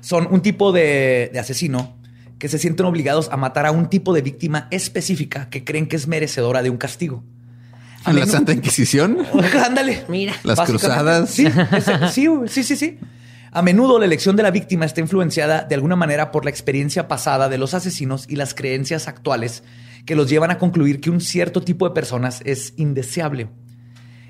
[0.01, 1.97] son un tipo de, de asesino
[2.39, 5.97] que se sienten obligados a matar a un tipo de víctima específica que creen que
[5.97, 7.23] es merecedora de un castigo.
[8.05, 9.19] A la Santa Inquisición.
[9.65, 10.05] Ándale.
[10.09, 10.35] Mira.
[10.43, 11.31] Las cruzadas.
[11.31, 11.47] Sí,
[12.13, 12.99] sí, sí, sí, sí.
[13.53, 17.09] A menudo la elección de la víctima está influenciada de alguna manera por la experiencia
[17.09, 19.65] pasada de los asesinos y las creencias actuales
[20.07, 23.49] que los llevan a concluir que un cierto tipo de personas es indeseable.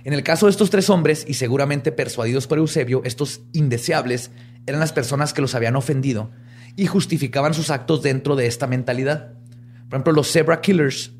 [0.02, 4.30] En el caso de estos tres hombres, y seguramente persuadidos por Eusebio, estos indeseables
[4.66, 6.30] eran las personas que los habían ofendido
[6.76, 9.32] y justificaban sus actos dentro de esta mentalidad.
[9.88, 11.12] Por ejemplo, los Zebra Killers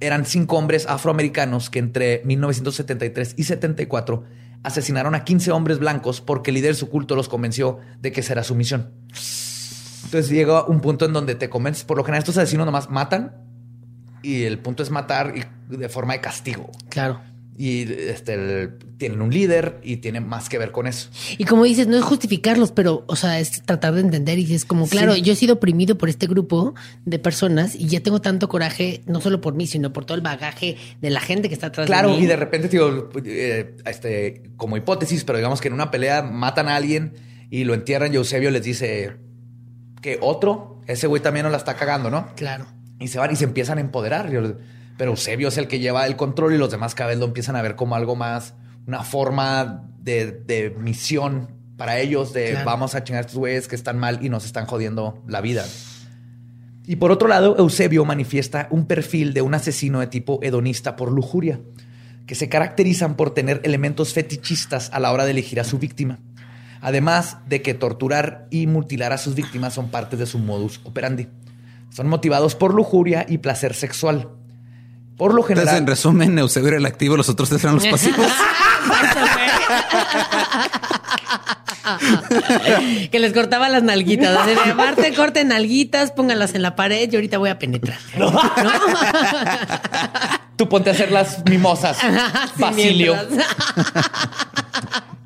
[0.00, 4.24] eran cinco hombres afroamericanos que entre 1973 y 74
[4.62, 8.20] asesinaron a 15 hombres blancos porque el líder de su culto los convenció de que
[8.20, 8.92] esa era su misión.
[10.04, 11.84] Entonces llega un punto en donde te convences.
[11.84, 13.36] Por lo general, estos asesinos nomás matan
[14.22, 16.70] y el punto es matar y de forma de castigo.
[16.88, 17.20] Claro.
[17.60, 21.10] Y este, el- tienen un líder y tienen más que ver con eso.
[21.38, 24.64] Y como dices, no es justificarlos, pero, o sea, es tratar de entender y es
[24.64, 25.22] como, claro, Sí.
[25.22, 26.74] yo he sido oprimido por este grupo
[27.04, 30.20] de personas y ya tengo tanto coraje, no solo por mí, sino por todo el
[30.22, 32.22] bagaje de la gente que está atrás Claro, de mí.
[32.22, 36.68] y de repente, digo, eh, este, como hipótesis, pero digamos que en una pelea matan
[36.68, 37.14] a alguien
[37.50, 39.16] y lo entierran y Eusebio les dice
[40.00, 42.28] que otro, ese güey también no la está cagando, ¿no?
[42.36, 42.66] Claro.
[43.00, 44.30] Y se van y se empiezan a empoderar.
[44.30, 44.56] Yo-
[44.98, 47.56] Pero Eusebio es el que lleva el control y los demás cada vez lo empiezan
[47.56, 48.54] a ver como algo más,
[48.86, 51.48] una forma de, de misión
[51.78, 52.66] para ellos, de Claro.
[52.66, 55.64] vamos a chingar a estos güeyes que están mal y nos están jodiendo la vida.
[56.84, 61.12] Y por otro lado, Eusebio manifiesta un perfil de un asesino de tipo hedonista por
[61.12, 61.60] lujuria,
[62.26, 66.18] que se caracterizan por tener elementos fetichistas a la hora de elegir a su víctima.
[66.80, 71.28] Además de que torturar y mutilar a sus víctimas son parte de su modus operandi.
[71.90, 74.30] Son motivados por lujuria y placer sexual.
[75.18, 77.86] Por lo Entonces, general, en resumen, Eusebio era el activo, los otros tres eran los
[77.90, 78.26] pasivos.
[83.10, 84.36] que les cortaba las nalguitas.
[84.36, 87.98] Así de, Marte, corte nalguitas, pónganlas en la pared y ahorita voy a penetrar.
[88.16, 88.32] ¿No?
[90.56, 91.98] tú ponte a hacer las mimosas.
[92.56, 93.16] Basilio.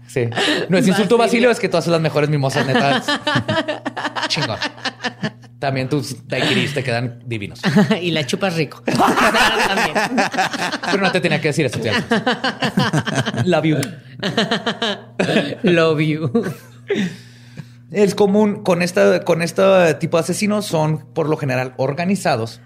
[0.08, 0.28] Sí.
[0.68, 1.48] No es insulto, Basilio.
[1.48, 3.02] Basilio, es que tú haces las mejores mimosas, neta.
[4.28, 4.58] Chingón.
[5.62, 7.60] También tus daiquiris te quedan divinos.
[8.02, 8.82] y la chupas rico.
[8.84, 8.98] Pero
[11.00, 11.78] no te tenía que decir eso.
[13.44, 13.76] Love you.
[15.62, 16.32] Love you.
[17.92, 19.62] Es común con esta, con este
[20.00, 22.60] tipo de asesinos son por lo general organizados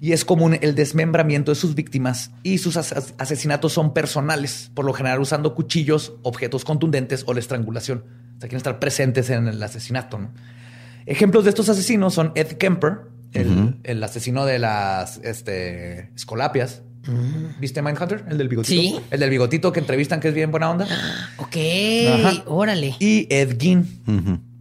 [0.00, 4.84] y es común el desmembramiento de sus víctimas y sus as- asesinatos son personales, por
[4.84, 8.04] lo general usando cuchillos, objetos contundentes o la estrangulación.
[8.36, 10.18] O sea, quieren estar presentes en el asesinato.
[10.18, 10.30] ¿no?
[11.06, 12.98] Ejemplos de estos asesinos son Ed Kemper,
[13.32, 16.82] el, el asesino de las este, escolapias.
[17.60, 18.24] ¿Viste Mindhunter?
[18.28, 18.80] El del bigotito.
[18.80, 18.98] Sí.
[19.10, 20.88] El del bigotito que entrevistan, que es bien buena onda.
[21.38, 21.56] Ok,
[22.12, 22.42] Ajá.
[22.46, 22.96] órale.
[22.98, 24.02] Y Ed Gein.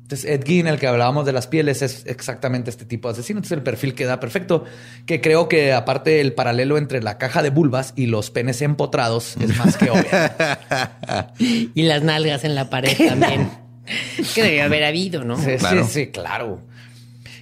[0.04, 3.40] Entonces, Ed Gein, el que hablábamos de las pieles, es exactamente este tipo de asesino.
[3.40, 4.64] Entonces, el perfil queda perfecto.
[5.08, 9.36] Que creo que, aparte, el paralelo entre la caja de vulvas y los penes empotrados
[9.38, 10.06] es más que obvio.
[11.74, 13.50] Y las nalgas en la pared también.
[14.36, 15.38] que debe haber habido, ¿no?
[15.38, 15.86] Sí, Claro.
[15.86, 16.62] sí, sí, claro.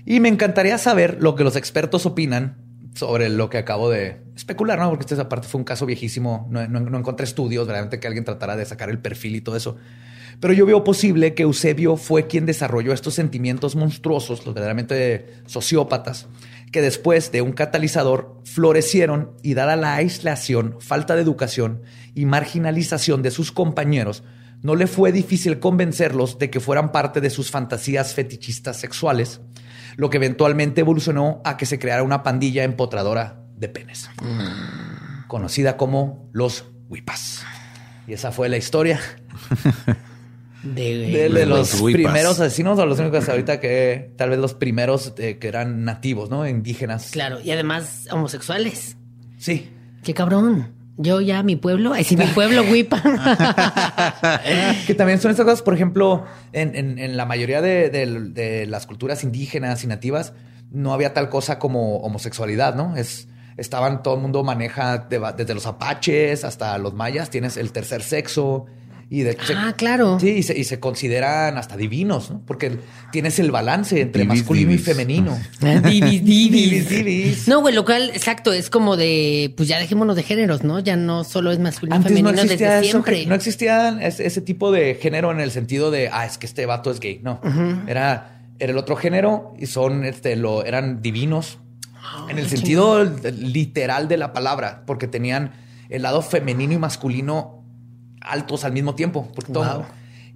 [0.05, 2.57] Y me encantaría saber lo que los expertos opinan
[2.95, 4.89] sobre lo que acabo de especular, ¿no?
[4.89, 8.25] Porque este aparte fue un caso viejísimo, no, no- no encontré estudios, realmente que alguien
[8.25, 9.77] tratara de sacar el perfil y todo eso.
[10.39, 16.27] Pero yo veo posible que Eusebio fue quien desarrolló estos sentimientos monstruosos, los verdaderamente sociópatas,
[16.71, 21.83] que después de un catalizador florecieron y dada la aislación, falta de educación
[22.15, 24.23] y marginalización de sus compañeros,
[24.63, 29.41] no le fue difícil convencerlos de que fueran parte de sus fantasías fetichistas sexuales,
[29.97, 34.09] lo que eventualmente evolucionó a que se creara una pandilla empotradora de penes,
[35.27, 37.43] conocida como los Wipas.
[38.07, 38.99] Y esa fue la historia
[40.63, 45.13] De, de, de los, primeros asesinos o los únicos ahorita que tal vez los primeros
[45.17, 46.47] eh, que eran nativos, ¿no?
[46.47, 47.11] Indígenas.
[47.11, 48.95] Claro, y además homosexuales.
[49.37, 49.69] Sí.
[50.03, 50.82] Qué cabrón.
[50.97, 53.01] Yo ya mi pueblo, sí, mi pueblo, Wipa.
[54.87, 58.65] que también son estas cosas, por ejemplo, en, en- en la mayoría de, de- de
[58.67, 60.33] las culturas indígenas y nativas,
[60.71, 62.95] no había tal cosa como homosexualidad, ¿no?
[62.95, 67.71] Es, estaban, todo el mundo maneja de- desde los apaches hasta los mayas, tienes el
[67.71, 68.65] tercer sexo.
[69.09, 70.19] Y de hecho, se- Ah, claro.
[70.19, 72.41] Sí, y se, y se consideran hasta divinos, ¿no?
[72.47, 72.79] Porque
[73.11, 74.81] tienes el balance entre Divis, masculino divis.
[74.81, 75.37] y femenino.
[75.61, 77.47] Divis, Divis, divis.
[77.47, 80.79] No, güey, lo cual, exacto, es como de, pues ya dejémonos de géneros, ¿no?
[80.79, 83.25] Ya no solo es masculino y no femenino desde eso, siempre.
[83.27, 86.65] no existía ese, ese tipo de género en el sentido de, ah, es que este
[86.65, 87.19] vato es gay.
[87.23, 87.39] No,
[87.87, 91.59] era, era el otro género y son, este, lo, eran divinos
[92.05, 93.05] Ah, en el sentido
[93.37, 95.53] literal de la palabra, porque tenían
[95.89, 97.62] el lado femenino y masculino
[98.23, 99.29] altos al mismo tiempo.
[99.35, 99.85] porque todo-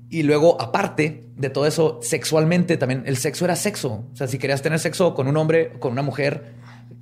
[0.10, 4.06] y luego, aparte de todo eso, sexualmente también, el sexo era sexo.
[4.14, 6.54] O sea, si querías tener sexo con un hombre o con una mujer,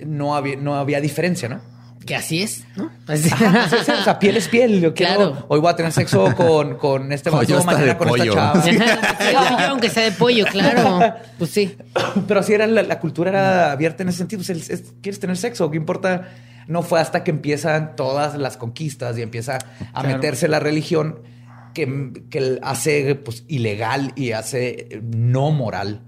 [0.04, 1.60] no había, no había diferencia, ¿no?
[2.04, 2.90] Que así es, ¿no?
[3.08, 4.80] Así- Ajá, sí, o sea, piel es piel.
[4.80, 5.46] Yo quiero- Claro.
[5.48, 8.24] hoy voy a tener sexo con, con este hasta mañana de con pollo.
[8.24, 8.62] esta chava.
[8.62, 8.78] Sí,
[9.32, 9.38] yo,
[9.70, 11.14] aunque sea de pollo, claro.
[11.38, 11.76] Pues sí.
[12.28, 14.40] Pero así era la, la cultura era abierta en ese sentido.
[14.40, 15.70] Pues, el- es- ¿Quieres tener sexo?
[15.70, 16.28] ¿Qué importa?
[16.66, 20.08] No fue hasta que empiezan todas las conquistas y empieza a Claro.
[20.08, 21.20] meterse la religión
[21.74, 26.02] que, que hace pues, ilegal y hace eh, no moral.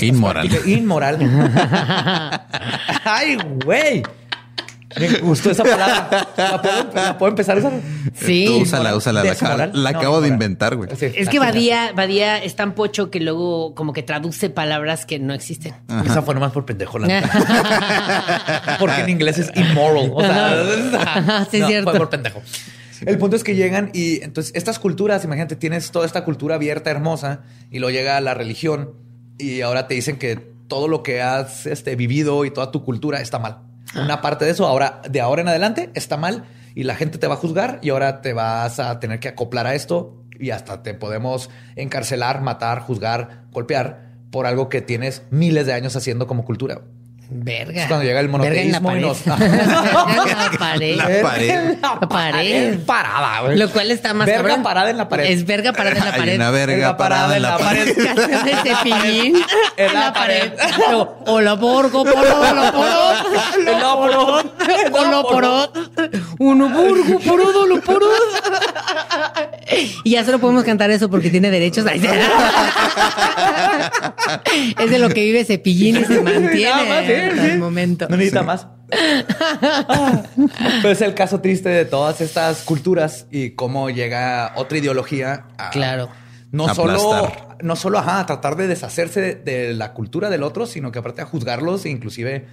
[0.00, 0.48] Inmoral.
[0.66, 1.18] Inmoral.
[3.04, 4.02] Ay, güey.
[4.98, 6.28] Me gustó esa palabra.
[6.36, 7.72] ¿La puedo, la puedo empezar a usar?
[8.14, 8.44] Sí.
[8.46, 9.24] Tú úsala, úsala.
[9.24, 10.90] La, acabo- la No, acabo de inventar, güey.
[10.96, 15.18] Sí, Es que Badía, Badía es tan pocho que luego como que traduce palabras que
[15.18, 15.74] no existen.
[16.04, 16.98] Esa fue nomás por pendejo.
[16.98, 18.76] la.
[18.78, 20.10] Porque en inglés es immoral.
[20.14, 20.62] O sea,
[21.52, 21.90] es no, cierto.
[21.90, 22.42] Fue por pendejo.
[23.04, 26.90] El punto es que llegan y entonces estas culturas, imagínate, tienes toda esta cultura abierta,
[26.90, 27.40] hermosa,
[27.70, 28.92] y luego llega la religión
[29.38, 30.36] y ahora te dicen que
[30.68, 33.58] todo lo que has este, vivido y toda tu cultura está mal.
[33.94, 36.44] Una parte de eso, ahora, de ahora en adelante, está mal
[36.74, 39.66] y la gente te va a juzgar y ahora te vas a tener que acoplar
[39.66, 45.66] a esto y hasta te podemos encarcelar, matar, juzgar, golpear por algo que tienes miles
[45.66, 46.82] de años haciendo como cultura.
[47.34, 47.80] Verga.
[47.82, 49.06] Es cuando llega el Verga en la monoteísmo y pared.
[49.06, 50.96] nos- Verga en la pared.
[50.96, 51.74] La pared.
[51.82, 52.78] La pared.
[52.84, 53.58] Parada, güey.
[53.58, 54.62] Lo cual está más Verga cabrón.
[54.62, 55.24] parada en la pared.
[55.30, 56.36] Es verga parada en la Hay pared.
[56.36, 57.94] una verga parada en la pared.
[57.96, 59.42] Canción de Cepillín
[59.76, 60.52] En la pared.
[61.26, 63.26] Hola, porco, poro, hola, porot.
[63.68, 64.46] Hola, porot.
[64.92, 65.78] Hola, porot.
[66.38, 68.12] Uno, burgo, porot, hola, porot.
[70.04, 71.84] Y ya solo podemos cantar eso porque tiene derechos.
[74.78, 78.06] Es de lo que vive Cepillín y se mantiene Nada más, sí, hasta el momento.
[78.08, 78.66] No necesita más.
[78.94, 80.22] Ah,
[80.82, 85.70] Pero es el caso triste de todas estas culturas y cómo llega otra ideología a
[85.70, 86.10] Claro.
[86.50, 87.32] no solo,
[87.62, 90.98] no solo ajá, a tratar de deshacerse de, de la cultura del otro, sino que
[90.98, 92.46] aparte a juzgarlos e inclusive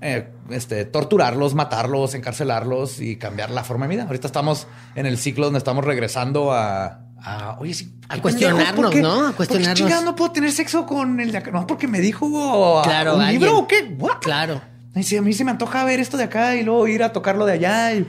[0.00, 4.04] eh, este, torturarlos, matarlos, encarcelarlos y cambiar la forma de vida.
[4.04, 8.84] Ahorita estamos en el ciclo donde estamos regresando a, a, oye, sí, A cuestionarnos, pendejos,
[8.84, 9.26] ¿por qué- ¿no?
[9.28, 10.04] A cuestionarnos.
[10.04, 11.50] no puedo tener sexo con el de acá?
[11.50, 13.40] No, porque me dijo Claro, un alguien.
[13.42, 13.94] libro o qué?
[13.98, 14.18] What?
[14.20, 14.60] Claro.
[14.94, 17.12] Ay, sí, a mí se me antoja ver esto de acá y luego ir a
[17.12, 17.94] tocarlo de allá.
[17.94, 18.06] Y,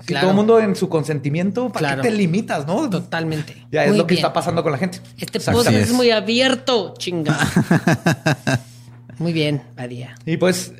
[0.00, 0.26] si Claro.
[0.26, 2.02] todo el mundo en su consentimiento, ¿para Claro.
[2.02, 2.88] qué te limitas, no?
[2.88, 3.66] Totalmente.
[3.72, 4.24] Ya es Muy lo que bien.
[4.24, 5.00] está pasando con la gente.
[5.16, 5.92] Este podcast es es.
[5.92, 7.36] muy abierto, chinga.
[9.18, 10.14] muy bien, Badía.
[10.26, 10.72] Y pues,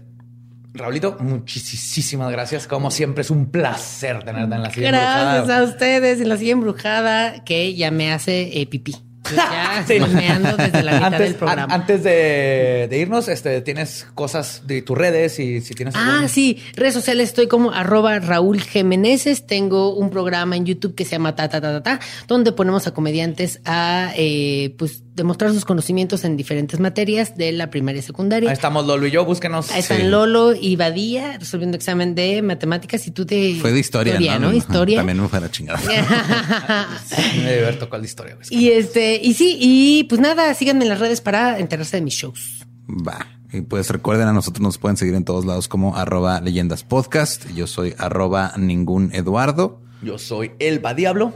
[0.74, 2.66] Raulito, muchísimas gracias.
[2.66, 5.60] Como siempre, es un placer tenerte en la silla Gracias embrujada.
[5.60, 8.94] a ustedes en la silla embrujada que ya me hace eh, pipí.
[9.34, 9.94] Ya Sí.
[9.98, 11.62] desde la mitad antes, del programa.
[11.74, 16.14] an- antes de, de irnos, este, tienes cosas de tus redes y si tienes Ah,
[16.14, 19.46] algún- sí, redes sociales estoy como arroba Raúl Jiménez.
[19.46, 22.86] Tengo un programa en YouTube que se llama Ta Ta Ta Ta, Ta, donde ponemos
[22.86, 28.02] a comediantes a eh, pues demostrar sus conocimientos en diferentes materias de la primaria y
[28.02, 28.48] secundaria.
[28.48, 29.70] Ahí estamos Lolo y yo, búsquenos.
[29.70, 30.04] Ahí están Sí.
[30.04, 34.54] Lolo y Badía resolviendo examen de matemáticas y tú de Fue de historia, ¿no?
[34.54, 34.96] Historia.
[34.98, 35.78] También me fue la chingada.
[37.36, 38.38] Me debe haber tocado la historia.
[38.48, 42.14] y este, y sí, y pues nada, síganme en las redes para enterarse de mis
[42.14, 42.64] shows.
[42.88, 43.26] Va.
[43.52, 47.46] Y pues recuerden, a nosotros nos pueden seguir en todos lados como arroba leyendas podcast.
[47.54, 49.80] Yo soy arroba ningún Eduardo.
[50.02, 51.32] Yo soy Elba Diablo.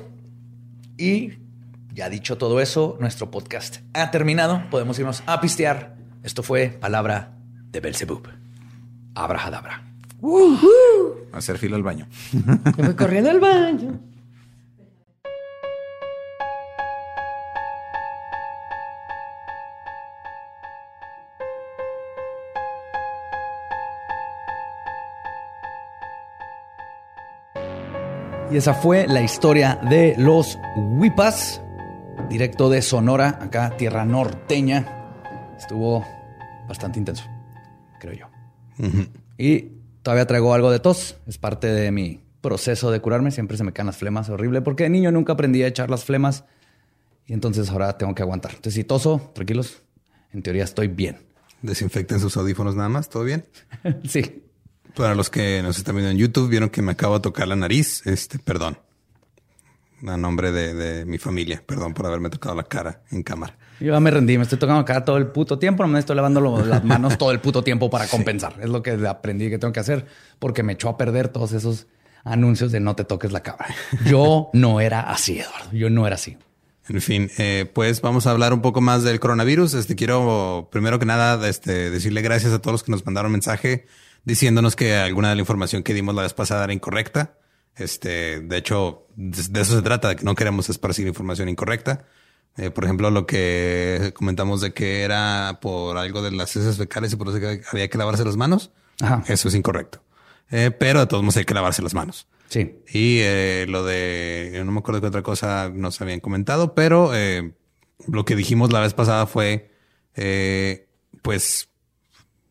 [0.98, 1.32] Y
[1.94, 4.62] ya dicho todo eso, nuestro podcast ha terminado.
[4.70, 5.96] Podemos irnos a pistear.
[6.22, 7.36] Esto fue Palabra
[7.70, 8.28] de Belzebub.
[9.14, 9.82] Abrahadabra.
[11.32, 12.06] Hacer fila al baño.
[12.76, 14.00] Me voy corriendo al baño.
[28.52, 31.61] Y esa fue la historia de los Huipas,
[32.28, 35.54] directo de Sonora, acá, tierra norteña.
[35.58, 36.04] Estuvo
[36.68, 37.24] bastante intenso,
[38.00, 38.26] creo yo.
[39.38, 39.72] Y
[40.02, 43.30] todavía traigo algo de tos, es parte de mi proceso de curarme.
[43.30, 46.04] Siempre se me caen las flemas, horrible, porque de niño nunca aprendí a echar las
[46.04, 46.44] flemas
[47.26, 48.52] y entonces ahora tengo que aguantar.
[48.52, 49.82] Entonces, si toso, tranquilos,
[50.32, 51.18] en teoría estoy bien.
[51.62, 53.46] Desinfecten sus audífonos nada más, ¿todo bien?
[54.08, 54.42] sí.
[54.96, 57.56] Para los que nos están viendo en YouTube, vieron que me acabo de tocar la
[57.56, 58.06] nariz.
[58.06, 58.76] Este, perdón.
[60.06, 61.62] A nombre de, de mi familia.
[61.64, 63.56] Perdón por haberme tocado la cara en cámara.
[63.80, 65.98] Yo ya me rendí, me estoy tocando la cara todo el puto tiempo, no me
[65.98, 68.54] estoy lavando las manos todo el puto tiempo para compensar.
[68.60, 70.06] Es lo que aprendí que tengo que hacer
[70.38, 71.86] porque me echó a perder todos esos
[72.24, 73.74] anuncios de no te toques la cámara.
[74.06, 75.72] Yo no era así, Eduardo.
[75.72, 76.36] Yo no era así.
[76.88, 79.74] En fin, eh, pues vamos a hablar un poco más del coronavirus.
[79.74, 83.86] Este quiero primero que nada este, decirle gracias a todos los que nos mandaron mensaje
[84.24, 87.34] diciéndonos que alguna de la información que dimos la vez pasada era incorrecta.
[87.76, 92.06] Este, de hecho, de, de eso se trata, de que no queremos esparcir información incorrecta.
[92.56, 97.12] Eh, por ejemplo, lo que comentamos de que era por algo de las heces fecales
[97.12, 98.70] y por eso que había que lavarse las manos.
[99.00, 99.24] Ajá.
[99.26, 100.02] Eso es incorrecto.
[100.50, 102.26] Eh, pero de todos modos hay que lavarse las manos.
[102.48, 102.82] Sí.
[102.92, 107.10] Y eh, lo de, no me acuerdo qué otra cosa nos habían comentado, pero
[108.06, 109.70] lo que dijimos la vez pasada fue,
[111.22, 111.70] pues,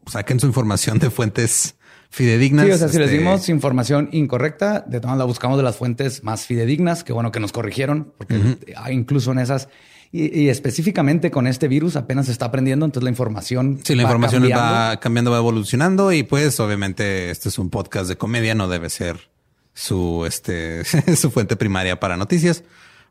[0.07, 1.75] saquen su información de fuentes
[2.11, 2.65] fidedignas.
[2.65, 5.77] Sí, o sea, si les este, dimos información incorrecta, de todas la buscamos de las
[5.77, 7.03] fuentes más fidedignas.
[7.03, 9.69] Qué bueno que nos corrigieron, porque hay incluso en esas.
[10.11, 13.79] Y, y específicamente con este virus apenas se está aprendiendo, entonces la información.
[13.81, 14.63] Sí, la va información cambiando.
[14.63, 18.89] va cambiando, va evolucionando y pues obviamente este es un podcast de comedia, no debe
[18.89, 19.31] ser
[19.73, 20.83] su, este,
[21.15, 22.65] su fuente primaria para noticias.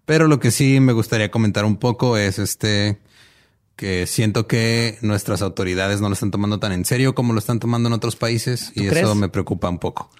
[0.04, 2.98] Pero lo que sí me gustaría comentar un poco es este,
[3.80, 7.60] que siento que nuestras autoridades no lo están tomando tan en serio como lo están
[7.60, 9.04] tomando en otros países y crees?
[9.04, 10.10] eso me preocupa un poco.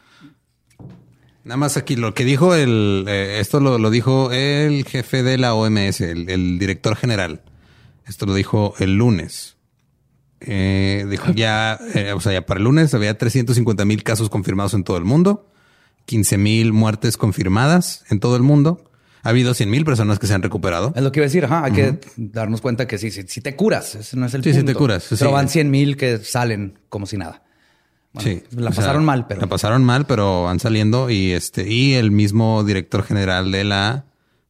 [1.44, 5.36] Nada más aquí lo que dijo el, eh, esto lo, lo dijo el jefe de
[5.36, 7.42] la OMS, el, el director general.
[8.06, 9.58] Esto lo dijo el lunes.
[10.40, 14.72] Eh, dijo ya, eh, o sea, ya para el lunes había 350 mil casos confirmados
[14.72, 15.50] en todo el mundo,
[16.06, 18.89] 15 mil muertes confirmadas en todo el mundo.
[19.22, 20.92] Ha habido 100 mil personas que se han recuperado.
[20.96, 23.40] Es lo que iba a decir, ajá, hay que darnos cuenta que sí, sí, sí
[23.40, 24.72] te curas, ese no es el Sí, sí punto.
[24.72, 25.32] te curas, Pero sí.
[25.34, 27.42] van 100 mil que salen como si nada.
[28.12, 31.70] Bueno, sí, La sea, pasaron mal, pero la pasaron mal, pero van saliendo y este
[31.72, 34.04] y el mismo director general de la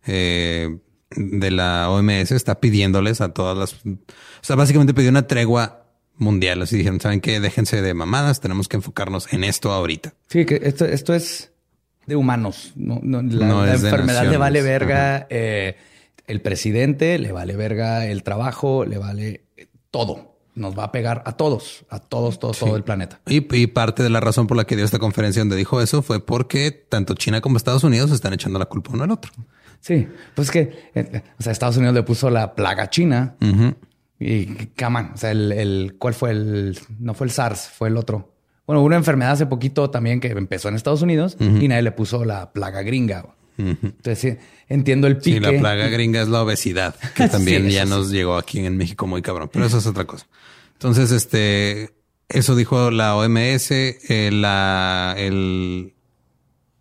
[0.07, 0.79] eh,
[1.17, 3.99] de la OMS está pidiéndoles a todas las, o
[4.43, 5.85] sea, básicamente pidió una tregua
[6.17, 6.63] mundial.
[6.63, 10.15] Así dijeron, saben qué, déjense de mamadas, tenemos que enfocarnos en esto ahorita.
[10.29, 11.50] Sí, que esto, esto es
[12.07, 12.73] de humanos.
[12.77, 15.27] No, no, la, No la de enfermedad le vale verga.
[15.31, 15.77] eh,
[16.27, 19.45] el presidente le vale verga el trabajo, le vale
[19.91, 20.37] todo.
[20.55, 23.21] Nos va a pegar a todos, a todos, todos, todo el planeta.
[23.27, 26.03] Y, y parte de la razón por la que dio esta conferencia donde dijo eso
[26.03, 29.33] fue porque tanto China como Estados Unidos están echando la culpa uno al otro.
[29.81, 33.37] Sí, pues que, eh, o sea, Estados Unidos le puso la plaga china
[34.19, 34.45] y
[34.77, 35.13] caman.
[35.15, 36.79] O sea, el, el, ¿cuál fue el?
[36.99, 38.30] No fue el SARS, fue el otro.
[38.71, 42.25] Bueno, una enfermedad hace poquito también que empezó en Estados Unidos y nadie le puso
[42.25, 43.27] la plaga gringa.
[43.59, 44.37] Entonces, sí,
[44.69, 45.39] entiendo el pique.
[45.39, 48.77] Sí, la plaga gringa es la obesidad, que también Sí, ya nos llegó aquí en
[48.77, 50.29] México muy cabrón, pero eso es otra cosa.
[50.75, 51.97] Entonces, este,
[52.29, 55.95] eso dijo la OMS, eh, la, el,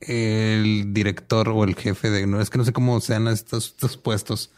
[0.02, 3.98] el director o el jefe de, no es que no sé cómo sean estos, estos
[3.98, 4.52] puestos,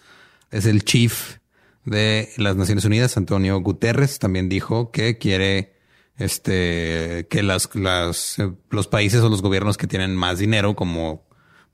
[0.52, 1.38] es el chief
[1.86, 5.80] de las Naciones Unidas, Antonio Guterres, también dijo que quiere
[6.26, 11.28] este que las, las eh, los países o los gobiernos que tienen más dinero, como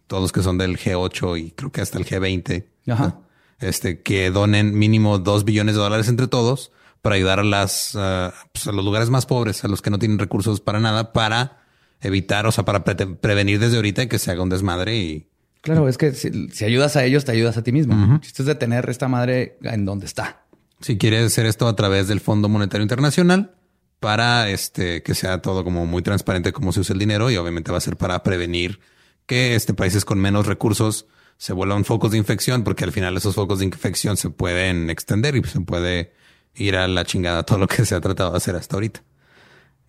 [0.08, 3.20] todos los que son del G8 y creo que hasta el G20, Ajá.
[3.60, 6.72] este, que donen mínimo dos billones de dólares entre todos
[7.02, 10.20] para ayudar a las pues, a los lugares más pobres, a los que no tienen
[10.20, 11.64] recursos para nada, para
[12.02, 15.30] evitar, o sea, para pre- prevenir desde ahorita que se haga un desmadre y
[15.62, 17.94] Claro, es que si, si ayudas a ellos, te ayudas a ti mismo.
[18.16, 20.46] El chiste es de tener esta madre en donde está.
[20.80, 23.56] si quiere hacer esto a través del Fondo Monetario Internacional
[24.00, 27.72] para este que sea todo como muy transparente cómo se usa el dinero y obviamente
[27.72, 28.80] va a ser para prevenir
[29.26, 31.08] que este países con menos recursos
[31.38, 35.36] se vuelvan focos de infección porque al final esos focos de infección se pueden extender
[35.36, 36.14] y se puede
[36.56, 39.04] ir a la chingada todo lo que se ha tratado de hacer hasta ahorita.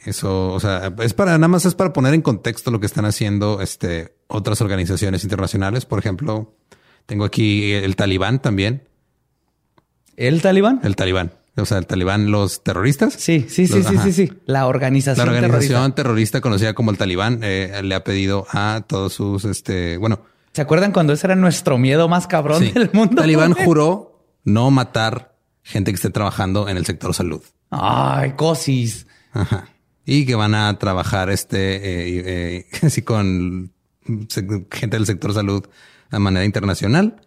[0.01, 3.05] Eso, o sea, es para nada más es para poner en contexto lo que están
[3.05, 5.87] haciendo este otras organizaciones internacionales.
[5.87, 6.55] Por ejemplo,
[7.07, 8.87] tengo aquí el Talibán también.
[10.17, 10.81] ¿El talibán?
[10.83, 11.33] El Talibán.
[11.61, 13.15] O sea, el Talibán, los terroristas.
[13.15, 14.05] Sí, sí, sí, Los- sí, ajá.
[14.05, 14.33] sí, sí.
[14.47, 15.95] La La organización, organización terrorista.
[15.95, 16.41] terrorista.
[16.41, 20.21] conocida como el Talibán eh, le ha pedido a todos sus, este, bueno,
[20.53, 23.17] ¿Se acuerdan cuando ese era nuestro miedo más cabrón sí, del mundo?
[23.17, 27.43] Talibán juró no matar gente que esté trabajando en el sector salud.
[27.71, 29.07] Ay, cosis.
[29.33, 29.69] Ajá.
[30.05, 32.23] Y que van a trabajar este eh,
[32.57, 33.73] eh, así con
[34.71, 35.65] gente del sector salud
[36.11, 37.21] de manera internacional,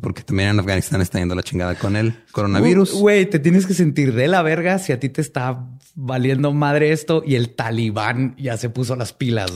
[0.00, 2.94] porque también en Afganistán está yendo la chingada con el coronavirus.
[2.94, 6.92] Güey, te tienes que sentir de la verga si a ti te está valiendo madre
[6.92, 9.52] esto y el talibán ya se puso las pilas.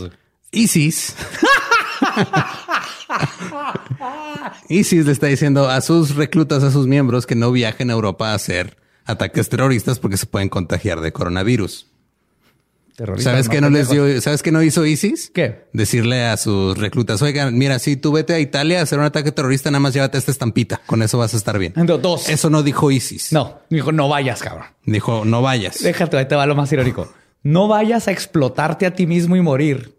[0.50, 1.14] ISIS.
[4.68, 8.30] ISIS le está diciendo a sus reclutas, a sus miembros, que no viajen a Europa
[8.30, 11.86] a hacer ataques terroristas porque se pueden contagiar de coronavirus.
[12.98, 14.20] Terroristas, ¿Sabes qué no les dio?
[14.20, 15.30] ¿Sabes qué no hizo ISIS?
[15.32, 15.68] ¿Qué?
[15.72, 19.30] Decirle a sus reclutas, oigan, mira, si tú vete a Italia a hacer un ataque
[19.30, 20.80] terrorista, nada más llévate esta estampita.
[20.84, 21.74] Con eso vas a estar bien.
[21.76, 22.28] Do- Dos.
[22.28, 23.32] Eso no dijo ISIS.
[23.32, 24.66] No, dijo, no vayas, cabrón.
[24.84, 25.80] Dijo, no vayas.
[25.80, 27.08] Déjate, ahí te va lo más irónico.
[27.44, 29.94] No vayas a explotarte a ti mismo y morir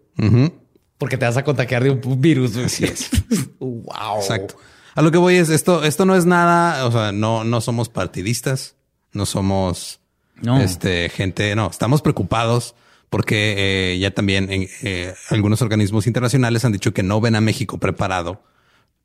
[0.98, 2.54] porque te vas a contagiar de un virus.
[2.58, 3.08] Así es.
[3.60, 4.18] wow.
[4.20, 4.56] Exacto.
[4.94, 7.88] A lo que voy es esto, esto no es nada, o sea, no, no somos
[7.88, 8.74] partidistas,
[9.14, 10.00] no somos
[10.42, 10.60] No.
[10.60, 12.74] este gente, no, estamos preocupados
[13.10, 17.40] porque eh, ya también en, eh, algunos organismos internacionales han dicho que no ven a
[17.40, 18.42] México preparado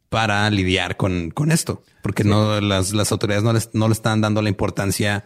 [0.10, 4.22] para lidiar con, con esto, porque no las, las autoridades no, les, no le están
[4.22, 5.26] dando la importancia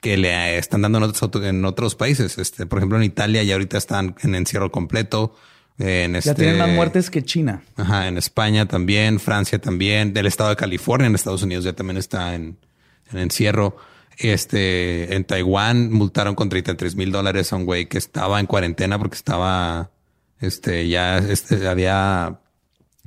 [0.00, 2.36] que le eh, están dando en otros, en otros países.
[2.36, 5.34] Este, por ejemplo, en Italia ya ahorita están en encierro completo.
[5.78, 7.62] En Ya este, tienen más muertes que China.
[7.76, 11.96] Ajá, en España también, Francia también, del estado de California, en Estados Unidos ya también
[11.96, 12.58] está en,
[13.12, 13.76] en encierro.
[14.16, 18.98] Este, en Taiwán multaron con 33 mil dólares a un güey que estaba en cuarentena
[18.98, 19.90] porque estaba,
[20.40, 22.40] este, ya este, había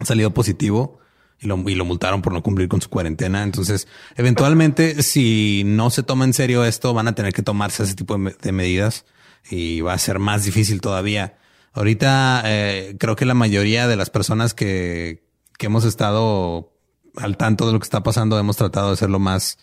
[0.03, 0.99] salido positivo
[1.41, 3.43] y lo, y lo multaron por no cumplir con su cuarentena.
[3.43, 3.87] Entonces,
[4.17, 8.13] eventualmente, si no se toma en serio esto, van a tener que tomarse ese tipo
[8.13, 9.05] de, me- de medidas
[9.49, 11.37] y va a ser más difícil todavía.
[11.73, 15.23] Ahorita, eh, creo que la mayoría de las personas que,
[15.57, 16.73] que hemos estado
[17.15, 19.57] al tanto de lo que está pasando, hemos tratado de ser lo más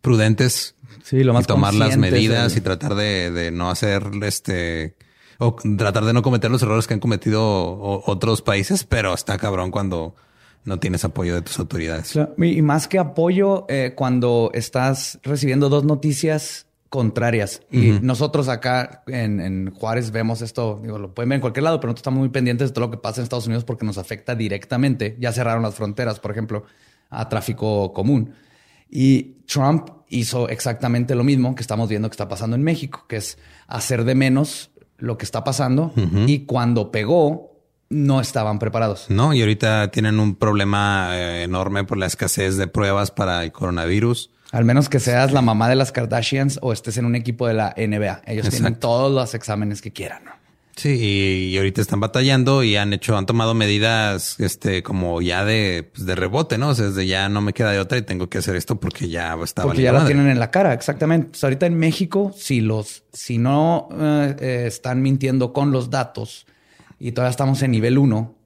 [0.00, 0.76] prudentes
[1.08, 4.94] Sí, lo más y tomar las medidas y tratar de, de no hacer este
[5.38, 9.70] o tratar de no cometer los errores que han cometido otros países, pero está cabrón
[9.70, 10.14] cuando
[10.64, 12.12] no tienes apoyo de tus autoridades.
[12.12, 17.62] Claro, Y y más que apoyo, eh, cuando estás recibiendo dos noticias contrarias.
[17.70, 21.80] Y nosotros acá en, en Juárez vemos esto, digo, lo pueden ver en cualquier lado,
[21.80, 23.96] pero nosotros estamos muy pendientes de todo lo que pasa en Estados Unidos porque nos
[23.96, 25.16] afecta directamente.
[25.18, 26.64] Ya cerraron las fronteras, por ejemplo,
[27.08, 28.34] a tráfico común.
[28.90, 33.16] Y Trump hizo exactamente lo mismo que estamos viendo que está pasando en México, que
[33.16, 35.92] es hacer de menos lo que está pasando.
[36.26, 37.58] Y cuando pegó,
[37.90, 39.06] no estaban preparados.
[39.08, 43.52] No, y ahorita tienen un problema eh, enorme por la escasez de pruebas para el
[43.52, 44.30] coronavirus.
[44.50, 47.54] Al menos que seas la mamá de las Kardashians o estés en un equipo de
[47.54, 48.22] la NBA.
[48.26, 50.24] Ellos tienen todos los exámenes que quieran.
[50.24, 50.32] ¿no?
[50.78, 55.44] Sí, y, y ahorita están batallando y han hecho, han tomado medidas, este, como ya
[55.44, 56.68] de, pues, de rebote, ¿no?
[56.68, 59.08] O sea, desde ya no me queda de otra y tengo que hacer esto porque
[59.08, 60.06] ya está Porque ya madre.
[60.06, 61.30] tienen en la cara, exactamente.
[61.30, 66.46] Pues ahorita en México, si los, si no eh, eh, están mintiendo con los datos
[67.00, 68.36] y todavía estamos en nivel 1,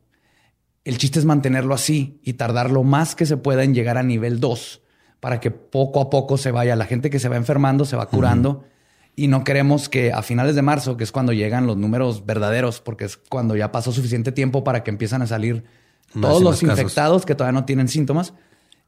[0.85, 4.03] el chiste es mantenerlo así y tardar lo más que se pueda en llegar a
[4.03, 4.81] nivel 2
[5.21, 6.77] para que poco a poco se vaya.
[6.77, 8.65] La gente que se va enfermando se va curando
[9.15, 12.81] y no queremos que a finales de marzo, que es cuando llegan los números verdaderos,
[12.81, 15.65] porque es cuando ya pasó suficiente tiempo para que empiezan a salir
[16.15, 16.79] Más todos los casos.
[16.79, 18.33] infectados que todavía no tienen síntomas,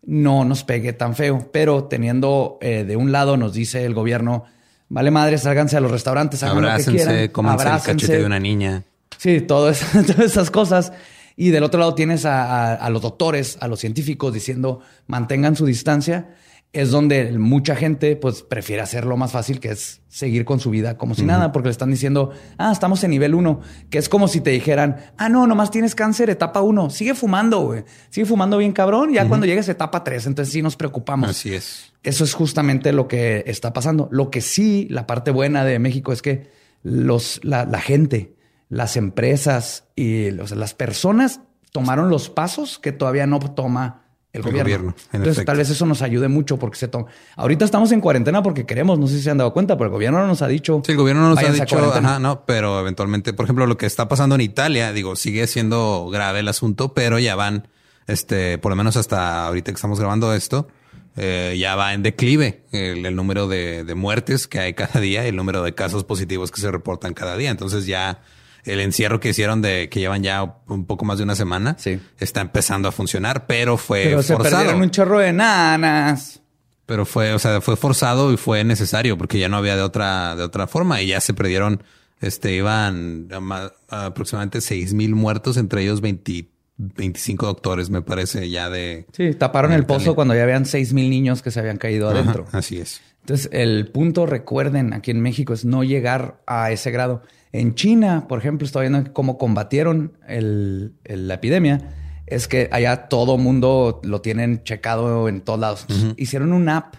[0.06, 1.50] no nos pegue tan feo.
[1.52, 4.44] Pero teniendo eh, de un lado nos dice el gobierno,
[4.88, 7.92] vale madre, sálganse a los restaurantes, hagan lo que Abrácense, quieran, cómanse el abrácense".
[8.06, 8.82] cachete de una niña.
[9.18, 10.92] Sí, todo eso- todas esas cosas.
[11.36, 15.56] Y del otro lado tienes a, a- a los doctores, a los científicos diciendo mantengan
[15.56, 16.34] su distancia.
[16.74, 20.98] Es donde mucha gente pues prefiere hacerlo más fácil, que es seguir con su vida
[20.98, 23.60] como si nada, porque le están diciendo, ah, estamos en nivel uno,
[23.90, 27.60] que es como si te dijeran, ah, no, nomás tienes cáncer, etapa uno, sigue fumando,
[27.60, 31.30] güey, sigue fumando bien cabrón, ya cuando llegues a etapa tres, entonces sí nos preocupamos.
[31.30, 31.92] Así es.
[32.02, 34.08] Eso es justamente lo que está pasando.
[34.10, 36.50] Lo que sí, la parte buena de México es que
[36.82, 38.34] los, la, la gente,
[38.68, 41.40] las empresas y las personas
[41.72, 44.03] tomaron los pasos que todavía no toma
[44.34, 44.62] el, El gobierno.
[44.64, 45.50] gobierno, en Entonces, efecto.
[45.52, 47.06] tal vez eso nos ayude mucho porque se toma.
[47.36, 49.92] Ahorita estamos en cuarentena porque queremos, no sé si se han dado cuenta, pero el
[49.92, 50.82] gobierno no nos ha dicho.
[50.84, 52.10] Sí, el gobierno no nos ha "Váyanse a dicho, cuarentena".
[52.10, 56.08] ajá, no, pero eventualmente, por ejemplo, lo que está pasando en Italia, digo, sigue siendo
[56.12, 57.68] grave el asunto, pero ya van,
[58.06, 60.68] este, por lo menos hasta ahorita que estamos grabando esto,
[61.16, 65.24] eh, ya va en declive el, el número de, de muertes que hay cada día
[65.24, 67.50] y el número de casos positivos que se reportan cada día.
[67.50, 68.20] Entonces ya
[68.64, 72.00] el encierro que hicieron de que llevan ya un poco más de una semana Sí.
[72.18, 74.56] está empezando a funcionar, pero fue Pero se forzado.
[74.58, 76.40] perdieron un chorro de nanas.
[76.86, 80.36] Pero fue, o sea, fue forzado y fue necesario porque ya no había de otra,
[80.36, 81.82] de otra forma y ya se perdieron,
[82.20, 88.02] este, iban a ma- a aproximadamente seis mil muertos, entre ellos 20 25 doctores, me
[88.02, 89.06] parece, ya de.
[89.12, 90.14] Sí, taparon de el pozo Italia.
[90.16, 92.46] cuando ya habían seis mil niños que se habían caído Ajá, adentro.
[92.50, 93.00] así es.
[93.20, 97.22] Entonces, el punto, recuerden, aquí en México es no llegar a ese grado.
[97.56, 101.78] En China, por ejemplo, estoy viendo cómo combatieron el- el- la epidemia.
[102.26, 105.86] Es que allá todo mundo lo tienen checado en todos lados.
[106.16, 106.94] Hicieron un app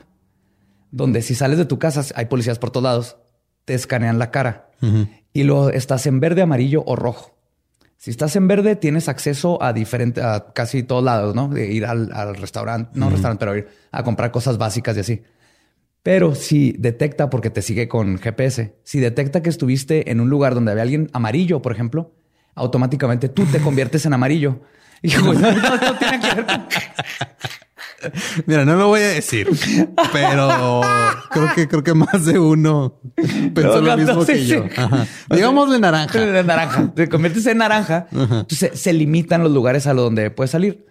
[0.91, 3.17] donde si sales de tu casa, hay policías por todos lados,
[3.65, 4.69] te escanean la cara
[5.33, 7.35] y lo estás en verde, amarillo o rojo.
[7.97, 11.49] Si estás en verde, tienes acceso a diferentes, a casi todos lados, ¿no?
[11.49, 15.21] De ir al, al restaurante, no restaurante, pero ir a comprar cosas básicas y así.
[16.05, 20.53] Pero si detecta, porque te sigue con GPS, si detecta que estuviste en un lugar
[20.53, 22.13] donde había alguien amarillo, por ejemplo,
[22.53, 24.61] automáticamente tú te conviertes en amarillo.
[25.01, 26.65] Y no, no, no tiene que ver con-
[28.45, 29.49] Mira, no lo voy a decir,
[30.13, 30.81] pero
[31.31, 32.99] creo que creo que más de uno
[33.53, 34.63] pensó Lo lo mismo que yo.
[34.63, 34.69] sí.
[34.77, 35.07] Ajá.
[35.29, 36.19] Digámosle naranja.
[36.19, 36.91] De naranja.
[36.95, 38.07] Te conviertes en naranja.
[38.11, 40.85] Entonces se, se limitan los lugares a lo donde puedes salir.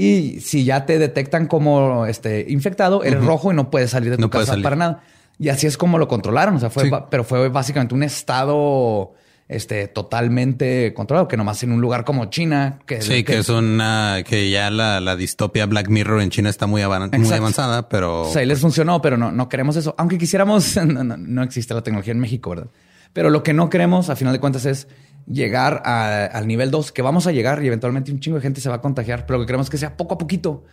[0.00, 4.16] Y si ya te detectan como este, infectado, eres rojo y no puedes salir de
[4.16, 5.02] tu No casa para nada.
[5.38, 6.54] Y así es como lo controlaron.
[6.56, 6.90] O sea, fue, Sí.
[7.10, 9.14] pero fue básicamente un estado
[9.48, 14.18] este, totalmente controlado, que nomás en un lugar como China, que, Sí, que es una
[14.24, 17.42] que ya la, la distopia Black Mirror en China está muy, avan- muy Exacto.
[17.42, 19.94] avanzada, pero O sea, ahí les funcionó, pero no, no queremos eso.
[19.98, 22.68] Aunque quisiéramos, no, no- no existe la tecnología en México, ¿verdad?
[23.12, 24.86] Pero lo que no queremos, a final de cuentas, es
[25.26, 28.60] llegar a- al nivel 2, que vamos a llegar y eventualmente un chingo de gente
[28.60, 30.64] se va a contagiar, pero lo que queremos es que sea poco a poquito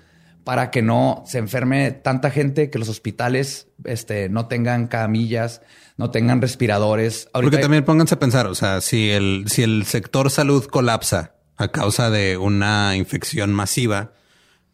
[0.43, 5.61] para que no se enferme tanta gente, que los hospitales este, no tengan camillas,
[5.97, 7.27] no tengan respiradores.
[7.33, 11.67] Porque también pónganse a pensar, o sea, si el, si el sector salud colapsa a
[11.69, 14.13] causa de una infección masiva,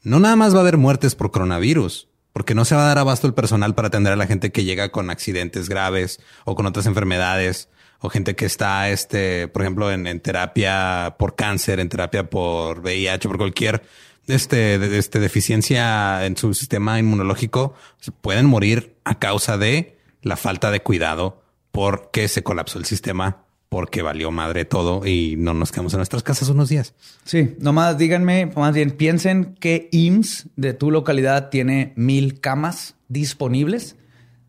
[0.03, 2.97] no nada más va a haber muertes por coronavirus, porque no se va a dar
[2.99, 6.65] abasto el personal para atender a la gente que llega con accidentes graves o con
[6.65, 7.69] otras enfermedades
[8.05, 12.81] o gente que está, este, por ejemplo, en, en terapia por cáncer, en terapia por
[12.81, 13.81] VIH, por cualquier
[14.27, 17.73] este, de- este deficiencia en su sistema inmunológico,
[18.21, 24.01] pueden morir a causa de la falta de cuidado porque se colapsó el sistema, porque
[24.01, 26.93] valió madre todo y no nos quedamos en nuestras casas unos días.
[27.25, 33.95] Sí, nomás díganme, más bien piensen que IMSS de tu localidad tiene mil camas disponibles,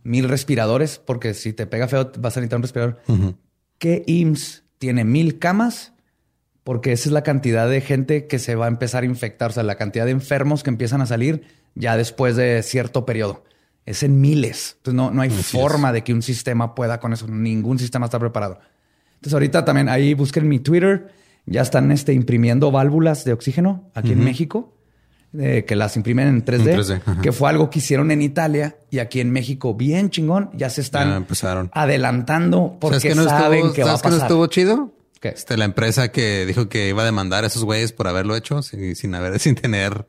[0.02, 3.00] mil respiradores, porque si te pega feo vas a necesitar un respirador.
[3.78, 5.92] ¿Qué IMSS tiene mil camas?
[6.62, 9.54] Porque esa es la cantidad de gente que se va a empezar a infectar, o
[9.54, 11.42] sea, la cantidad de enfermos que empiezan a salir
[11.74, 13.44] ya después de cierto periodo.
[13.84, 14.76] Es en miles.
[14.78, 17.28] Entonces no, no hay forma de que un sistema pueda con eso.
[17.28, 18.58] Ningún sistema está preparado.
[19.16, 21.12] Entonces ahorita también ahí busquen mi Twitter.
[21.46, 24.74] Ya están este, imprimiendo válvulas de oxígeno aquí en México,
[25.38, 27.20] eh, que las imprimen en 3D, En 3D, ajá.
[27.22, 30.50] que fue algo que hicieron en Italia y aquí en México bien chingón.
[30.54, 31.70] Ya se están Ya empezaron.
[31.72, 34.28] adelantando porque ¿Sabes qué no saben estuvo, que va a ¿sabes qué no pasar.
[34.30, 34.92] estuvo chido?
[35.20, 35.28] ¿Qué?
[35.30, 38.62] Este, la empresa que dijo que iba a demandar a esos güeyes por haberlo hecho
[38.62, 40.06] sin, sin haber, sin tener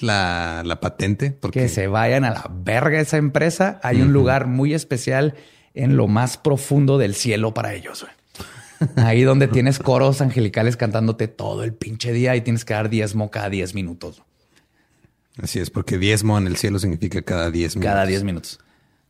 [0.00, 1.30] la, la patente.
[1.32, 3.80] Porque que se vayan a la verga esa empresa.
[3.82, 5.34] Hay un lugar muy especial
[5.74, 8.02] en lo más profundo del cielo para ellos.
[8.04, 8.12] güey.
[8.96, 13.30] Ahí donde tienes coros angelicales cantándote todo el pinche día y tienes que dar diezmo
[13.30, 14.22] cada 10 minutos.
[15.42, 17.92] Así es, porque diezmo en el cielo significa cada diez minutos.
[17.94, 18.58] Cada 10 minutos.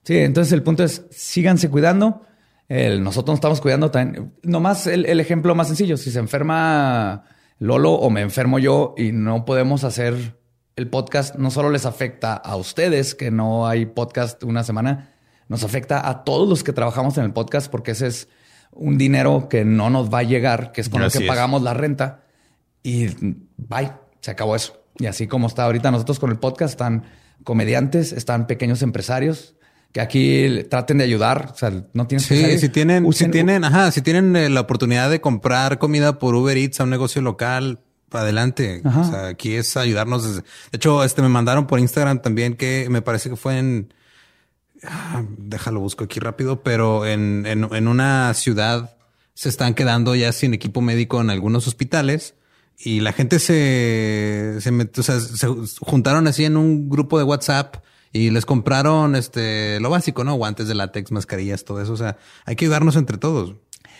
[0.04, 2.22] Sí, entonces el punto es síganse cuidando.
[2.68, 4.32] El- nosotros nos estamos cuidando también.
[4.42, 5.96] Nomás el, el ejemplo más sencillo.
[5.96, 7.24] Si se enferma
[7.58, 10.36] Lolo o me enfermo yo y no podemos hacer
[10.76, 15.12] el podcast, no solo les afecta a ustedes que no hay podcast una semana,
[15.48, 18.28] nos afecta a todos los que trabajamos en el podcast porque ese es
[18.70, 21.28] un dinero que no nos va a llegar, que es con Así lo que es.
[21.28, 22.20] pagamos la renta
[22.82, 23.06] y
[23.56, 23.90] bye,
[24.20, 24.77] se acabó eso.
[24.98, 27.04] Y así como está ahorita nosotros con el podcast, están
[27.44, 29.54] comediantes, están pequeños empresarios
[29.92, 31.50] que aquí traten de ayudar.
[31.52, 32.58] O sea, no tienes que salir.
[32.60, 36.56] si tienen, si tienen, ajá, si tienen eh, la oportunidad de comprar comida por Uber
[36.58, 37.80] Eats a un negocio local,
[38.10, 38.82] adelante.
[38.84, 39.00] Ajá.
[39.00, 40.24] O sea, aquí es ayudarnos.
[40.24, 43.94] desde- De hecho, este me mandaron por Instagram también que me parece que fue en,
[44.84, 48.94] ah, déjalo busco aquí rápido, pero en, en, en una ciudad
[49.34, 52.34] se están quedando ya sin equipo médico en algunos hospitales.
[52.78, 55.46] Y la gente se, se, o sea, se
[55.80, 57.76] juntaron así en un grupo de WhatsApp
[58.12, 60.34] y les compraron este lo básico, ¿no?
[60.34, 61.92] Guantes de látex, mascarillas, todo eso.
[61.92, 63.56] O sea, hay que ayudarnos entre todos.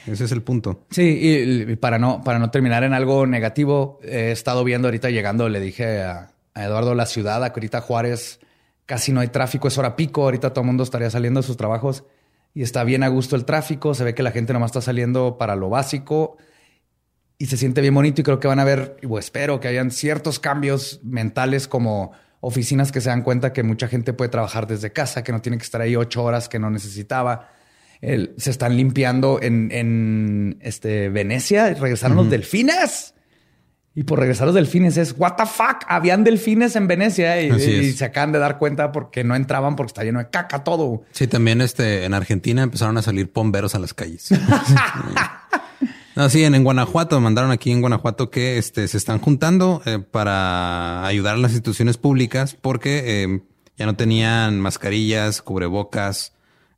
[0.07, 0.87] Ese es el punto.
[0.91, 5.11] Sí, y, y para no, para no terminar en algo negativo, he estado viendo ahorita
[5.11, 8.41] llegando, le dije a, a Eduardo la ciudad, a Corita Juárez,
[8.87, 11.57] casi no hay tráfico, es hora pico, ahorita todo el mundo estaría saliendo de sus
[11.57, 12.05] trabajos
[12.55, 15.37] y está bien a gusto el tráfico, se ve que la gente nomás está saliendo
[15.37, 16.39] para lo básico
[17.39, 19.93] y se siente bien bonito y creo que van a ver, o espero que hayan
[19.93, 24.93] ciertos cambios mentales como oficinas que se dan cuenta que mucha gente puede trabajar desde
[24.93, 27.51] casa, que no tiene que estar ahí ocho horas que no necesitaba.
[28.01, 33.15] se están limpiando en, en este, Venecia, regresaron los delfines.
[33.95, 37.93] Y por regresar los delfines es, what the fuck, habían delfines en Venecia y, y
[37.93, 41.03] se acaban de dar cuenta porque no entraban porque está lleno de caca todo.
[41.11, 44.29] Sí, también este, en Argentina empezaron a salir pomberos a las calles.
[46.19, 51.07] No, sí, en, Guanajuato, mandaron aquí en Guanajuato que este, se están juntando eh, para
[51.07, 53.41] ayudar a las instituciones públicas porque eh,
[53.77, 56.33] ya no tenían mascarillas, cubrebocas,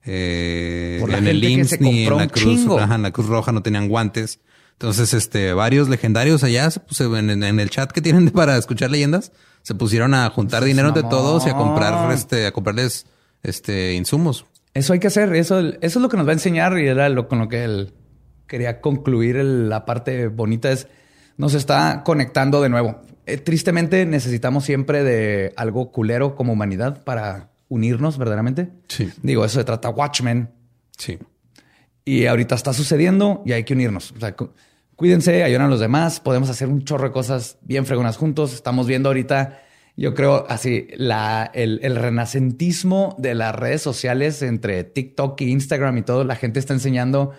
[0.04, 4.40] eh, en el IMSS ni en la, Cruz, en la Cruz Roja no tenían guantes.
[4.72, 9.74] Entonces, este, varios legendarios allá pues, en, el chat que tienen para escuchar leyendas, se
[9.74, 13.06] pusieron a juntar dinero de todos y a comprar, este, a comprarles,
[13.42, 14.44] este, insumos.
[14.74, 15.34] Eso hay que hacer.
[15.34, 17.64] Eso, eso es lo que nos va a enseñar y era lo con lo que
[17.64, 17.94] el,
[18.50, 20.88] quería concluir la parte bonita es,
[21.36, 23.00] nos está conectando de nuevo.
[23.24, 28.70] Eh, tristemente necesitamos siempre de algo culero como humanidad para unirnos verdaderamente.
[28.88, 29.08] Sí.
[29.22, 30.50] Digo, eso se trata Watchmen.
[30.98, 31.18] Sí.
[32.04, 34.12] Y ahorita está sucediendo y hay que unirnos.
[34.16, 34.34] O sea,
[34.96, 36.18] cuídense, ayuden a los demás.
[36.18, 38.52] Podemos hacer un chorro de cosas bien fregonas juntos.
[38.52, 39.62] Estamos viendo ahorita,
[39.96, 45.98] yo creo, así, la, el, el renacentismo de las redes sociales entre TikTok e Instagram
[45.98, 46.24] y todo.
[46.24, 47.30] La gente está enseñando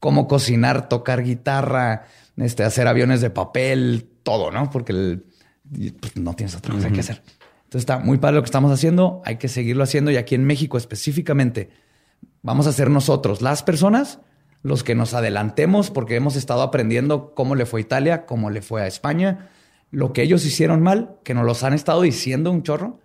[0.00, 2.04] cómo cocinar, tocar guitarra,
[2.36, 4.70] este, hacer aviones de papel, todo, ¿no?
[4.70, 5.20] Porque
[6.00, 7.22] pues, no tienes otra cosa que hacer.
[7.64, 10.44] Entonces está muy padre lo que estamos haciendo, hay que seguirlo haciendo y aquí en
[10.44, 11.70] México específicamente
[12.42, 14.20] vamos a ser nosotros, las personas,
[14.62, 18.62] los que nos adelantemos porque hemos estado aprendiendo cómo le fue a Italia, cómo le
[18.62, 19.50] fue a España,
[19.90, 23.00] lo que ellos hicieron mal, que nos los han estado diciendo un chorro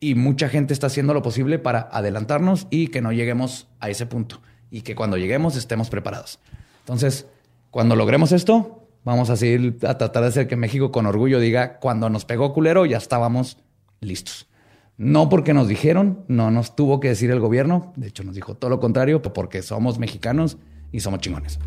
[0.00, 4.06] y mucha gente está haciendo lo posible para adelantarnos y que no lleguemos a ese
[4.06, 4.40] punto
[4.74, 6.40] y que cuando lleguemos estemos preparados.
[6.80, 7.28] Entonces,
[7.70, 11.78] cuando logremos esto, vamos a seguir a tratar de hacer que México con orgullo diga,
[11.78, 13.56] cuando nos pegó culero, ya estábamos
[14.00, 14.48] listos.
[14.96, 18.56] No porque nos dijeron, no nos tuvo que decir el gobierno, de hecho nos dijo
[18.56, 20.56] todo lo contrario, porque somos mexicanos
[20.90, 21.60] y somos chingones.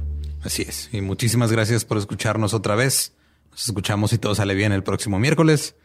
[0.43, 0.89] Así es.
[0.91, 3.13] Y muchísimas gracias por escucharnos otra vez.
[3.51, 5.75] Nos escuchamos y todo sale bien el próximo miércoles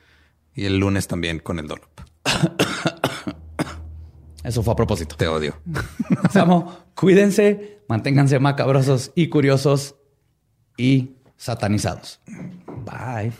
[0.56, 2.00] y el lunes también con el Dolop.
[4.42, 5.16] Eso fue a propósito.
[5.16, 5.54] Te odio.
[6.30, 9.96] Samo, cuídense, manténganse macabrosos y curiosos
[10.76, 12.20] y satanizados.
[12.84, 13.32] Bye.